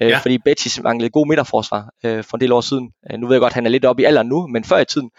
[0.03, 0.19] øh, ja.
[0.19, 2.93] fordi Betis manglede god midterforsvar øh, for en del år siden.
[3.11, 4.79] Øh, nu ved jeg godt, at han er lidt oppe i alderen nu, men før
[4.79, 5.11] i tiden,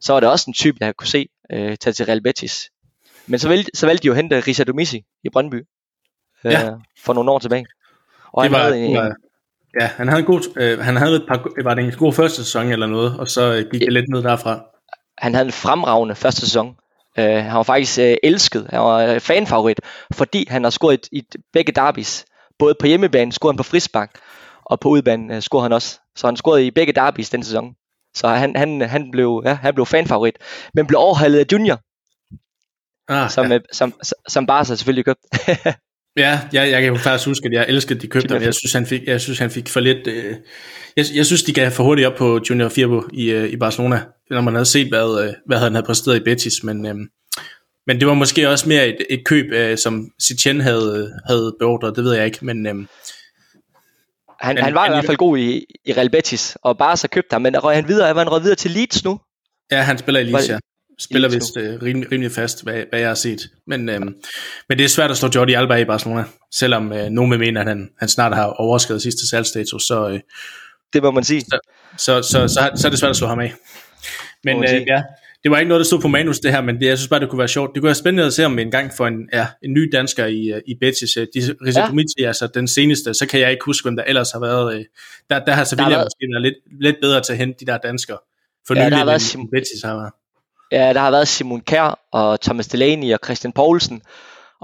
[0.00, 2.70] så var det også en type, jeg kunne se øh, tage til Real Betis.
[3.26, 5.62] Men så valgte, så valgte de jo at hente Risa Domisi i Brøndby
[6.44, 6.70] øh, ja.
[7.04, 7.66] for nogle år tilbage.
[8.32, 9.14] Og det han var, havde en, var,
[9.80, 12.44] ja, han havde en god, øh, han havde et par, var det en god første
[12.44, 14.64] sæson eller noget, og så gik det lidt ned derfra.
[15.18, 16.68] Han havde en fremragende første sæson.
[17.18, 19.80] Uh, han var faktisk uh, elsket, han var fanfavorit,
[20.12, 22.24] fordi han har scoret i, i begge derbys.
[22.58, 24.20] Både på hjemmebane scorede han på frispark,
[24.64, 25.98] og på udbanen uh, scorede han også.
[26.16, 27.74] Så han scorede i begge derbys den sæson.
[28.14, 30.38] Så han, han, han, blev, ja, han blev fanfavorit,
[30.74, 31.78] men blev overhalet af Junior,
[33.08, 33.58] ah, som, ja.
[33.72, 35.20] som, som, som Barca selvfølgelig købt.
[36.16, 38.42] Ja, jeg, jeg kan faktisk huske, at jeg elskede, de købte ham.
[38.42, 40.06] Jeg synes, han fik, jeg synes, han fik for lidt...
[40.06, 40.34] Øh,
[40.96, 44.02] jeg, jeg synes, de gav for hurtigt op på Junior Firbo i, øh, i Barcelona,
[44.30, 46.64] når man havde set, hvad, øh, hvad han havde præsteret i Betis.
[46.64, 46.94] Men, øh,
[47.86, 51.96] men det var måske også mere et, et køb, øh, som Sitchen havde, havde beordret,
[51.96, 52.38] det ved jeg ikke.
[52.44, 52.74] Men, øh,
[54.40, 57.34] han, han var i hvert fald god i, i Real Betis, og bare så købte
[57.34, 59.20] ham, men røg han videre, var han røget videre til Leeds nu?
[59.70, 60.58] Ja, han spiller i Leeds, ja
[61.02, 63.40] spiller vist øh, rimelig, rimelig fast, hvad, hvad jeg har set.
[63.66, 64.00] Men, øh,
[64.68, 66.24] men det er svært at slå Jordi Alba i Barcelona,
[66.54, 69.82] selvom øh, nogen vil mene, at han, han snart har overskrevet sidste salgstatus.
[69.82, 70.20] Så, øh,
[70.92, 71.40] det må man sige.
[71.40, 71.58] Så,
[71.96, 73.52] så, så, så, så, er det svært at slå ham af.
[74.44, 75.02] Men øh, ja,
[75.42, 77.20] det var ikke noget, der stod på manus det her, men det, jeg synes bare,
[77.20, 77.70] det kunne være sjovt.
[77.74, 80.26] Det kunne være spændende at se om en gang for en, ja, en ny dansker
[80.26, 81.16] i, øh, i Betis.
[81.16, 81.80] Øh, de, Rizzo
[82.18, 82.26] ja.
[82.26, 84.74] altså den seneste, så kan jeg ikke huske, hvem der ellers har været.
[84.74, 84.84] Øh,
[85.30, 86.06] der, der har Sevilla der har været...
[86.06, 88.18] måske været lidt, lidt bedre til at hente de der danskere.
[88.66, 90.12] For ja, nylig, der har været Sim- Betis har været.
[90.72, 94.02] Ja, der har været Simon Kær og Thomas Delaney og Christian Poulsen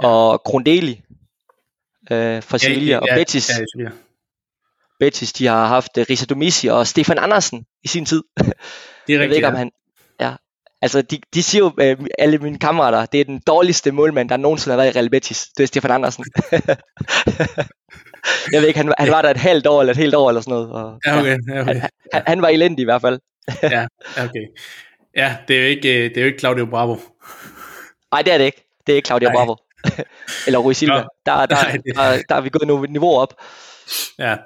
[0.03, 0.09] ja.
[0.09, 1.03] og Grundeli
[2.11, 3.51] øh, fra Sevilla ja, ja, og Betis.
[3.51, 3.91] Ja, ja,
[5.01, 8.23] Betis, de har haft uh, Risa Domisi og Stefan Andersen i sin tid.
[8.37, 8.59] Det er rigtigt,
[9.09, 9.71] Jeg ved ikke, om han,
[10.21, 10.33] ja.
[10.83, 14.37] Altså, de, de siger jo, uh, alle mine kammerater, det er den dårligste målmand, der
[14.37, 15.47] nogensinde har været i Real Betis.
[15.57, 16.25] Det er Stefan Andersen.
[18.53, 20.41] jeg ved ikke, han, han var der et halvt år eller et helt år eller
[20.41, 20.71] sådan noget.
[20.71, 21.65] Og, ja, okay, okay.
[21.65, 23.21] Han, han, han var elendig i hvert fald.
[23.63, 23.87] ja,
[24.19, 24.47] okay.
[25.19, 26.97] Ja, det er jo ikke, øh, det er jo ikke Claudio Bravo.
[28.13, 28.65] Nej, det er det ikke.
[28.87, 29.35] Det er ikke Claudio Nej.
[29.37, 29.57] Bravo.
[30.47, 30.95] Eller Rui Silva.
[31.27, 33.35] Der, der, der, der, der er vi gået nogle niveauer op.
[34.19, 34.37] Ja.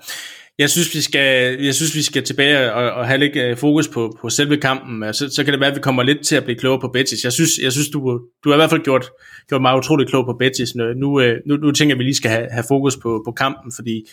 [0.59, 3.89] Jeg synes, vi skal, jeg synes, vi skal tilbage og, og have lidt øh, fokus
[3.89, 5.15] på, på selve kampen.
[5.15, 7.25] Så, så kan det være, at vi kommer lidt til at blive klogere på Betis.
[7.25, 9.11] Jeg synes, jeg synes du, du har i hvert fald gjort,
[9.49, 10.75] gjort mig utrolig klog på Betis.
[10.75, 13.33] Nu, øh, nu, nu tænker jeg, at vi lige skal have, have fokus på, på
[13.33, 14.05] kampen, fordi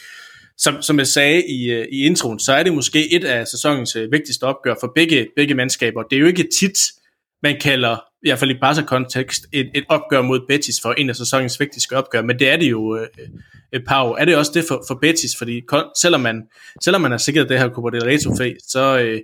[0.59, 3.95] som, som jeg sagde i, øh, i introen, så er det måske et af sæsonens
[3.95, 6.03] øh, vigtigste opgør for begge, begge mandskaber.
[6.03, 6.77] Det er jo ikke tit,
[7.43, 11.15] man kalder, i hvert fald i Barca-kontekst, et, et opgør mod Betis for en af
[11.15, 13.07] sæsonens vigtigste opgør, men det er det jo, øh,
[13.73, 14.11] øh Pau.
[14.11, 15.37] Er det også det for, for Betis?
[15.37, 15.61] Fordi
[16.01, 16.43] selvom man,
[16.83, 18.17] selvom man har sikret det her Copa del Rey
[18.67, 19.21] så, øh,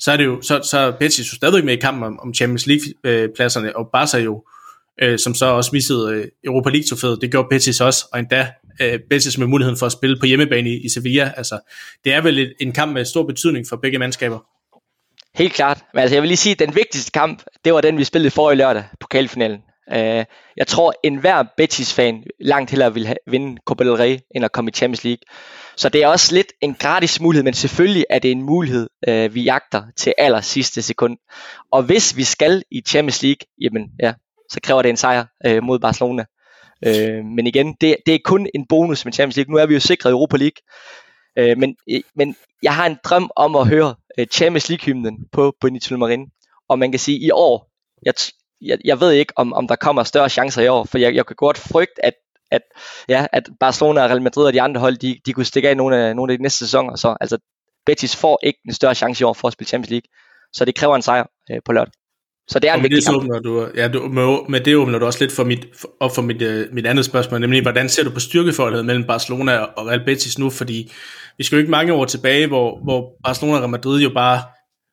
[0.00, 2.34] så er det jo, så, så er Betis jo stadig med i kampen om, om
[2.34, 4.44] Champions League-pladserne, og Barca jo,
[5.02, 8.50] øh, som så også missede øh, Europa League-trofæet, det gjorde Betis også, og endda
[8.80, 11.32] øh, Betis med muligheden for at spille på hjemmebane i, i Sevilla.
[11.36, 11.60] Altså,
[12.04, 14.38] det er vel et, en kamp med stor betydning for begge mandskaber.
[15.34, 15.84] Helt klart.
[15.94, 18.30] Men altså, jeg vil lige sige, at den vigtigste kamp, det var den, vi spillede
[18.30, 19.58] for i lørdag, pokalfinalen.
[19.92, 20.24] Øh,
[20.56, 24.68] jeg tror, enhver Betis-fan langt hellere vil have, vinde Copa del Rey, end at komme
[24.68, 25.22] i Champions League.
[25.76, 29.34] Så det er også lidt en gratis mulighed, men selvfølgelig er det en mulighed, øh,
[29.34, 31.16] vi jagter til aller sidste sekund.
[31.72, 34.14] Og hvis vi skal i Champions League, jamen ja,
[34.50, 36.24] så kræver det en sejr øh, mod Barcelona.
[36.86, 39.52] Øh, men igen, det, det er kun en bonus med Champions League.
[39.52, 40.60] Nu er vi jo sikret Europa League.
[41.38, 45.54] Øh, men, øh, men jeg har en drøm om at høre øh, Champions League-hymnen på
[45.60, 46.26] Benito Marin.
[46.68, 47.70] Og man kan sige, i år,
[48.02, 48.14] jeg,
[48.60, 51.26] jeg, jeg ved ikke, om, om der kommer større chancer i år, for jeg, jeg
[51.26, 52.14] kan godt frygte, at
[52.50, 52.62] at,
[53.08, 55.76] ja, at Barcelona og Real Madrid og de andre hold, de, de kunne stikke af
[55.76, 56.96] nogle af, nogle af de næste sæsoner.
[56.96, 57.38] Så altså,
[57.86, 60.08] Betis får ikke en større chance i år for at spille Champions League.
[60.52, 61.92] Så det kræver en sejr øh, på lørdag.
[62.48, 65.06] Så det er en vigtig det, åbner du, ja, du, med, med det åbner du
[65.06, 68.04] også lidt for mit, for, op for mit, uh, mit andet spørgsmål, nemlig hvordan ser
[68.04, 70.92] du på styrkeforholdet mellem Barcelona og Real Betis nu, fordi
[71.38, 74.42] vi skal jo ikke mange år tilbage, hvor, hvor Barcelona og Real Madrid jo bare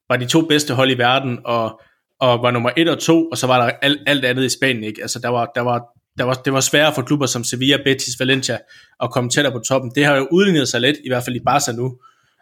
[0.09, 1.81] var de to bedste hold i verden, og,
[2.19, 4.83] og var nummer et og to, og så var der alt, alt andet i Spanien,
[4.83, 5.01] ikke?
[5.01, 5.81] Altså der var, der var,
[6.17, 8.57] der var, det var sværere for klubber som Sevilla, Betis, Valencia
[9.03, 9.91] at komme tættere på toppen.
[9.95, 11.97] Det har jo udlignet sig lidt, i hvert fald i Barca nu.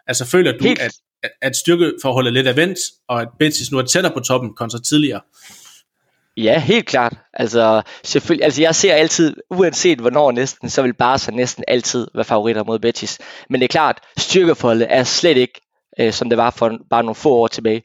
[0.06, 0.80] Altså føler du, Helt.
[0.80, 0.92] at,
[1.42, 5.20] at styrkeforholdet lidt er vendt, og at Betis nu er tættere på toppen kontra tidligere?
[6.36, 7.14] Ja, helt klart.
[7.32, 12.24] Altså, selvfølgelig, altså jeg ser altid, uanset hvornår næsten, så vil Barca næsten altid være
[12.24, 13.18] favoritter mod Betis.
[13.50, 15.60] Men det er klart, styrkeforholdet er slet ikke,
[16.00, 17.82] øh, som det var for bare nogle få år tilbage.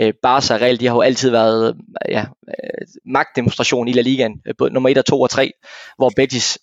[0.00, 1.76] Øh, Barca og Real, de har jo altid været
[2.08, 5.50] ja, øh, magtdemonstration i La Ligaen, øh, både nummer 1 og 2 og 3,
[5.96, 6.58] hvor Betis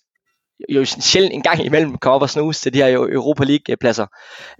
[0.68, 4.06] jo sjældent en gang imellem kommer op og snuse til de her Europa League pladser.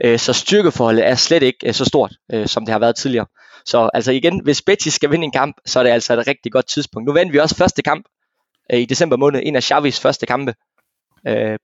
[0.05, 3.27] Øh, så styrkeforholdet er slet ikke øh, så stort, øh, som det har været tidligere.
[3.67, 6.53] Så altså igen, hvis Betis skal vinde en kamp, så er det altså et rigtig
[6.53, 7.07] godt tidspunkt.
[7.07, 8.07] Nu vandt vi også første kamp
[8.73, 10.55] i december måned, en af Xavis første kampe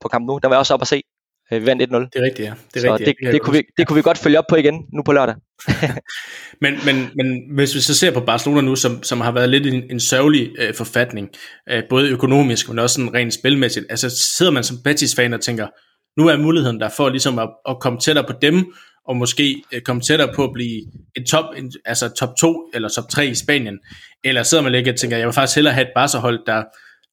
[0.01, 0.39] på kamp nu.
[0.43, 1.03] Der var jeg også op at se.
[1.51, 1.87] Vi vandt 1-0.
[1.87, 2.55] Det er rigtigt, ja.
[2.75, 4.45] Det, er så rigtigt, det, det, det, kunne vi, det kunne vi godt følge op
[4.49, 5.35] på igen nu på lørdag.
[6.63, 9.67] men, men, men hvis vi så ser på Barcelona nu, som, som har været lidt
[9.67, 11.29] en, en sørgelig øh, forfatning,
[11.71, 15.67] øh, både økonomisk, men også sådan rent spilmæssigt, altså sidder man som Betis-fan og tænker,
[16.21, 18.73] nu er muligheden der for ligesom at, at komme tættere på dem,
[19.09, 20.83] og måske øh, komme tættere på at blive
[21.17, 23.79] en top, en, altså top 2 eller top 3 i Spanien,
[24.25, 26.63] eller sidder man ikke og tænker, jeg vil faktisk hellere have et Barca-hold, der,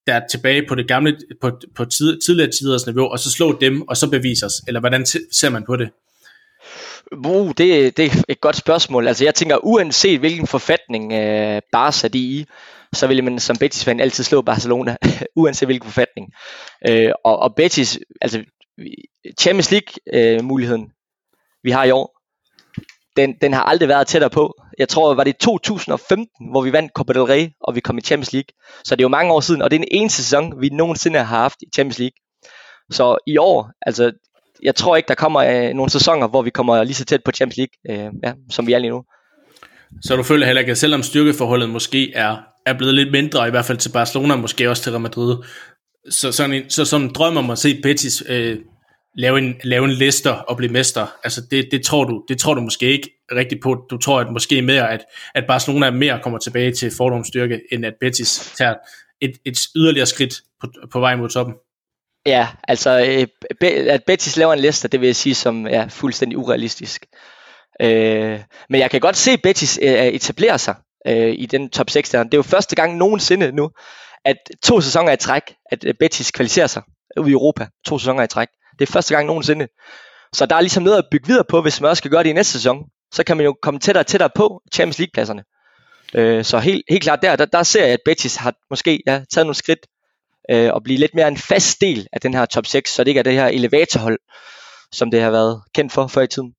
[0.07, 3.57] der er tilbage på det gamle, på, på tid, tidligere tiders niveau, og så slå
[3.61, 5.89] dem, og så bevise os, eller hvordan ser man på det?
[7.11, 9.07] Uh, det, det er et godt spørgsmål.
[9.07, 12.45] Altså jeg tænker, uanset hvilken forfatning øh, Barca de i,
[12.93, 14.95] så vil man som Betis-fan altid slå Barcelona,
[15.35, 16.33] uanset hvilken forfatning.
[16.89, 18.43] Øh, og, og Betis, altså
[19.39, 20.89] Champions League-muligheden, øh,
[21.63, 22.14] vi har i år,
[23.17, 24.53] den, den har aldrig været tættere på.
[24.77, 28.01] Jeg tror, var det 2015, hvor vi vandt Copa del Rey, og vi kom i
[28.01, 28.47] Champions League.
[28.83, 31.19] Så det er jo mange år siden, og det er den eneste sæson, vi nogensinde
[31.19, 32.15] har haft i Champions League.
[32.91, 34.11] Så i år, altså,
[34.63, 37.31] jeg tror ikke, der kommer øh, nogle sæsoner, hvor vi kommer lige så tæt på
[37.31, 39.03] Champions League, øh, ja, som vi er lige nu.
[40.01, 43.51] Så du føler heller ikke, at selvom styrkeforholdet måske er, er blevet lidt mindre, i
[43.51, 45.37] hvert fald til Barcelona, måske også til Real Madrid,
[46.09, 48.57] så sådan en, så sådan en drøm om at se Betis øh,
[49.15, 52.53] lave en, lave en lister og blive mester, altså det, det, tror du, det tror
[52.53, 53.85] du måske ikke rigtigt på.
[53.89, 55.05] Du tror at måske mere, at,
[55.35, 58.75] at Barcelona mere kommer tilbage til fordomsstyrke, end at Betis tager
[59.21, 61.55] et, et yderligere skridt på, på vej mod toppen.
[62.25, 63.27] Ja, altså øh,
[63.69, 67.05] at Betis laver en liste, det vil jeg sige som er fuldstændig urealistisk.
[67.81, 68.39] Øh,
[68.69, 70.75] men jeg kan godt se Betis øh, etablere sig
[71.07, 72.23] øh, i den top 6 der.
[72.23, 73.69] Det er jo første gang nogensinde nu,
[74.25, 75.41] at to sæsoner i træk,
[75.71, 76.81] at øh, Betis kvalificerer sig
[77.19, 77.67] ud i Europa.
[77.85, 78.47] To sæsoner i træk.
[78.79, 79.67] Det er første gang nogensinde.
[80.33, 82.29] Så der er ligesom noget at bygge videre på, hvis man også skal gøre det
[82.29, 82.77] i næste sæson.
[83.13, 85.43] Så kan man jo komme tættere og tættere på Champions League-pladserne.
[86.15, 89.21] Øh, så helt, helt klart der, der, der ser jeg, at Betis har måske ja,
[89.33, 89.79] taget nogle skridt
[90.51, 93.07] øh, og blive lidt mere en fast del af den her top 6, så det
[93.07, 94.19] ikke er det her elevatorhold,
[94.91, 96.53] som det har været kendt for før i tiden.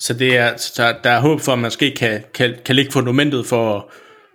[0.00, 2.76] Så det er, så der, der er håb for, at man måske kan, kan, kan
[2.76, 3.92] lægge fundamentet for,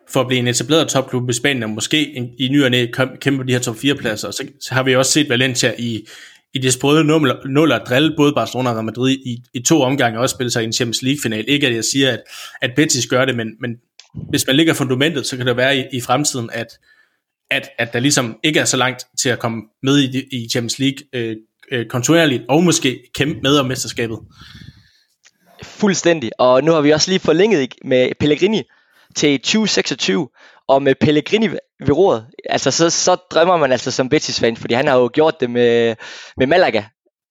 [0.10, 2.88] for at blive en etableret topklub i Spanien, og måske en, i ny og næ
[3.22, 4.32] kæmpe de her top 4 pladser.
[4.32, 6.08] Så, så har vi også set Valencia i,
[6.54, 7.04] i det sprøde
[7.46, 10.52] nuller at drille både Barcelona og Real Madrid i, i to omgange og også spille
[10.52, 11.46] sig i en Champions League-final.
[11.48, 12.24] Ikke at jeg siger, at,
[12.62, 13.76] at Betis gør det, men, men
[14.30, 16.68] hvis man ligger fundamentet, så kan det være i, i fremtiden, at,
[17.52, 20.80] at, at der ligesom ikke er så langt til at komme med i, i Champions
[20.80, 21.36] League øh,
[21.72, 24.20] øh, kontinuerligt, og måske kæmpe med om mesterskabet.
[25.64, 28.64] Fuldstændig, og nu har vi også lige forlænget med Pellegrini
[29.16, 30.30] til 2026,
[30.72, 31.48] og med Pellegrini
[31.86, 35.40] ved roret, altså så, så drømmer man altså som Betis-fan, fordi han har jo gjort
[35.40, 35.96] det med,
[36.38, 36.84] med Malaga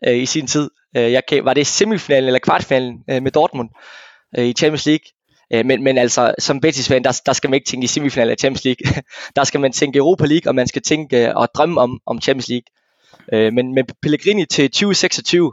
[0.07, 0.71] øh, i sin tid.
[0.97, 3.69] Øh, jeg kan, var det semifinalen eller kvartfinalen øh, med Dortmund
[4.39, 5.05] øh, i Champions League?
[5.53, 8.39] Øh, men, men altså, som Betis-fan, der, der skal man ikke tænke i semifinalen af
[8.39, 9.03] Champions League.
[9.37, 12.21] der skal man tænke Europa League, og man skal tænke øh, og drømme om, om
[12.21, 12.67] Champions League.
[13.33, 15.53] Øh, men med Pellegrini til 2026,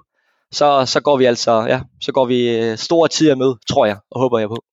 [0.52, 3.98] så, så går vi altså, ja, så går vi øh, store tider med, tror jeg,
[4.12, 4.64] og håber jeg på.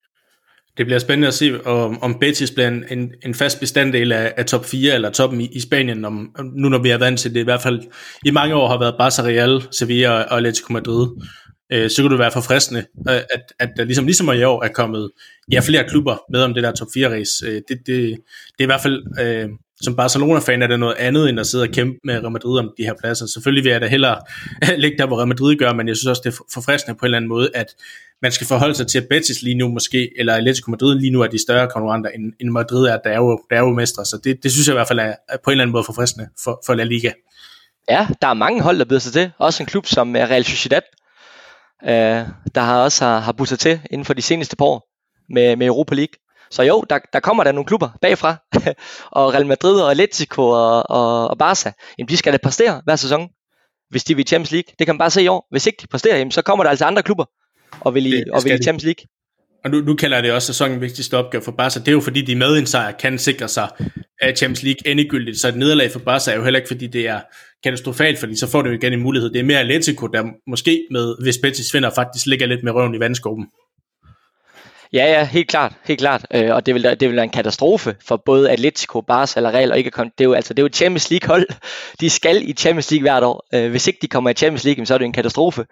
[0.76, 4.34] Det bliver spændende at se, om, om Betis bliver en, en, en fast bestanddel af,
[4.36, 7.34] af top 4 eller toppen i, i Spanien, om, nu når vi er vant til
[7.34, 7.80] det, i hvert fald
[8.24, 11.08] i mange år har været Barca Real, Sevilla og Atletico Madrid
[11.72, 14.68] øh, så kunne det være forfriskende, øh, at, at der ligesom, ligesom i år er
[14.68, 15.10] kommet
[15.52, 17.46] ja, flere klubber med om det der top 4 race.
[17.46, 19.48] Øh, det, det, det er i hvert fald, øh,
[19.84, 22.70] som Barcelona-fan er det noget andet, end at sidde og kæmpe med Real Madrid om
[22.78, 23.26] de her pladser.
[23.26, 24.20] Selvfølgelig vil jeg da hellere
[24.82, 27.06] ligge der, hvor Real Madrid gør, men jeg synes også, det er forfriskende på en
[27.06, 27.66] eller anden måde, at
[28.22, 31.20] man skal forholde sig til, at Betis lige nu måske, eller Atletico Madrid lige nu
[31.20, 34.04] er de større konkurrenter, end, end Madrid er, der er jo, der er jo mestre.
[34.04, 35.84] Så det, det synes jeg i hvert fald er, er på en eller anden måde
[35.84, 37.12] forfriskende for, for La Liga.
[37.90, 39.30] Ja, der er mange hold, der byder sig til.
[39.38, 40.82] Også en klub som eh, Real Sociedad,
[41.84, 41.90] øh,
[42.54, 44.88] der har også har, har busset til inden for de seneste par år
[45.28, 46.14] med, med Europa League.
[46.50, 48.36] Så jo, der, der kommer der nogle klubber bagfra,
[49.18, 52.96] og Real Madrid og Atletico og, og, og Barca, jamen de skal da præstere hver
[52.96, 53.28] sæson,
[53.90, 54.74] hvis de vil i Champions League.
[54.78, 55.46] Det kan man bare se i år.
[55.50, 57.24] Hvis ikke de præsterer, jamen, så kommer der altså andre klubber
[57.80, 59.04] og vil i, det, og vil i Champions League.
[59.64, 61.78] Og nu, nu kalder jeg det også sæsonens vigtigste opgave for Barca.
[61.78, 63.68] Det er jo fordi, de med en sejr kan sikre sig
[64.20, 65.40] af Champions League endegyldigt.
[65.40, 67.20] Så et nederlag for Barca er jo heller ikke, fordi det er
[67.62, 69.30] katastrofalt, fordi så får du jo igen en mulighed.
[69.30, 72.94] Det er mere Atletico, der måske med, hvis Betis vinder, faktisk ligger lidt med røven
[72.94, 73.46] i vandskåben.
[74.94, 76.26] Ja, ja, helt klart, helt klart.
[76.34, 79.72] Øh, og det vil, det vil være en katastrofe for både Atletico, Barca eller Real,
[79.72, 81.46] og ikke det er jo, altså, det er jo et Champions League hold.
[82.00, 83.46] De skal i Champions League hvert år.
[83.54, 85.66] Øh, hvis ikke de kommer i Champions League, så er det en katastrofe.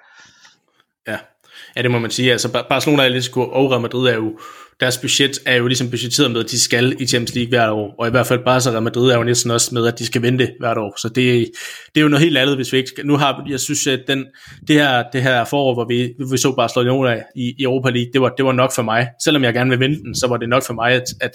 [1.76, 2.32] Ja, det må man sige.
[2.32, 4.38] Altså Barcelona, Atletico og Real Madrid er jo,
[4.80, 7.94] deres budget er jo ligesom budgetteret med, at de skal i Champions League hvert år.
[7.98, 10.06] Og i hvert fald Barca og Real Madrid er jo næsten også med, at de
[10.06, 10.94] skal vente hvert år.
[10.98, 11.50] Så det,
[11.94, 13.06] det er jo noget helt andet, hvis vi ikke skal.
[13.06, 14.26] Nu har, jeg synes, at den,
[14.68, 18.20] det, her, det her forår, hvor vi, vi så Barcelona i, i Europa League, det
[18.20, 19.08] var, det var nok for mig.
[19.24, 21.32] Selvom jeg gerne vil vinde den, så var det nok for mig, at, at,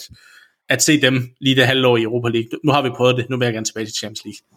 [0.69, 2.49] at se dem lige det halvår i Europa League.
[2.65, 4.56] Nu har vi prøvet det, nu vil jeg gerne tilbage til Champions League.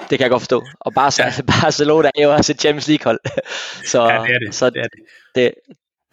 [0.00, 0.64] Det kan jeg godt forstå.
[0.80, 1.42] Og Barca, ja.
[1.62, 3.20] Barcelona er jo også et Champions League hold.
[3.92, 4.54] så, ja, det er det.
[4.54, 5.00] Så det, er det.
[5.34, 5.54] det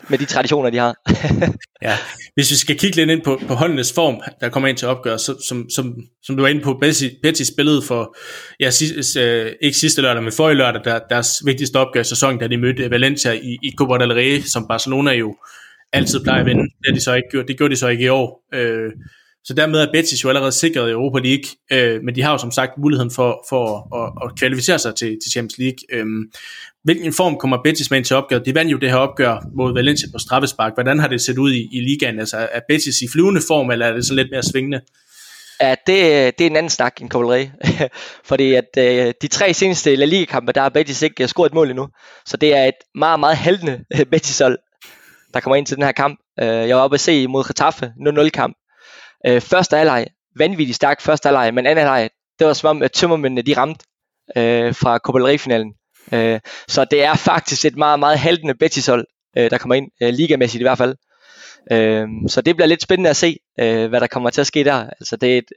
[0.10, 0.96] med de traditioner, de har.
[1.88, 1.98] ja,
[2.34, 5.18] hvis vi skal kigge lidt ind på, på holdenes form, der kommer ind til opgør,
[5.18, 8.16] så, som, som, som du var inde på, Betty, Betty spillede for,
[8.60, 12.40] ja, sidst, øh, ikke sidste lørdag, men forrige lørdag, der, deres vigtigste opgør i sæsonen,
[12.40, 15.36] da de mødte Valencia i, i Copa del Rey, som Barcelona jo
[15.94, 16.64] altid plejer at vinde.
[16.86, 17.48] Det, de så ikke gjort.
[17.48, 18.44] det gjorde de så ikke i år.
[18.54, 18.92] Øh,
[19.44, 22.38] så dermed er Betis jo allerede sikret i Europa League, øh, men de har jo
[22.38, 25.78] som sagt muligheden for, for at, at kvalificere sig til, til Champions League.
[25.92, 26.06] Øh,
[26.84, 28.46] hvilken form kommer Betis med ind til opgøret?
[28.46, 30.74] De vandt jo det her opgør mod Valencia på straffespark.
[30.74, 32.20] Hvordan har det set ud i, i ligaen?
[32.20, 34.82] Altså, er Betis i flyvende form, eller er det sådan lidt mere svingende?
[35.62, 35.98] Ja, det,
[36.38, 37.46] det er en anden snak end Covalry.
[38.30, 41.54] Fordi at øh, de tre seneste La Liga-kampe, der har Betis ikke øh, scoret et
[41.54, 41.88] mål endnu.
[42.26, 44.58] Så det er et meget, meget haltende øh, Betis-hold,
[45.34, 46.20] der kommer ind til den her kamp.
[46.40, 48.58] Øh, jeg var oppe at se mod Getafe, 0-0 kamp.
[49.28, 52.10] Øh, første halvleg, vanvittigt stærk første halvleg, men anden halvleg,
[52.40, 53.86] det var som om, at tømmermændene de ramte
[54.38, 55.74] øh, fra Copa finalen
[56.14, 59.08] øh, Så det er faktisk et meget, meget haltende Betis-hold,
[59.38, 60.96] øh, der kommer ind, øh, ligamæssigt i hvert fald.
[61.72, 64.64] Øh, så det bliver lidt spændende at se, øh, hvad der kommer til at ske
[64.64, 64.90] der.
[65.00, 65.52] Altså det er et,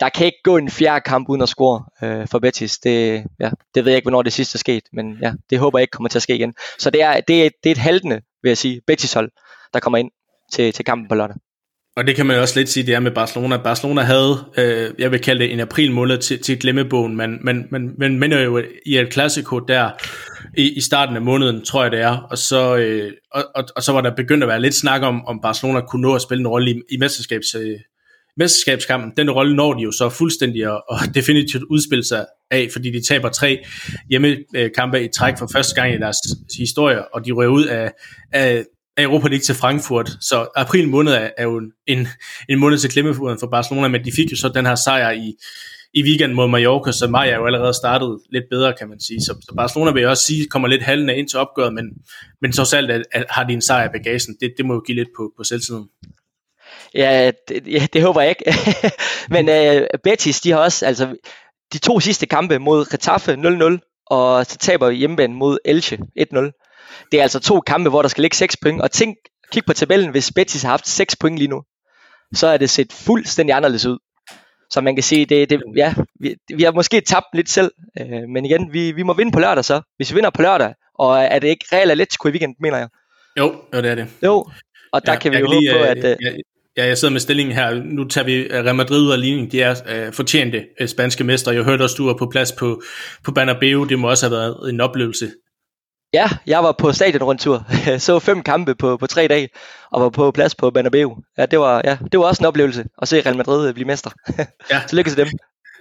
[0.00, 2.78] der kan ikke gå en fjerde kamp uden at score øh, for Betis.
[2.78, 5.78] Det, ja, det ved jeg ikke, hvornår det sidste er sket, men ja, det håber
[5.78, 6.54] jeg ikke kommer til at ske igen.
[6.78, 9.30] Så det er, det er, det er et haltende, vil jeg sige, Betis hold,
[9.74, 10.10] der kommer ind
[10.52, 11.36] til, til kampen på lørdag.
[11.96, 13.56] Og det kan man jo også lidt sige, det er med Barcelona.
[13.56, 17.66] Barcelona havde, øh, jeg vil kalde det en april måned til, til glemmebogen, men, men,
[17.70, 19.90] men, men men jo i et Clasico der
[20.56, 23.82] i, i starten af måneden, tror jeg det er, og så, øh, og, og, og
[23.82, 26.40] så var der begyndt at være lidt snak om, om Barcelona kunne nå at spille
[26.40, 27.78] en rolle i, i mesterskabs, øh,
[28.36, 29.12] mesterskabskampen.
[29.16, 33.02] Den rolle når de jo så fuldstændig og, og definitivt udspille sig af, fordi de
[33.02, 33.64] taber tre
[34.10, 36.16] hjemmekampe i træk for første gang i deres
[36.58, 37.92] historie, og de rører ud af,
[38.32, 38.64] af
[39.00, 40.10] af Europa League til Frankfurt.
[40.20, 42.08] Så april måned er, er jo en,
[42.48, 45.34] en måned til klemmefoden for Barcelona, men de fik jo så den her sejr i,
[45.94, 49.20] i weekend mod Mallorca, så maj er jo allerede startet lidt bedre, kan man sige.
[49.20, 51.84] Så, så Barcelona vil jeg også sige, kommer lidt halvende ind til opgøret, men,
[52.40, 54.36] men så alt at, at har de en sejr i bagagen.
[54.40, 55.88] Det, det må jo give lidt på, på selvtiden.
[56.94, 58.54] Ja, det, ja, det håber jeg ikke.
[59.34, 61.16] men uh, Betis, de har også, altså
[61.72, 66.59] de to sidste kampe mod Getafe 0-0, og så taber hjemmebane mod Elche 1-0
[67.12, 69.16] det er altså to kampe, hvor der skal ligge 6 point, og tænk,
[69.52, 71.62] kig på tabellen, hvis Betis har haft 6 point lige nu,
[72.34, 73.98] så er det set fuldstændig anderledes ud.
[74.70, 77.70] Så man kan sige, det, det, ja, vi, vi har måske tabt lidt selv,
[78.00, 79.80] øh, men igen, vi, vi må vinde på lørdag så.
[79.96, 82.88] Hvis vi vinder på lørdag, og er det ikke Real Atletico i weekend, mener jeg?
[83.38, 84.06] Jo, jo det er det.
[84.22, 84.46] Jo,
[84.92, 86.04] og der ja, kan vi jo håbe på, at...
[86.04, 86.32] Øh, ja,
[86.76, 87.74] Ja, jeg sidder med stillingen her.
[87.84, 89.52] Nu tager vi Real Madrid ud af ligningen.
[89.52, 91.54] De er uh, fortjente uh, spanske mestre.
[91.54, 92.82] Jeg hørte også, du var på plads på,
[93.24, 93.84] på Bernabeu.
[93.84, 95.30] Det må også have været en oplevelse.
[96.12, 97.64] Ja, jeg var på stadionrundtur.
[97.98, 99.48] så fem kampe på, på tre dage,
[99.90, 101.16] og var på plads på Bernabeu.
[101.38, 104.10] Ja, det var, ja, det var også en oplevelse at se Real Madrid blive mester.
[104.70, 104.80] ja.
[104.88, 105.28] Tillykke til dem.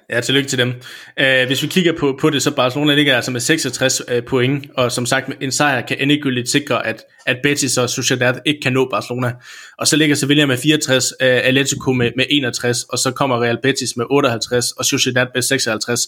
[0.10, 0.74] Ja, tillykke til dem.
[1.22, 4.24] Uh, hvis vi kigger på, på det, så Barcelona ligger altså med 66 uh, øh,
[4.24, 8.62] point, og som sagt, en sejr kan endegyldigt sikre, at, at Betis og Sociedad ikke
[8.62, 9.34] kan nå Barcelona.
[9.78, 13.44] Og så ligger Sevilla med 64, uh, øh, Atletico med, med 61, og så kommer
[13.44, 16.00] Real Betis med 58, og Sociedad med 56.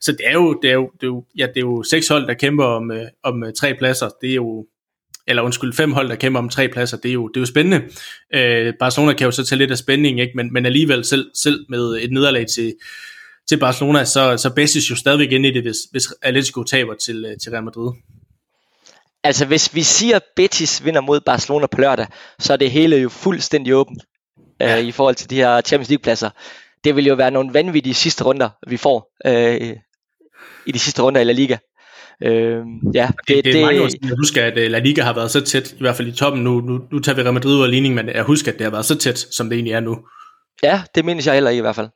[0.00, 2.08] Så det er jo, det er jo, det er jo, ja, det er jo seks
[2.08, 4.08] hold, der kæmper om, uh, om uh, tre pladser.
[4.20, 4.66] Det er jo,
[5.26, 7.46] eller undskyld, fem hold, der kæmper om tre pladser, det er jo, det er jo
[7.46, 7.82] spændende.
[8.34, 10.32] Øh, Barcelona kan jo så tage lidt af spænding, ikke?
[10.34, 12.74] Men, men alligevel selv, selv med et nederlag til,
[13.48, 17.24] til Barcelona, så, så Betis jo stadigvæk ind i det, hvis, hvis Atletico taber til,
[17.24, 17.92] øh, til Real Madrid.
[19.24, 22.06] Altså hvis vi siger, at Betis vinder mod Barcelona på lørdag,
[22.38, 24.02] så er det hele jo fuldstændig åbent
[24.62, 24.78] øh, ja.
[24.78, 26.30] øh, i forhold til de her Champions League pladser.
[26.84, 29.76] Det vil jo være nogle vanvittige sidste runder, vi får øh,
[30.66, 31.56] i de sidste runder i La Liga.
[32.22, 32.62] Øh,
[32.94, 35.14] ja, det, det, det er mange år siden, jeg husker, at øh, La Liga har
[35.14, 36.44] været så tæt, i hvert fald i toppen.
[36.44, 38.64] Nu, nu, nu tager vi Real Madrid ud af ligning, men jeg husker, at det
[38.64, 39.98] har været så tæt, som det egentlig er nu.
[40.62, 41.88] Ja, det mindes jeg heller ikke i hvert fald.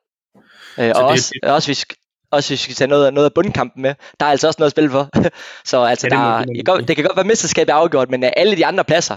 [0.79, 1.51] Øh, og også, det...
[1.51, 1.87] også, hvis,
[2.31, 4.69] også hvis vi skal tage noget, noget af bundkampen med, der er altså også noget
[4.69, 5.09] at spille for.
[5.71, 8.11] så altså, ja, det, der, det, det, det kan godt være, at mesterskabet er afgjort,
[8.11, 9.17] men alle de andre pladser,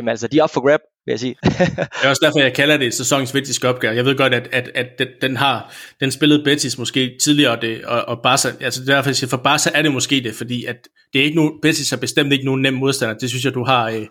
[0.00, 1.36] jamen altså, de er op for grab, vil jeg sige.
[1.44, 3.92] det er også derfor, jeg kalder det sæsonens vigtigste opgør.
[3.92, 7.84] Jeg ved godt, at, at, at den har, den spillede Betis måske tidligere, og, det,
[7.84, 10.76] og, og Barca, altså derfor, jeg siger, for Barca er det måske det, fordi at
[11.12, 13.14] det er ikke nu, Betis er bestemt ikke nogen nem modstander.
[13.14, 14.06] Det synes jeg, du har, øh,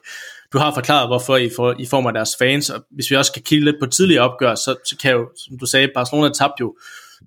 [0.53, 3.33] du har forklaret, hvorfor i, for, i form af deres fans, og hvis vi også
[3.33, 6.61] kan kigge lidt på tidligere opgør, så, så kan jo, som du sagde, Barcelona tabte
[6.61, 6.77] jo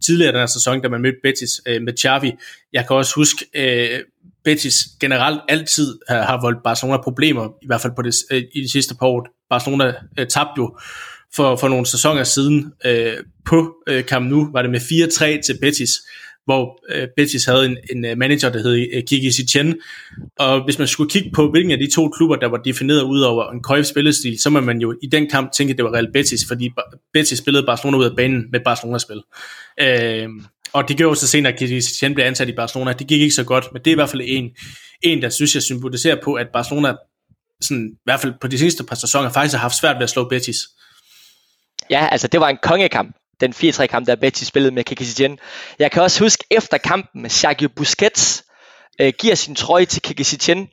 [0.06, 2.32] tidligere den her sæson, da man mødte Betis øh, med Xavi.
[2.72, 4.00] Jeg kan også huske, øh,
[4.45, 8.61] Betis generelt altid har, har voldt Barcelona problemer, i hvert fald på det, øh, i
[8.61, 9.26] de sidste par år.
[9.51, 10.76] Barcelona øh, tabte jo
[11.34, 15.59] for, for nogle sæsoner siden øh, på øh, Camp Nou, var det med 4-3 til
[15.61, 15.90] Betis
[16.45, 19.74] hvor øh, Betis havde en, en øh, manager, der hed øh, Kiki Sitchen.
[20.38, 23.20] Og hvis man skulle kigge på, hvilken af de to klubber, der var defineret ud
[23.20, 25.95] over en køjf spillestil, så må man jo i den kamp tænke, at det var
[25.95, 26.70] Real Betis, fordi
[27.12, 29.22] Betis spillede Barcelona ud af banen med Barcelona-spil.
[29.80, 30.28] Øh,
[30.72, 32.92] og det gjorde så senere, at Cristiano blev ansat i Barcelona.
[32.92, 34.50] Det gik ikke så godt, men det er i hvert fald en,
[35.02, 36.94] en der synes jeg symboliserer på, at Barcelona
[37.60, 40.10] sådan, i hvert fald på de seneste par sæsoner faktisk har haft svært ved at
[40.10, 40.56] slå Betis.
[41.90, 45.38] Ja, altså det var en kongekamp den 4-3 kamp, der Betis spillede med Kike Setien.
[45.78, 48.44] Jeg kan også huske efter kampen, Sergio Busquets
[49.00, 50.68] øh, giver sin trøje til Kike Setien,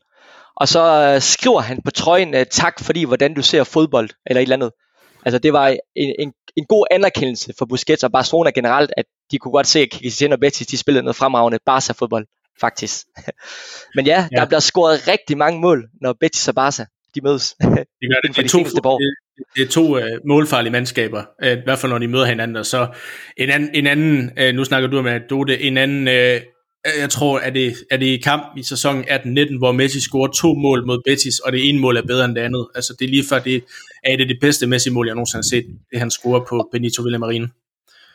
[0.56, 4.42] og så øh, skriver han på trøjen, øh, tak fordi hvordan du ser fodbold, eller
[4.42, 4.72] et eller andet.
[5.26, 9.38] Altså det var en, en, en god anerkendelse for Busquets og Barcelona generelt, at de
[9.38, 12.26] kunne godt se, at og Betis, de spillede noget fremragende Barca-fodbold,
[12.62, 13.06] faktisk.
[13.96, 17.56] Men ja, ja, der bliver scoret rigtig mange mål, når Betis og Barca, de mødes.
[18.02, 18.36] Det gør det.
[18.36, 19.16] Det er, to, det,
[19.56, 22.66] det er to uh, målfarlige mandskaber, uh, i hvert fald når de møder hinanden, og
[22.66, 22.88] så
[23.38, 26.44] en anden, en anden uh, nu snakker du med Dode, en anden, uh,
[27.00, 30.54] jeg tror, at det, er det i kamp i sæsonen 18-19, hvor Messi scorer to
[30.54, 32.68] mål mod Betis, og det ene mål er bedre end det andet.
[32.76, 33.64] Altså det er lige før, det
[34.04, 37.48] er det, det bedste Messi-mål, jeg nogensinde har set, det han scorer på Benito Villamarin.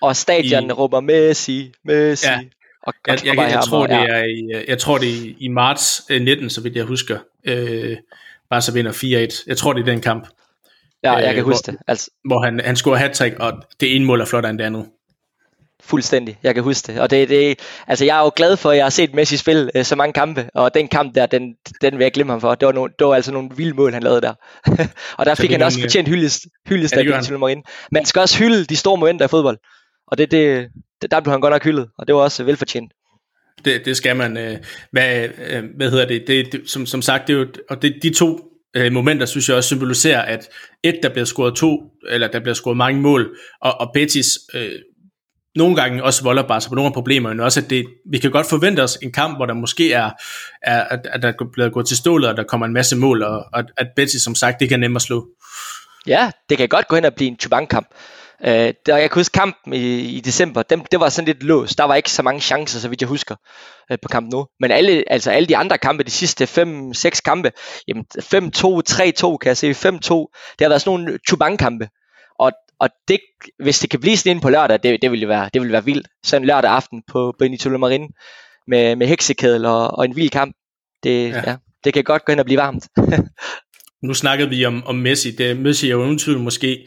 [0.05, 2.27] Og stadion I, råber Messi, Messi.
[2.27, 2.39] Ja,
[2.83, 5.49] og jeg, jeg, jeg, jeg, tror, det er i, jeg tror, det er i, i
[5.49, 7.19] marts 19, så vidt jeg husker.
[7.45, 7.97] Øh,
[8.51, 9.45] bare så vinder 4-1.
[9.47, 10.29] Jeg tror, det er den kamp.
[11.05, 11.81] Ja, jeg kan øh, huske hvor, det.
[11.89, 14.87] Altså, hvor han, han scorer hat og det ene mål er flottere end det andet.
[15.83, 17.01] Fuldstændig, jeg kan huske det.
[17.01, 19.71] Og det, det, altså jeg er jo glad for, at jeg har set Messi spille
[19.75, 22.55] øh, så mange kampe, og den kamp der, den, den vil jeg glemme ham for.
[22.55, 24.35] Det var, no, det var altså nogle vilde mål, han lavede der.
[25.19, 27.63] og der fik han også fortjent hyldest, hyldest ja, af Marin.
[27.93, 29.59] Man skal også hylde de store momenter i fodbold.
[30.07, 30.69] Og det, det,
[31.03, 32.93] det, der blev han godt nok hyldet, og det var også velfortjent.
[33.65, 34.37] Det, det skal man.
[34.37, 34.57] Øh,
[34.91, 36.25] hvad, øh, hvad hedder det?
[36.27, 38.41] det, det som, som sagt, det er jo, og det, de to
[38.77, 40.49] øh, momenter, synes jeg også symboliserer, at
[40.83, 44.73] et, der bliver scoret to, eller der bliver scoret mange mål, og, og Betis øh,
[45.55, 48.19] nogle gange også volder bare sig på nogle af problemerne, men også at det, vi
[48.19, 50.11] kan godt forvente os en kamp, hvor der måske er,
[50.63, 53.45] er at, at der bliver gået til stålet, og der kommer en masse mål, og,
[53.53, 55.29] og at Betis som sagt, det kan nemmere slå.
[56.07, 57.89] Ja, det kan godt gå hen og blive en Chubank-kamp.
[58.47, 61.79] Øh, der, jeg kan huske kampen i, i december, dem, det var sådan lidt låst.
[61.79, 63.37] Der var ikke så mange chancer, så vidt jeg husker,
[63.91, 64.47] øh, på kampen nu.
[64.61, 67.53] Men alle, altså alle de andre kampe, de sidste 5-6 kampe,
[67.89, 69.75] jamen 5-2, 3-2 kan jeg se, 5-2,
[70.59, 71.89] det har været sådan nogle Chubank-kampe.
[72.39, 73.21] Og, og det,
[73.63, 76.09] hvis det kan blive sådan på lørdag, det, det, ville være, det ville være vildt.
[76.25, 78.09] Sådan en lørdag aften på Benito Marin
[78.67, 80.57] med, med heksekedel og, og en vild kamp.
[81.03, 81.43] Det, ja.
[81.47, 82.89] Ja, det kan godt gå hen og blive varmt.
[84.07, 85.31] nu snakkede vi om, om Messi.
[85.31, 86.87] Det, Messi er jo uden tvivl måske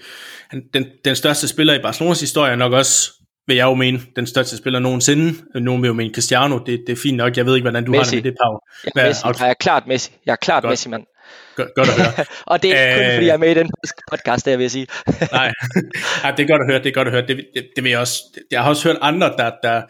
[0.49, 3.11] han, den, den største spiller i Barcelonas historie nok også,
[3.47, 5.33] vil jeg jo mene, den største spiller nogensinde.
[5.55, 7.37] Nogen vil jo mene Cristiano, det, det er fint nok.
[7.37, 8.15] Jeg ved ikke, hvordan du Messi.
[8.15, 8.59] har det med det, Pau.
[8.95, 9.43] Ja, Messi.
[9.43, 10.11] Jeg er klart Messi.
[10.25, 10.71] Jeg er klart Godt.
[10.71, 11.03] Messi, mand.
[11.55, 12.25] Godt, godt at høre.
[12.51, 13.69] og det er kun Æh, fordi, jeg er med i den
[14.11, 14.87] podcast, der vil jeg sige.
[15.31, 15.51] nej,
[16.23, 17.27] ja, det er godt at høre, det er godt at høre.
[17.27, 19.81] Det, det, det vil jeg også, jeg har også hørt andre, der, der,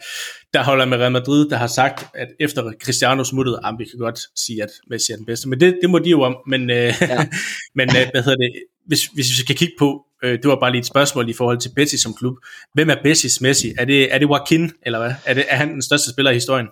[0.54, 3.98] der holder med Real Madrid, der har sagt, at efter Cristiano smuttede, ah, vi kan
[3.98, 5.48] godt sige, at Messi er den bedste.
[5.48, 6.36] Men det, det må de jo om.
[6.46, 7.26] Men, øh, ja.
[7.78, 8.52] men øh, hvad hedder det,
[8.86, 11.58] hvis, hvis vi skal kigge på, øh, det var bare lige et spørgsmål i forhold
[11.58, 12.34] til Betis som klub.
[12.74, 13.72] Hvem er Betis Messi?
[13.78, 15.12] Er det, er det Joaquin, eller hvad?
[15.24, 16.66] Er, det, er han den største spiller i historien?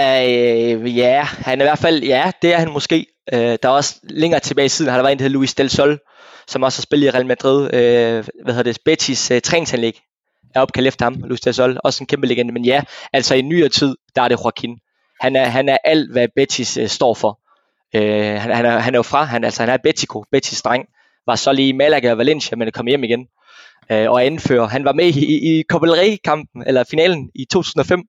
[0.00, 3.06] Uh, ja, han er i hvert fald, ja, det er han måske.
[3.32, 5.54] Uh, der er også længere tilbage i siden, har der været en, der hedder Luis
[5.54, 5.98] Del Sol,
[6.48, 7.62] som også har spillet i Real Madrid.
[7.62, 8.78] Uh, hvad hedder det?
[8.84, 10.00] Betis uh, træningsanlæg
[10.54, 11.80] er opkaldt efter ham, Luis Del Sol.
[11.84, 12.52] Også en kæmpe legende.
[12.52, 12.82] Men ja,
[13.12, 14.78] altså i nyere tid, der er det Joaquin.
[15.20, 17.40] Han er, han er alt, hvad Betis uh, står for.
[17.96, 20.86] Uh, han, han, er, han er jo fra, han, altså, han er Betico, Betis dreng
[21.26, 23.26] var så lige i Malaga og Valencia, men kom hjem igen
[23.92, 24.66] øh, og anfører.
[24.66, 28.02] Han var med i, i, i Copa del Rey-kampen, eller finalen i 2005,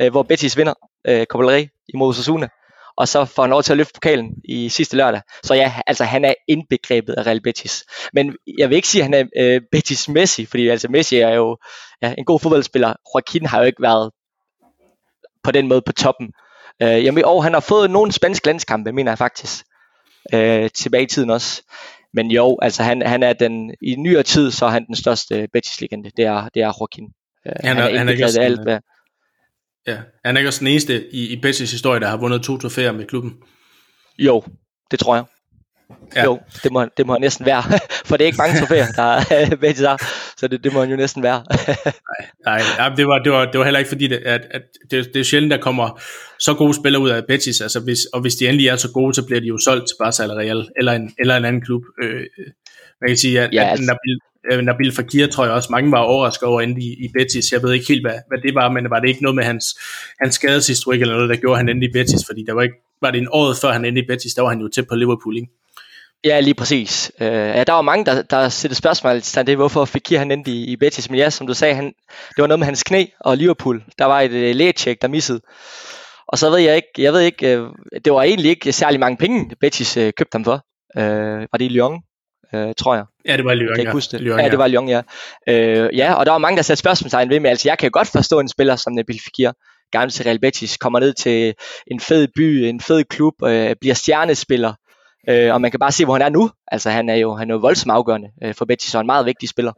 [0.00, 0.74] øh, hvor Betis vinder
[1.06, 2.48] øh, Copa imod Osasuna.
[2.96, 5.20] Og så får han lov til at løfte pokalen i sidste lørdag.
[5.42, 7.84] Så ja, altså han er indbegrebet af Real Betis.
[8.12, 11.34] Men jeg vil ikke sige, at han er øh, Betis Messi, fordi altså Messi er
[11.34, 11.58] jo
[12.02, 12.94] ja, en god fodboldspiller.
[13.14, 14.10] Joaquin har jo ikke været
[15.44, 16.32] på den måde på toppen.
[16.82, 19.64] Øh, jamen, og han har fået nogle spanske landskampe, mener jeg faktisk.
[20.32, 21.62] Øh, tilbage i tiden også.
[22.14, 25.48] Men jo, altså han, han er den, i nyere tid, så er han den største
[25.52, 26.10] Betis-legende.
[26.16, 27.04] Det er, det er Joaquin.
[27.04, 28.78] Uh, han, er, han er, han er alt, hvad...
[29.86, 32.58] Ja, han er ikke også den eneste i, i Betis historie, der har vundet to
[32.58, 33.34] trofæer med klubben.
[34.18, 34.42] Jo,
[34.90, 35.24] det tror jeg.
[36.16, 36.24] Ja.
[36.24, 37.62] Jo, det må, det må han næsten være,
[38.06, 40.02] for det er ikke mange trofæer, der er Betis har,
[40.36, 41.44] så det, det må han jo næsten være.
[42.46, 45.14] nej, nej det, var, det, var, det var heller ikke fordi, det, at, at det,
[45.14, 46.00] det er sjældent, der kommer
[46.38, 49.14] så gode spillere ud af Betis, altså hvis, og hvis de endelig er så gode,
[49.14, 51.82] så bliver de jo solgt til Barca eller Real, eller en, eller en anden klub.
[52.02, 52.24] Øh,
[53.00, 53.82] man kan sige, at, ja, altså.
[53.82, 54.20] at Nabil,
[54.52, 57.52] øh, Nabil Fakir, tror jeg også, mange var overrasket over endte i, i Betis.
[57.52, 59.64] Jeg ved ikke helt, hvad, hvad det var, men var det ikke noget med hans,
[60.22, 63.10] hans skadeshistorik eller noget, der gjorde han endte i Betis, fordi der var ikke, var
[63.10, 65.36] det en år før han endte i Betis, der var han jo tæt på Liverpool,
[65.36, 65.48] ikke?
[66.24, 67.12] Ja, lige præcis.
[67.20, 70.50] Uh, ja, der var mange, der, der sætter spørgsmål til det, hvorfor Fekir han endte
[70.50, 71.10] i, i Betis.
[71.10, 71.84] Men ja, som du sagde, han,
[72.28, 73.84] det var noget med hans knæ og Liverpool.
[73.98, 75.40] Der var et øh, uh, lægecheck, der missede.
[76.28, 77.68] Og så ved jeg ikke, jeg ved ikke, uh,
[78.04, 80.64] det var egentlig ikke særlig mange penge, Betis uh, købte ham for.
[80.98, 82.00] Uh, var det i Lyon?
[82.54, 83.04] Øh, tror jeg.
[83.28, 83.90] Ja, det var Lyon, Kan ja.
[83.90, 84.20] huske det?
[84.20, 85.02] Lyon, ja, det var Lyon, ja.
[85.48, 88.08] Øh, ja, og der var mange, der satte spørgsmålstegn ved, men altså, jeg kan godt
[88.08, 89.52] forstå en spiller som Nabil Fekir,
[89.92, 91.54] gerne til Real Betis, kommer ned til
[91.86, 94.72] en fed by, en fed klub, øh, bliver stjernespiller,
[95.28, 96.50] øh, og man kan bare se, hvor han er nu.
[96.72, 99.26] Altså, han er jo, han er jo voldsomt afgørende øh, for Betis, og en meget
[99.26, 99.72] vigtig spiller.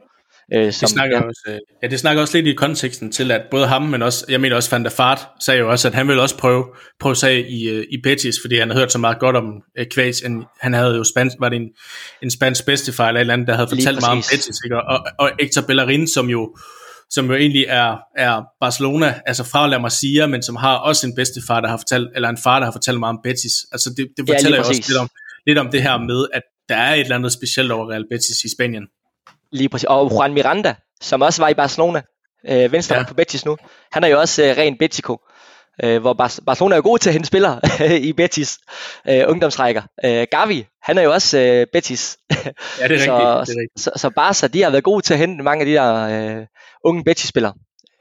[0.55, 1.23] Øh, det, snakker ja.
[1.23, 4.25] også, øh, ja, det snakker også lidt i konteksten til, at både ham, men også,
[4.29, 6.65] jeg mener også Van der Fart, sagde jo også, at han ville også prøve,
[7.01, 9.45] prøve sig i, øh, i Betis, fordi han havde hørt så meget godt om
[9.81, 10.23] uh, Kvæs.
[10.61, 11.69] Han havde jo spansk, var det en,
[12.23, 14.77] en spansk bedstefar eller et eller andet, der havde fortalt meget om Betis, ikke?
[14.77, 16.57] Og, og, og Hector Bellerin, som jo
[17.11, 21.15] som jo egentlig er, er Barcelona, altså fra La Masia, men som har også en
[21.15, 23.53] bedstefar, der har fortalt, eller en far, der har fortalt meget om Betis.
[23.73, 25.09] Altså det, det fortæller ja, jo også lidt om,
[25.47, 28.45] lidt om det her med, at der er et eller andet specielt over Real Betis
[28.45, 28.87] i Spanien.
[29.53, 29.85] Lige præcis.
[29.85, 32.03] Og Juan Miranda, som også var i Barcelona,
[32.49, 33.05] øh, venstre ja.
[33.05, 33.57] på Betis nu,
[33.93, 35.19] han er jo også øh, ren Betico,
[35.85, 37.61] øh, hvor Bar- Barcelona er god til at hente spillere
[38.09, 38.59] i Betis
[39.09, 39.83] øh, ungdomsrækker.
[40.05, 42.19] Øh, Gavi, han er jo også øh, Betis.
[42.31, 42.45] Ja, det
[42.81, 43.03] er rigtigt.
[43.03, 43.81] så, det er rigtigt.
[43.81, 46.47] Så, så Barca, de har været gode til at hente mange af de der øh,
[46.85, 47.55] unge Betis-spillere.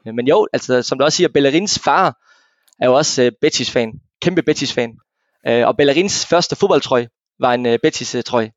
[0.04, 2.16] Men jo, altså som du også siger, Bellerins far
[2.80, 3.92] er jo også øh, Betis-fan.
[4.22, 4.90] Kæmpe Betis-fan.
[5.48, 7.08] Øh, og Bellerins første fodboldtrøje
[7.40, 8.50] var en øh, Betis-trøje.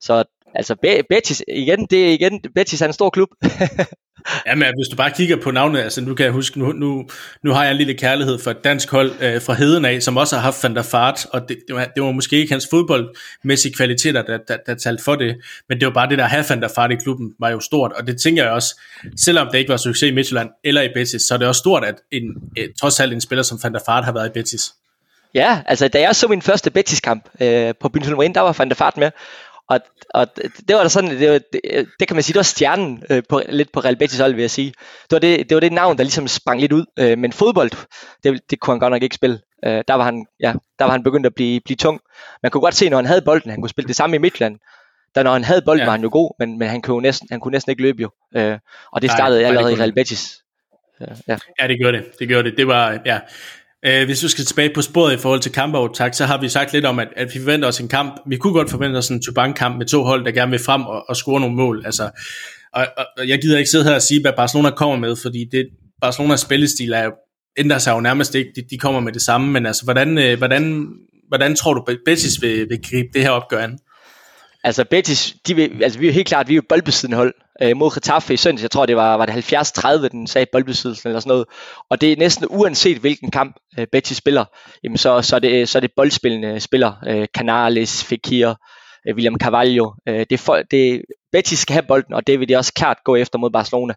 [0.00, 0.24] Så
[0.54, 3.28] altså Be- Betis, igen, det er igen, Betis er en stor klub.
[4.46, 7.08] ja, men hvis du bare kigger på navnet, altså nu kan jeg huske, nu, nu,
[7.44, 10.16] nu har jeg en lille kærlighed for et dansk hold øh, fra Heden af, som
[10.16, 12.66] også har haft Van der Fart, og det, det, var, det var måske ikke hans
[12.70, 15.36] fodboldmæssige kvaliteter, der, der, der talte for det,
[15.68, 17.92] men det var bare det der have Van der Fart i klubben, var jo stort,
[17.92, 18.80] og det tænker jeg også,
[19.16, 21.84] selvom det ikke var succes i Midtjylland eller i Betis, så er det også stort,
[21.84, 22.22] at en,
[22.56, 24.72] et, trods alt en spiller som Van der Fart har været i Betis.
[25.34, 28.74] Ja, altså da jeg så min første Betis-kamp øh, på Bynholm der var Van der
[28.74, 29.10] Fart med,
[29.70, 29.80] og,
[30.14, 30.36] og
[30.68, 33.22] det var da sådan, det, var, det, det kan man sige, det var stjernen øh,
[33.28, 34.68] på, lidt på Real Betis hold, vil jeg sige.
[35.02, 36.84] Det var det, det var det navn, der ligesom sprang lidt ud.
[36.98, 37.70] Øh, men fodbold,
[38.24, 39.40] det, det kunne han godt nok ikke spille.
[39.64, 42.00] Øh, der, var han, ja, der var han begyndt at blive, blive tung.
[42.42, 44.58] Man kunne godt se, når han havde bolden, han kunne spille det samme i Midtland.
[45.14, 45.84] Da når han havde bolden, ja.
[45.84, 48.10] var han jo god, men, men han, kunne næsten, han kunne næsten ikke løbe jo.
[48.36, 48.58] Øh,
[48.92, 50.38] og det startede nej, allerede i Real Betis.
[51.00, 51.36] Øh, ja.
[51.60, 52.18] ja, det gjorde det.
[52.18, 52.58] Det gjorde det.
[52.58, 53.20] Det var, ja,
[53.88, 56.72] Uh, hvis vi skal tilbage på sporet i forhold til kampovertag, så har vi sagt
[56.72, 58.20] lidt om, at, at vi forventer os en kamp.
[58.26, 61.04] Vi kunne godt forvente os en Tubank-kamp med to hold, der gerne vil frem og,
[61.08, 61.82] og score nogle mål.
[61.84, 62.10] Altså,
[62.72, 65.44] og, og, og jeg gider ikke sidde her og sige, hvad Barcelona kommer med, fordi
[65.52, 65.68] det,
[66.00, 67.10] Barcelonas spillestil er
[67.56, 68.50] ændrer sig jo nærmest ikke.
[68.56, 70.88] De, de kommer med det samme, men altså, hvordan, øh, hvordan,
[71.28, 73.78] hvordan tror du, Betis vil, vil gribe det her opgør an?
[74.64, 77.76] Altså Betis, de vil, altså vi er helt klart, vi er jo boldbesiddende hold øh,
[77.76, 78.62] mod Getafe i søndags.
[78.62, 81.46] Jeg tror, det var, var det 70-30, den sagde boldbesiddelsen eller sådan noget.
[81.90, 84.44] Og det er næsten uanset hvilken kamp øh, Betis spiller,
[84.84, 86.92] jamen så, så, er det, så er det boldspillende spiller.
[87.06, 88.54] Øh, Canales, Fekir,
[89.08, 89.92] øh, William Carvalho.
[90.08, 91.02] Øh, det, er det,
[91.32, 93.94] Betis skal have bolden, og det vil de også klart gå efter mod Barcelona.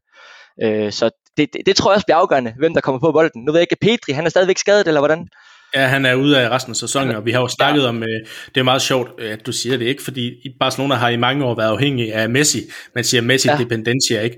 [0.64, 3.44] Øh, så det, det, det tror jeg også bliver afgørende, hvem der kommer på bolden.
[3.46, 5.28] Nu ved jeg ikke, Petri, han er stadigvæk skadet, eller hvordan?
[5.76, 7.88] Ja, han er ude af resten af sæsonen, og vi har jo snakket ja.
[7.88, 8.20] om, øh,
[8.56, 11.46] det er meget sjovt, øh, at du siger det ikke, fordi Barcelona har i mange
[11.46, 12.62] år været afhængig af Messi.
[12.96, 13.58] Man siger Messi ja.
[13.58, 14.38] dependencia, ikke?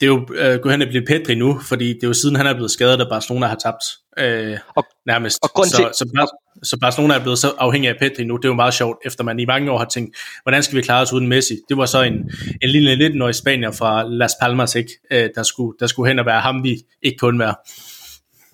[0.00, 2.36] Det er jo øh, gået hen at blive Pedri nu, fordi det er jo siden
[2.36, 3.84] han er blevet skadet, at Barcelona har tabt
[4.18, 5.38] øh, og, nærmest.
[5.42, 5.86] Og så, til...
[5.94, 8.98] så, så Barcelona er blevet så afhængig af Pedri nu, det er jo meget sjovt,
[9.04, 11.56] efter man i mange år har tænkt, hvordan skal vi klare os uden Messi?
[11.68, 12.14] Det var så en,
[12.62, 14.90] en lille 19-årig spanier fra Las Palmas, ikke?
[15.10, 17.54] Øh, der, skulle, der skulle hen og være ham, vi ikke kunne være.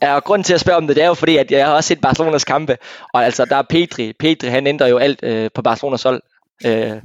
[0.02, 1.74] Ja, og grunden til at spørge om det, det er jo fordi, at jeg har
[1.74, 2.76] også set Barcelonas kampe,
[3.14, 4.12] og altså der er Pedri.
[4.18, 6.22] Pedri, han ændrer jo alt øh, på Barcelonas hold.
[6.66, 7.00] Øh,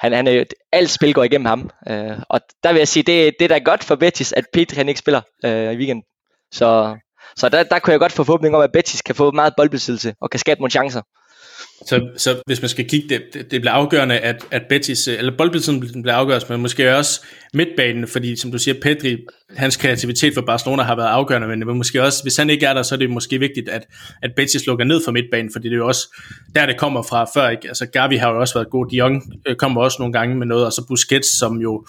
[0.00, 1.70] han, han er jo, alt spil går igennem ham.
[1.88, 4.76] Øh, og der vil jeg sige, det, det er da godt for Betis, at Pedri
[4.76, 6.04] han ikke spiller øh, i weekenden.
[6.52, 6.96] Så,
[7.36, 10.14] så der, der kunne jeg godt få forhåbning om, at Betis kan få meget boldbesiddelse
[10.20, 11.02] og kan skabe nogle chancer.
[11.84, 15.18] Så, så hvis man skal kigge, det, det, det bliver afgørende, at, at Betis, øh,
[15.18, 17.20] eller boldbesiddelsen bliver afgørende, men måske også
[17.54, 19.16] midtbanen, fordi som du siger, Pedri,
[19.56, 22.82] hans kreativitet for Barcelona har været afgørende, men måske også, hvis han ikke er der,
[22.82, 23.86] så er det måske vigtigt, at,
[24.22, 26.16] at Betis lukker ned for midtbanen, fordi det er jo også
[26.54, 27.48] der, det kommer fra før.
[27.48, 27.68] Ikke?
[27.68, 30.46] Altså Gavi har jo også været god, Dion Jong øh, kommer også nogle gange med
[30.46, 31.86] noget, og så Busquets, som jo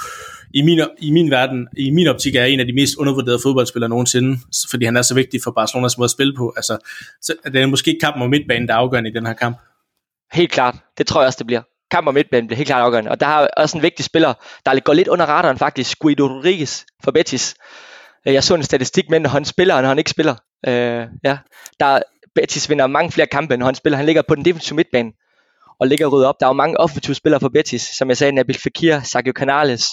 [0.53, 3.89] i min, i min verden, i min optik er en af de mest undervurderede fodboldspillere
[3.89, 4.39] nogensinde,
[4.69, 6.53] fordi han er så vigtig for Barcelonas måde at spille på.
[6.55, 6.77] Altså,
[7.21, 9.57] så det er måske kampen om midtbanen, der er afgørende i den her kamp.
[10.33, 10.75] Helt klart.
[10.97, 11.61] Det tror jeg også, det bliver.
[11.91, 13.11] Kamp om midtbanen bliver helt klart afgørende.
[13.11, 14.33] Og der har også en vigtig spiller,
[14.65, 17.55] der går lidt under radaren faktisk, Guido Rodriguez for Betis.
[18.27, 20.35] Øh, jeg så en statistik med, når han spiller, og når han ikke spiller.
[20.67, 21.37] Øh, ja.
[21.79, 21.99] Der,
[22.35, 23.97] Betis vinder mange flere kampe, når han spiller.
[23.97, 25.11] Han ligger på den defensive midtbane
[25.79, 26.35] og ligger ryddet op.
[26.39, 29.87] Der er jo mange offensive spillere for Betis, som jeg sagde, Nabil Fekir, Sergio Canales,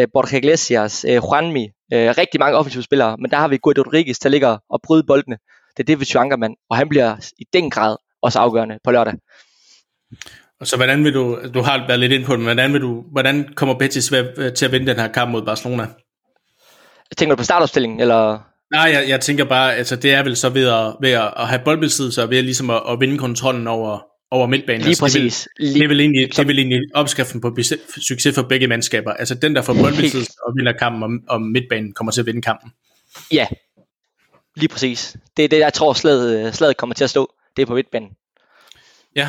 [0.00, 3.82] øh, Borja Iglesias, øh, Juanmi, øh, rigtig mange offensive spillere, men der har vi Guido
[3.82, 5.36] Rodriguez, der ligger og bryder boldene.
[5.76, 9.14] Det er defensive ankermand, og han bliver i den grad også afgørende på lørdag.
[10.60, 12.80] Og så hvordan vil du, du har været lidt ind på det, men hvordan, vil
[12.80, 14.12] du, hvordan kommer Betis
[14.56, 15.86] til at vinde den her kamp mod Barcelona?
[17.16, 18.38] Tænker du på startopstillingen, eller?
[18.72, 21.48] Nej, jeg, jeg tænker bare, altså det er vel så ved at, ved at, at
[21.48, 23.98] have boldbesiddelse og ved at, ligesom at, at vinde kontrollen over,
[24.32, 24.80] over midtbanen.
[24.80, 25.48] Lige altså, præcis.
[25.60, 27.56] Det vil, det, vil egentlig, det vil egentlig opskriften på
[28.08, 29.12] succes for begge mandskaber.
[29.12, 32.42] Altså den, der får boldbesiddelse og vinder kampen om, om midtbanen, kommer til at vinde
[32.42, 32.70] kampen.
[33.32, 33.46] Ja,
[34.56, 35.16] lige præcis.
[35.36, 37.34] Det er det, jeg tror, slaget, slaget kommer til at stå.
[37.56, 38.08] Det er på midtbanen.
[39.16, 39.28] Ja,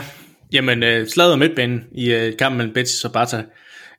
[0.53, 3.43] jamen uh, slaget om midtbanen i uh, kampen mellem Betis og Barca.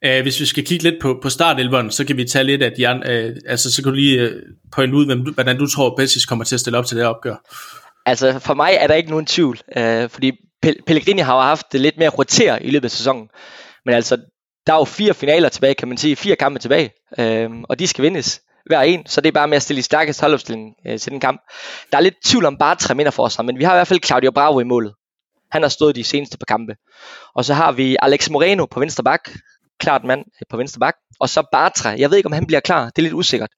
[0.06, 2.72] Uh, hvis vi skal kigge lidt på, på startelveren, så kan vi tage lidt af
[2.76, 3.06] de andre,
[3.46, 4.40] altså så kan du lige uh,
[4.72, 7.36] pointe ud, hvem, hvordan du tror, Betis kommer til at stille op til det opgør.
[8.06, 10.32] Altså for mig er der ikke nogen tvivl, uh, fordi
[10.86, 13.28] Pellegrini har jo haft det lidt mere rotere i løbet af sæsonen.
[13.84, 14.16] Men altså,
[14.66, 17.86] der er jo fire finaler tilbage, kan man sige, fire kampe tilbage, uh, og de
[17.86, 20.98] skal vindes hver en, så det er bare med at stille i stærkest holdopstilling øh,
[20.98, 21.40] til den kamp.
[21.92, 24.04] Der er lidt tvivl om bare tre for sig, men vi har i hvert fald
[24.04, 24.94] Claudio Bravo i målet.
[25.52, 26.76] Han har stået de seneste par kampe.
[27.34, 29.30] Og så har vi Alex Moreno på venstre bak,
[29.80, 30.94] klart mand øh, på venstre bak.
[31.20, 31.90] Og så Bartra.
[31.98, 32.84] Jeg ved ikke, om han bliver klar.
[32.84, 33.50] Det er lidt usikkert.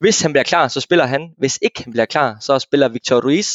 [0.00, 1.28] Hvis han bliver klar, så spiller han.
[1.38, 3.50] Hvis ikke han bliver klar, så spiller Victor Ruiz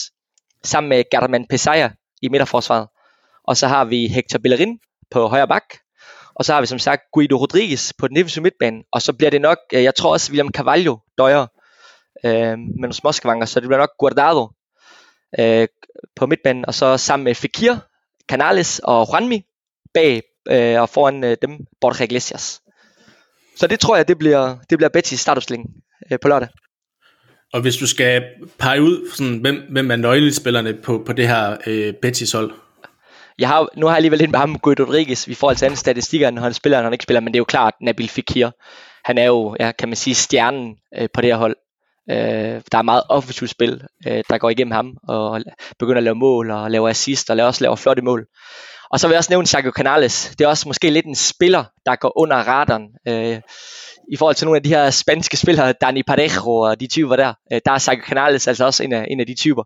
[0.64, 1.89] sammen med German Pesaya
[2.22, 2.88] i midterforsvaret.
[3.43, 4.80] Og så har vi Hector Bellerin
[5.11, 5.63] på højre bak.
[6.36, 8.84] Og så har vi som sagt Guido Rodriguez på den defensive midtbane.
[8.91, 11.47] Og så bliver det nok, øh, jeg tror også William Carvalho døjer
[12.26, 14.49] øh, med nogle småskavanger, så det bliver nok Guardado
[15.39, 15.67] øh,
[16.15, 16.65] på midtbanen.
[16.65, 17.76] Og så sammen med Fekir,
[18.30, 19.41] Canales og Juanmi
[19.93, 22.61] bag øh, og foran øh, dem Borja Iglesias.
[23.57, 25.69] Så det tror jeg, det bliver, det bliver Betis startopstilling
[26.11, 26.49] øh, på lørdag.
[27.54, 28.24] Og hvis du skal
[28.60, 32.52] pege ud, sådan, hvem, hvem er nøglespillerne på, på det her øh, Betis-hold?
[33.39, 35.78] Jeg har, nu har jeg alligevel lidt med ham, Guido Rodriguez, vi får altså andre
[35.78, 38.49] statistikker, når han spiller, når han ikke spiller, men det er jo klart, Nabil Fekir,
[39.06, 41.56] han er jo, ja, kan man sige, stjernen øh, på det her hold.
[42.12, 45.41] Øh, der er meget offensivt spil, øh, der går igennem ham, og
[45.80, 48.28] begynder at lave mål, og lave assist, og også laver flotte mål.
[48.91, 50.34] Og så vil jeg også nævne Sergio Canales.
[50.39, 52.88] Det er også måske lidt en spiller, der går under radaren.
[53.08, 53.39] Øh,
[54.12, 57.34] i forhold til nogle af de her spanske spillere, Dani Parejo og de typer der,
[57.53, 59.64] øh, der er Sergio Canales altså også en af, en af de typer.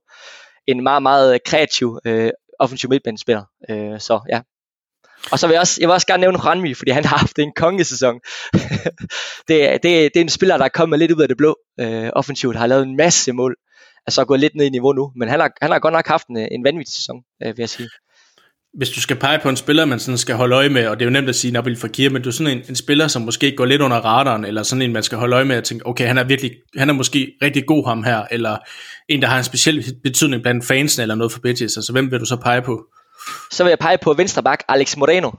[0.67, 3.43] En meget, meget øh, kreativ øh, offensiv midtbanespiller.
[3.69, 4.41] Øh, så ja.
[5.31, 7.39] Og så vil jeg også, jeg vil også gerne nævne Ranmi, fordi han har haft
[7.39, 8.19] en kongesæson.
[9.47, 12.09] det, det, det er en spiller, der er kommet lidt ud af det blå øh,
[12.13, 13.55] offensivt, har lavet en masse mål.
[14.07, 16.27] Altså gået lidt ned i niveau nu, men han har, han har godt nok haft
[16.27, 17.89] en, en vanvittig sæson, øh, vil jeg sige
[18.77, 21.05] hvis du skal pege på en spiller, man sådan skal holde øje med, og det
[21.05, 23.21] er jo nemt at sige Nabil Fakir, men du er sådan en, en spiller, som
[23.21, 25.87] måske går lidt under radaren, eller sådan en, man skal holde øje med og tænke,
[25.87, 28.57] okay, han er virkelig, han er måske rigtig god ham her, eller
[29.09, 32.19] en, der har en speciel betydning blandt fansen, eller noget for Betis, altså hvem vil
[32.19, 32.85] du så pege på?
[33.51, 35.31] Så vil jeg pege på venstre bak, Alex Moreno.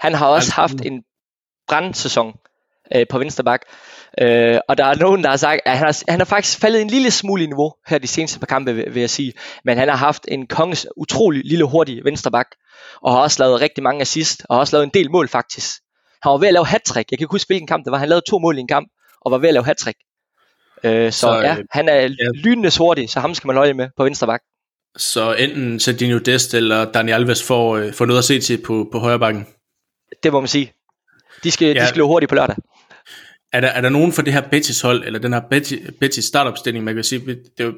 [0.00, 1.02] Han har også haft en
[1.68, 2.32] brandsæson
[2.94, 3.60] øh, på venstre bak.
[4.22, 6.82] Øh, og der er nogen, der har sagt, at han har, han har faktisk faldet
[6.82, 9.32] en lille smule i niveau her de seneste par kampe, vil, vil jeg sige.
[9.64, 12.46] Men han har haft en konges utrolig lille hurtig venstre bak
[13.02, 15.80] og har også lavet rigtig mange assist, og har også lavet en del mål faktisk.
[16.22, 17.98] Han var ved at lave hat Jeg kan ikke huske, hvilken kamp det var.
[17.98, 18.88] Han lavede to mål i en kamp,
[19.20, 19.86] og var ved at lave hat
[20.84, 22.08] øh, så, så ja, han er ja.
[22.34, 24.40] lynende hurtig, så ham skal man holde med på venstre bak.
[24.96, 28.88] Så enten Sedinho Dest eller Dani Alves får, øh, får noget at se til på,
[28.92, 29.46] på højre bakken?
[30.22, 30.72] Det må man sige.
[31.44, 31.82] De skal, ja.
[31.82, 32.56] de skal løbe hurtigt på lørdag.
[33.52, 36.24] Er der, er der nogen for det her Betis hold, eller den her Betis, Betis
[36.24, 37.74] startopstilling, man kan sige, det er jo,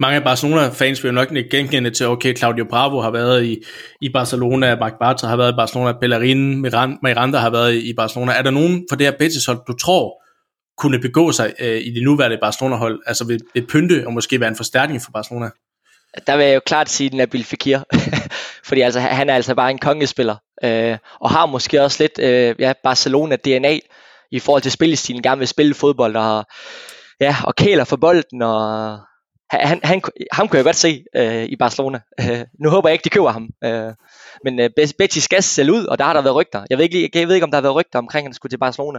[0.00, 3.62] mange af Barcelona-fans vil jo nok ikke genkende til, okay, Claudio Bravo har været i,
[4.00, 6.62] i Barcelona, Marc Bartra har været i Barcelona, Bellerin,
[7.02, 8.32] Miranda har været i Barcelona.
[8.32, 10.22] Er der nogen for det her Betis hold, du tror
[10.78, 14.48] kunne begå sig øh, i det nuværende Barcelona-hold, altså ved, ved pynte og måske være
[14.48, 15.50] en forstærkning for Barcelona?
[16.26, 17.78] Der vil jeg jo klart sige, at Nabil Fekir,
[18.68, 22.54] fordi altså, han er altså bare en kongespiller, øh, og har måske også lidt øh,
[22.58, 23.78] ja, Barcelona-DNA,
[24.32, 26.44] i forhold til spillestilen, gerne vil spille fodbold, og,
[27.20, 28.98] ja, og kæler for bolden, og
[29.50, 30.02] han, han,
[30.32, 32.00] ham kunne jeg godt se øh, i Barcelona.
[32.20, 33.48] Øh, nu håber jeg ikke, de køber ham.
[33.64, 33.92] Øh,
[34.44, 36.64] men øh, Betis skal sælge ud, og der har der været rygter.
[36.70, 38.50] Jeg ved ikke, jeg ved ikke om der har været rygter omkring, at han skulle
[38.50, 38.98] til Barcelona.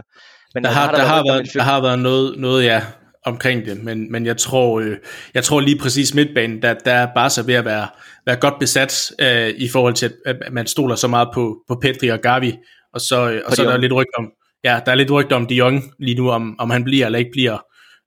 [0.54, 2.82] Men der, øh, har, der, der, har, været, der har været noget, noget ja,
[3.24, 4.96] omkring det, men, men jeg, tror, øh,
[5.34, 7.88] jeg tror lige præcis midtbanen, der, der er Barca ved at være,
[8.26, 12.08] være godt besat øh, i forhold til, at, man stoler så meget på, på Pedri
[12.08, 12.54] og Gavi,
[12.94, 14.30] og så, øh, og så er der lidt rygter om,
[14.64, 17.18] ja, der er lidt rygter om De Jong lige nu, om, om han bliver eller
[17.18, 17.58] ikke bliver,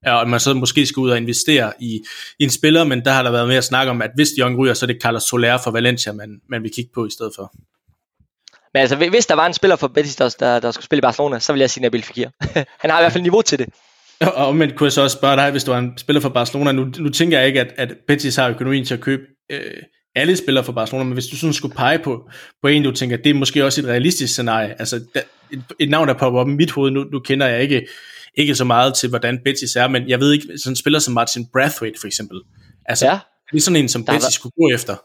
[0.05, 2.01] og man så måske skal ud og investere i,
[2.39, 4.39] i en spiller, men der har der været mere at snakke om, at hvis De
[4.39, 7.11] Jong ryger, så er det Carlos Soler for Valencia, man, man vil kigge på i
[7.11, 7.51] stedet for.
[8.73, 11.01] Men altså, hvis der var en spiller for Betis, der, der, der skulle spille i
[11.01, 12.29] Barcelona, så vil jeg sige Nabil Fekir.
[12.81, 13.69] han har i hvert fald niveau til det.
[14.19, 16.71] Og men kunne jeg så også spørge dig, hvis du var en spiller for Barcelona,
[16.71, 19.81] nu, nu tænker jeg ikke, at, at Betis har økonomien til at købe øh,
[20.17, 22.29] alle spillere for Barcelona, men hvis du sådan skulle pege på,
[22.61, 25.89] på en, du tænker, det er måske også et realistisk scenarie, altså der, et, et
[25.89, 27.87] navn, der popper op i mit hoved, nu, nu kender jeg ikke,
[28.35, 31.13] ikke så meget til, hvordan Betis er, men jeg ved ikke, sådan en spiller som
[31.13, 32.41] Martin Brathwaite for eksempel,
[32.85, 33.19] altså ja.
[33.51, 34.95] det er sådan en, som der Betis været, skulle gå efter.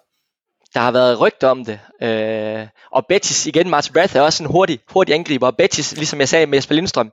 [0.75, 4.51] Der har været rygter om det, øh, og Betis igen, Martin Brath er også en
[4.51, 7.13] hurtig, hurtig angriber, og Betis, ligesom jeg sagde med Jesper Lindstrøm,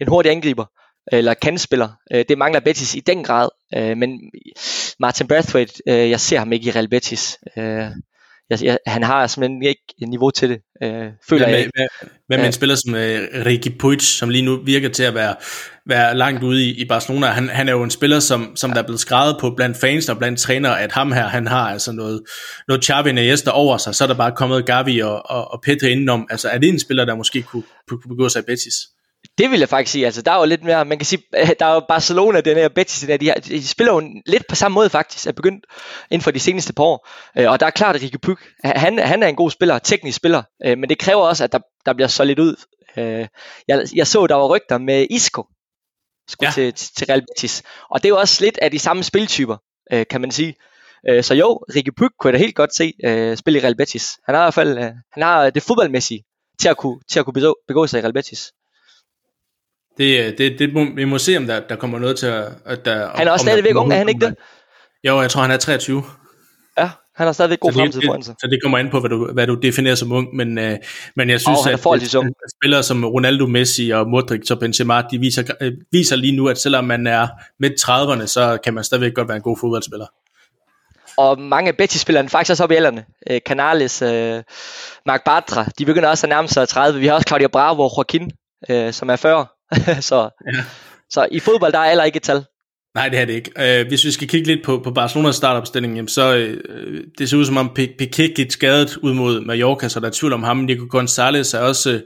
[0.00, 0.64] en hurtig angriber,
[1.12, 1.88] eller kandspiller.
[2.12, 4.20] Øh, det mangler Betis i den grad, øh, men
[5.00, 7.38] Martin Brathwaite, øh, jeg ser ham ikke i Real Betis.
[7.56, 7.86] Øh,
[8.50, 11.88] jeg, jeg, han har simpelthen ikke niveau til det, øh, føler hvad, jeg.
[12.26, 15.34] Hvad, med en spiller som uh, Ricky Puig, som lige nu virker til at være,
[15.86, 17.26] være langt ude i, i Barcelona?
[17.26, 20.08] Han, han er jo en spiller, som, som der er blevet skrevet på blandt fans
[20.08, 22.22] og blandt trænere, at ham her, han har altså noget,
[22.68, 25.90] noget Xavi Iniesta over sig, så er der bare kommet Gavi og, og, og Pedri
[25.90, 26.26] indenom.
[26.30, 28.74] Altså er det en spiller, der måske kunne, kunne begå sig i Betis?
[29.38, 30.06] Det vil jeg faktisk sige.
[30.06, 31.22] Altså, der er jo lidt mere, man kan sige,
[31.60, 34.46] der er jo Barcelona, den her Betis, den her, de, her, de spiller jo lidt
[34.48, 35.64] på samme måde faktisk, er begyndt
[36.10, 37.08] inden for de seneste par år.
[37.38, 40.16] Øh, og der er klart, at Rikke Pyg, han, han er en god spiller, teknisk
[40.16, 42.56] spiller, øh, men det kræver også, at der, der bliver så lidt ud.
[42.96, 43.26] Øh,
[43.68, 45.46] jeg, jeg så, der var rygter med Isco,
[46.28, 46.52] skulle ja.
[46.52, 47.62] til, til Real Betis.
[47.90, 49.56] Og det er jo også lidt af de samme spiltyper,
[50.10, 50.54] kan man sige.
[51.22, 52.92] Så jo, Rikke Pyg kunne jeg da helt godt se
[53.36, 54.18] spille i Real Betis.
[54.26, 54.78] Han har i hvert fald
[55.12, 56.24] han har det fodboldmæssige
[56.60, 58.52] til at kunne, til at kunne begå, begå sig i Real Betis.
[60.02, 62.44] Det, det, det må, vi må se, om der, der kommer noget til at...
[62.66, 64.34] at der, han er også stadigvæk ung, er han ikke det?
[65.04, 66.02] Jo, jeg tror, han er 23.
[66.78, 68.34] Ja, han har stadigvæk god fremtid foran sig.
[68.38, 70.78] Så det kommer an på, hvad du, hvad du definerer som ung, men, øh,
[71.16, 75.02] men jeg synes, oh, at, at, at spillere som Ronaldo, Messi og Modric og Benzema,
[75.10, 77.28] de viser, øh, viser lige nu, at selvom man er
[77.60, 80.06] midt 30'erne, så kan man stadigvæk godt være en god fodboldspiller.
[81.16, 83.04] Og mange af Betis-spillerne faktisk også op i alderne.
[83.30, 84.42] Øh, Canales, øh,
[85.06, 87.00] Mark Bartra, de begynder også at nærme sig 30.
[87.00, 88.30] Vi har også Claudio Bravo og Joaquin,
[88.70, 89.46] øh, som er 40.
[90.10, 90.64] så, ja.
[91.10, 92.44] så i fodbold, der er heller ikke et tal.
[92.94, 93.80] Nej, det er det ikke.
[93.82, 97.36] Uh, hvis vi skal kigge lidt på, på Barcelonas startopstilling, jamen, så uh, det ser
[97.36, 100.56] ud som om Piqué gik skadet ud mod Mallorca, så der er tvivl om ham.
[100.56, 102.00] Nico Gonzalez er også uh,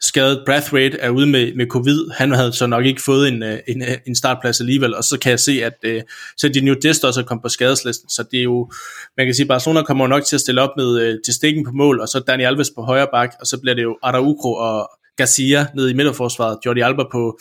[0.00, 0.42] skadet.
[0.46, 2.10] Brathwaite er ude med, med covid.
[2.16, 4.94] Han havde så nok ikke fået en, uh, en, en startplads alligevel.
[4.94, 6.00] Og så kan jeg se, at uh,
[6.36, 8.08] så de New Dest også er kommet på skadeslisten.
[8.08, 8.70] Så det er jo,
[9.16, 11.70] man kan sige, Barcelona kommer nok til at stille op med uh, til stikken på
[11.74, 14.90] mål, og så Dani Alves på højre bak, og så bliver det jo Araujo og
[15.16, 17.38] Garcia nede i midterforsvaret, Jordi Alba på,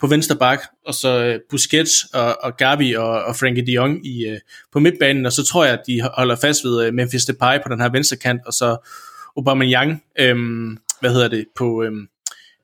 [0.00, 4.06] på venstre bak, og så øh, Busquets og, og Gavi og, og Frankie de Jong
[4.06, 4.38] i, øh,
[4.72, 7.68] på midtbanen, og så tror jeg, at de holder fast ved øh, Memphis Depay på
[7.68, 8.76] den her venstre kant, og så
[9.36, 12.08] Aubameyang, øhm, hvad hedder det, på, øhm,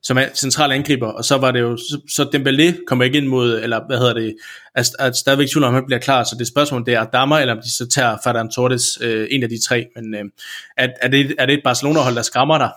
[0.03, 3.27] som er central angriber, og så var det jo, så, så Dembélé kommer ikke ind
[3.27, 4.37] mod, eller hvad hedder det,
[4.75, 7.55] er, er stadigvæk tvivl om, han bliver klar, så det spørgsmål, det er Adama, eller
[7.55, 10.25] om de så tager Ferran Torres, øh, en af de tre, men øh,
[10.77, 12.71] er, er, det, er det et Barcelona-hold, der skræmmer dig?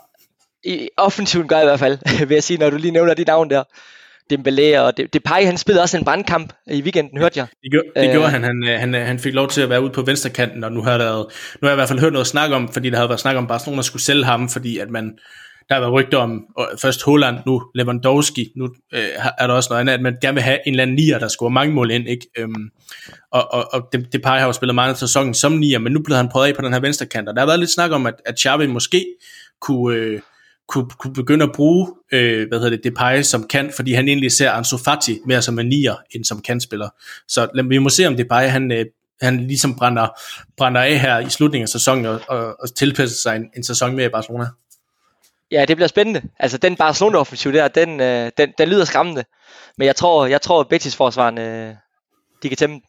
[0.65, 1.97] I offensiven gør i hvert fald,
[2.27, 3.63] vil jeg sige, når du lige nævner de navn der.
[4.33, 7.47] Dembélé og Depay, han spillede også en brandkamp i weekenden, hørte jeg.
[7.63, 8.31] Det, gjorde, det gjorde øh.
[8.31, 8.43] han.
[8.43, 8.93] Han, han.
[8.93, 11.27] Han fik lov til at være ude på venstrekanten, og nu har, der, nu
[11.61, 13.47] har jeg i hvert fald hørt noget snak om, fordi der havde været snak om,
[13.47, 15.17] Barcelona skulle sælge ham, fordi at man,
[15.69, 16.45] der har været rygter om,
[16.81, 19.07] først Holland, nu Lewandowski, nu øh,
[19.37, 21.27] er der også noget andet, at man gerne vil have en eller anden nier, der
[21.27, 22.27] scorer mange mål ind, ikke?
[22.37, 22.69] Øhm,
[23.31, 26.17] og, og, og Depay har jo spillet meget af sæsonen som nier, men nu blev
[26.17, 28.15] han prøvet af på den her venstrekant, og der har været lidt snak om, at,
[28.25, 29.05] at Xavi måske
[29.61, 30.21] kunne, øh,
[30.67, 34.31] kunne, kunne begynde at bruge øh, hvad hedder det, Depay som kan, fordi han egentlig
[34.31, 36.89] ser Ansu Fati mere som en nier end som kantspiller.
[37.27, 38.85] Så lad, vi må se, om Depay han, øh,
[39.21, 40.07] han ligesom brænder,
[40.57, 43.95] brænder af her i slutningen af sæsonen og, og, og tilpasser sig en, en sæson
[43.95, 44.45] mere i Barcelona.
[45.51, 46.21] Ja, det bliver spændende.
[46.39, 49.23] Altså den Barcelona-offensiv der, den, øh, den, den lyder skræmmende.
[49.77, 51.75] Men jeg tror, jeg tror at Betis-forsvaren, øh,
[52.43, 52.81] de kan tæmme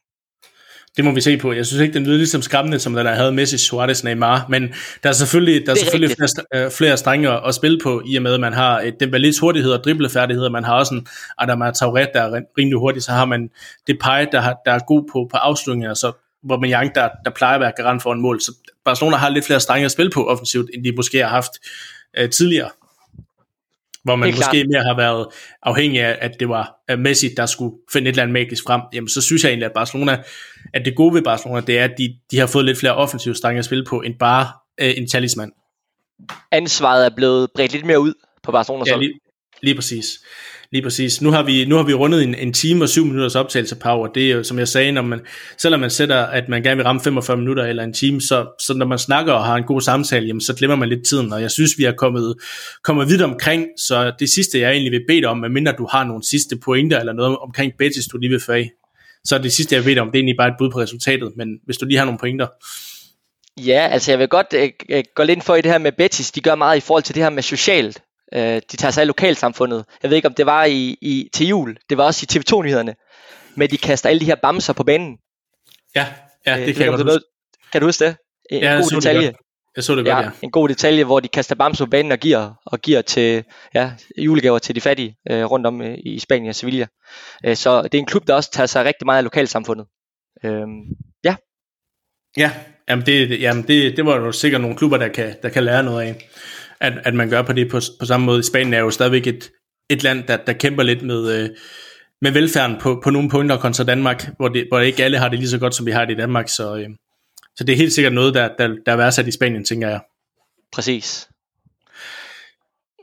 [0.96, 1.52] det må vi se på.
[1.52, 4.74] Jeg synes ikke, den lyder ligesom skræmmende, som den der havde Messi, Suarez, Neymar, men
[5.02, 8.16] der er selvfølgelig, der er, er selvfølgelig flere, øh, flere strenge at, spille på, i
[8.16, 11.06] og med, at man har et Dembélés hurtighed og driblefærdigheder, man har også en
[11.38, 13.50] Adama Tauret, der er rimelig hurtig, så har man
[13.86, 17.30] Depay, der, har, der er god på, på afslutninger, så hvor man Young, der, der
[17.30, 18.40] plejer at være garant for en mål.
[18.40, 18.52] Så
[18.84, 21.52] Barcelona har lidt flere strenge at spille på offensivt, end de måske har haft
[22.18, 22.68] øh, tidligere
[24.06, 24.66] hvor man måske klart.
[24.68, 25.26] mere har været
[25.62, 29.08] afhængig af, at det var Messi, der skulle finde et eller andet magisk frem, jamen
[29.08, 30.22] så synes jeg egentlig, at Barcelona,
[30.74, 33.34] at det gode ved Barcelona, det er, at de, de har fået lidt flere offensive
[33.34, 34.48] strenge at spille på, end bare
[34.80, 35.52] øh, en talisman.
[36.52, 38.84] Ansvaret er blevet bredt lidt mere ud på Barcelona.
[38.86, 39.20] Ja, lige,
[39.62, 40.18] lige præcis.
[40.72, 41.22] Lige præcis.
[41.22, 44.06] Nu har vi, nu har vi rundet en, en time og syv minutters optagelse power.
[44.06, 45.20] Det er jo, som jeg sagde, når man,
[45.58, 48.74] selvom man sætter, at man gerne vil ramme 45 minutter eller en time, så, så
[48.74, 51.32] når man snakker og har en god samtale, jamen, så glemmer man lidt tiden.
[51.32, 52.34] Og jeg synes, vi er kommet,
[52.84, 53.66] kommet vidt omkring.
[53.78, 57.00] Så det sidste, jeg egentlig vil bede dig om, medmindre du har nogle sidste pointer
[57.00, 58.70] eller noget omkring Betis, du lige vil fag,
[59.26, 61.32] så det sidste, jeg ved om, det er egentlig bare et bud på resultatet.
[61.36, 62.46] Men hvis du lige har nogle pointer.
[63.56, 66.32] Ja, altså jeg vil godt øh, gå lidt ind for i det her med Betis.
[66.32, 68.02] De gør meget i forhold til det her med socialt.
[68.34, 69.84] Øh, de tager sig af lokalsamfundet.
[70.02, 71.76] Jeg ved ikke, om det var i, i til jul.
[71.90, 72.94] Det var også i TV2-nyhederne.
[73.54, 75.18] Men de kaster alle de her bamser på banen.
[75.94, 76.06] Ja,
[76.46, 77.24] ja det, øh, kan jeg godt huske.
[77.72, 78.16] Kan du huske det?
[78.50, 79.34] En, ja, god detalje.
[79.76, 80.22] Jeg så det godt, ja.
[80.22, 80.30] ja.
[80.42, 83.44] En god detalje, hvor de kaster bamser på banen og giver, og giver til
[83.74, 86.86] ja, julegaver til de fattige øh, rundt om øh, i Spanien og Sevilla.
[87.46, 89.86] Øh, så det er en klub, der også tager sig rigtig meget af lokalsamfundet.
[90.44, 90.66] Øh,
[91.24, 91.36] ja.
[92.36, 92.50] Ja,
[92.88, 95.82] jamen det, jamen det, det var jo sikkert nogle klubber, der kan, der kan lære
[95.82, 96.28] noget af
[96.80, 98.42] at, at man gør på det på, på samme måde.
[98.42, 99.50] Spanien er jo stadigvæk et,
[99.90, 101.50] et land, der, der kæmper lidt med, øh,
[102.22, 105.38] med velfærden på, på nogle punkter kontra Danmark, hvor, det, hvor ikke alle har det
[105.38, 106.48] lige så godt, som vi har det i Danmark.
[106.48, 106.88] Så, øh,
[107.56, 110.00] Så det er helt sikkert noget, der, der, der er værdsat i Spanien, tænker jeg.
[110.72, 111.28] Præcis.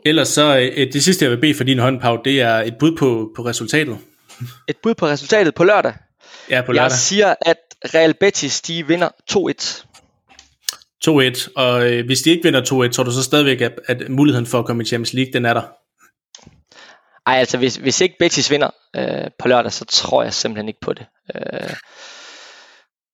[0.06, 2.76] Ellers så, øh, det sidste jeg vil bede for din hånd, Pau, det er et
[2.80, 3.98] bud på, på resultatet.
[4.68, 5.94] Et bud på resultatet på lørdag.
[6.50, 6.84] Ja, på lørdag.
[6.84, 7.58] Jeg siger, at
[7.96, 9.86] Real Betis, de vinder 2-1.
[11.08, 14.46] 2-1, og øh, hvis de ikke vinder 2-1, tror du så stadigvæk, at, at muligheden
[14.46, 15.62] for at komme i Champions League, den er der?
[17.26, 20.80] Ej, altså hvis, hvis ikke Betis vinder øh, på lørdag, så tror jeg simpelthen ikke
[20.80, 21.06] på det.
[21.36, 21.76] Øh,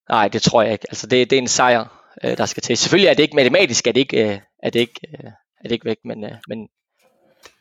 [0.09, 0.85] nej, det tror jeg ikke.
[0.89, 1.85] Altså det, det er en sejr,
[2.23, 2.77] øh, der skal til.
[2.77, 5.71] Selvfølgelig er det ikke matematisk, at det ikke, øh, er det ikke, øh, er det
[5.71, 6.67] ikke væk, men, øh, men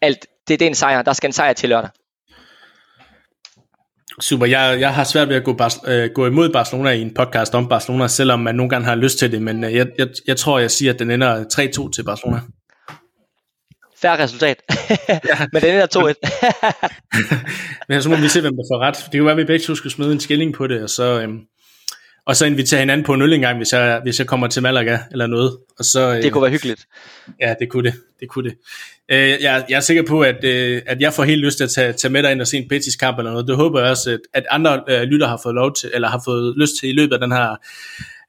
[0.01, 1.03] alt, det, det er en sejr.
[1.03, 1.91] Der skal en sejr til lørdag.
[4.21, 7.15] Super, jeg, jeg har svært ved at gå, Bar- øh, gå imod Barcelona i en
[7.15, 10.09] podcast om Barcelona, selvom man nogle gange har lyst til det, men øh, jeg, jeg,
[10.27, 11.45] jeg tror, jeg siger, at den ender
[11.89, 12.41] 3-2 til Barcelona.
[14.03, 14.63] Færre resultat.
[15.09, 15.17] ja.
[15.53, 16.15] men den ender 2-1.
[17.89, 18.95] men så må vi se, hvem der får ret.
[18.95, 21.21] Det kan være, at vi begge to skal smide en skilling på det, og så,
[21.21, 21.41] øhm,
[22.29, 24.99] og så invitere hinanden på en øl engang, hvis jeg, hvis jeg kommer til Malaga
[25.11, 25.57] eller noget.
[25.79, 26.87] Og så, øh, det kunne være hyggeligt.
[27.41, 27.95] Ja, det kunne det.
[28.21, 28.57] det, kunne det.
[29.13, 31.71] Øh, jeg, jeg er sikker på, at, øh, at jeg får helt lyst til at
[31.71, 33.49] tage, tage med dig ind og se en Betis kamp eller noget.
[33.49, 36.23] Det håber jeg også, at, at andre øh, lytter har fået lov til, eller har
[36.25, 37.57] fået lyst til i løbet af den her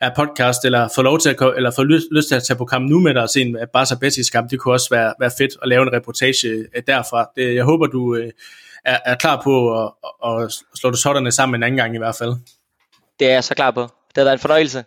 [0.02, 2.66] af podcast, eller få lov til at, eller få lyst, lyst til at tage på
[2.66, 4.52] kamp nu med dig og se en Barca Betis kamp.
[4.52, 7.30] Det kunne også være, være fedt at lave en reportage øh, derfra.
[7.36, 8.32] Det, jeg håber, du øh,
[8.86, 9.92] er, er klar på at,
[10.26, 12.34] at, slå det sådanne sammen en anden gang i hvert fald.
[13.20, 13.82] Det er jeg så klar på.
[13.82, 14.84] Det har været en fornøjelse.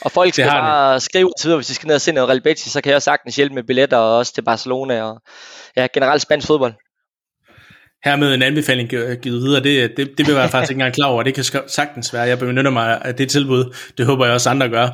[0.00, 1.02] Og folk skal bare det.
[1.02, 3.02] skrive til videre, hvis de skal ned og se noget Real Betis, så kan jeg
[3.02, 5.20] sagtens hjælpe med billetter og også til Barcelona og
[5.76, 6.74] ja, generelt spansk fodbold.
[8.04, 11.22] Hermed en anbefaling givet videre, det, det, det vil jeg faktisk ikke engang klar over,
[11.22, 14.68] det kan sagtens være, jeg benytter mig af det tilbud, det håber jeg også andre
[14.68, 14.88] gør.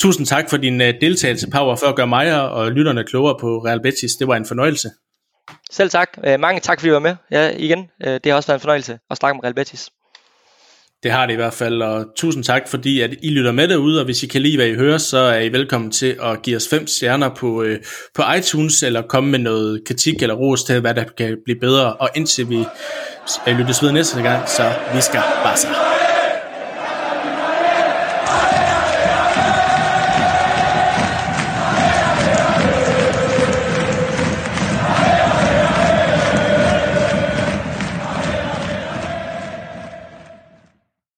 [0.00, 3.58] Tusind tak for din øh, deltagelse, Power, for at gøre mig og lytterne klogere på
[3.58, 4.90] Real Betis, det var en fornøjelse.
[5.70, 8.46] Selv tak, øh, mange tak fordi I var med, ja igen, øh, det har også
[8.46, 9.90] været en fornøjelse at snakke om Real Betis.
[11.04, 13.98] Det har det i hvert fald, og tusind tak, fordi at I lytter med derude,
[14.00, 16.56] og hvis I kan lide, hvad I hører, så er I velkommen til at give
[16.56, 17.78] os fem stjerner på, øh,
[18.14, 21.92] på iTunes, eller komme med noget kritik eller ros til, hvad der kan blive bedre,
[21.92, 22.64] og indtil vi
[23.48, 25.68] øh, lyttes ved næste gang, så vi skal bare så.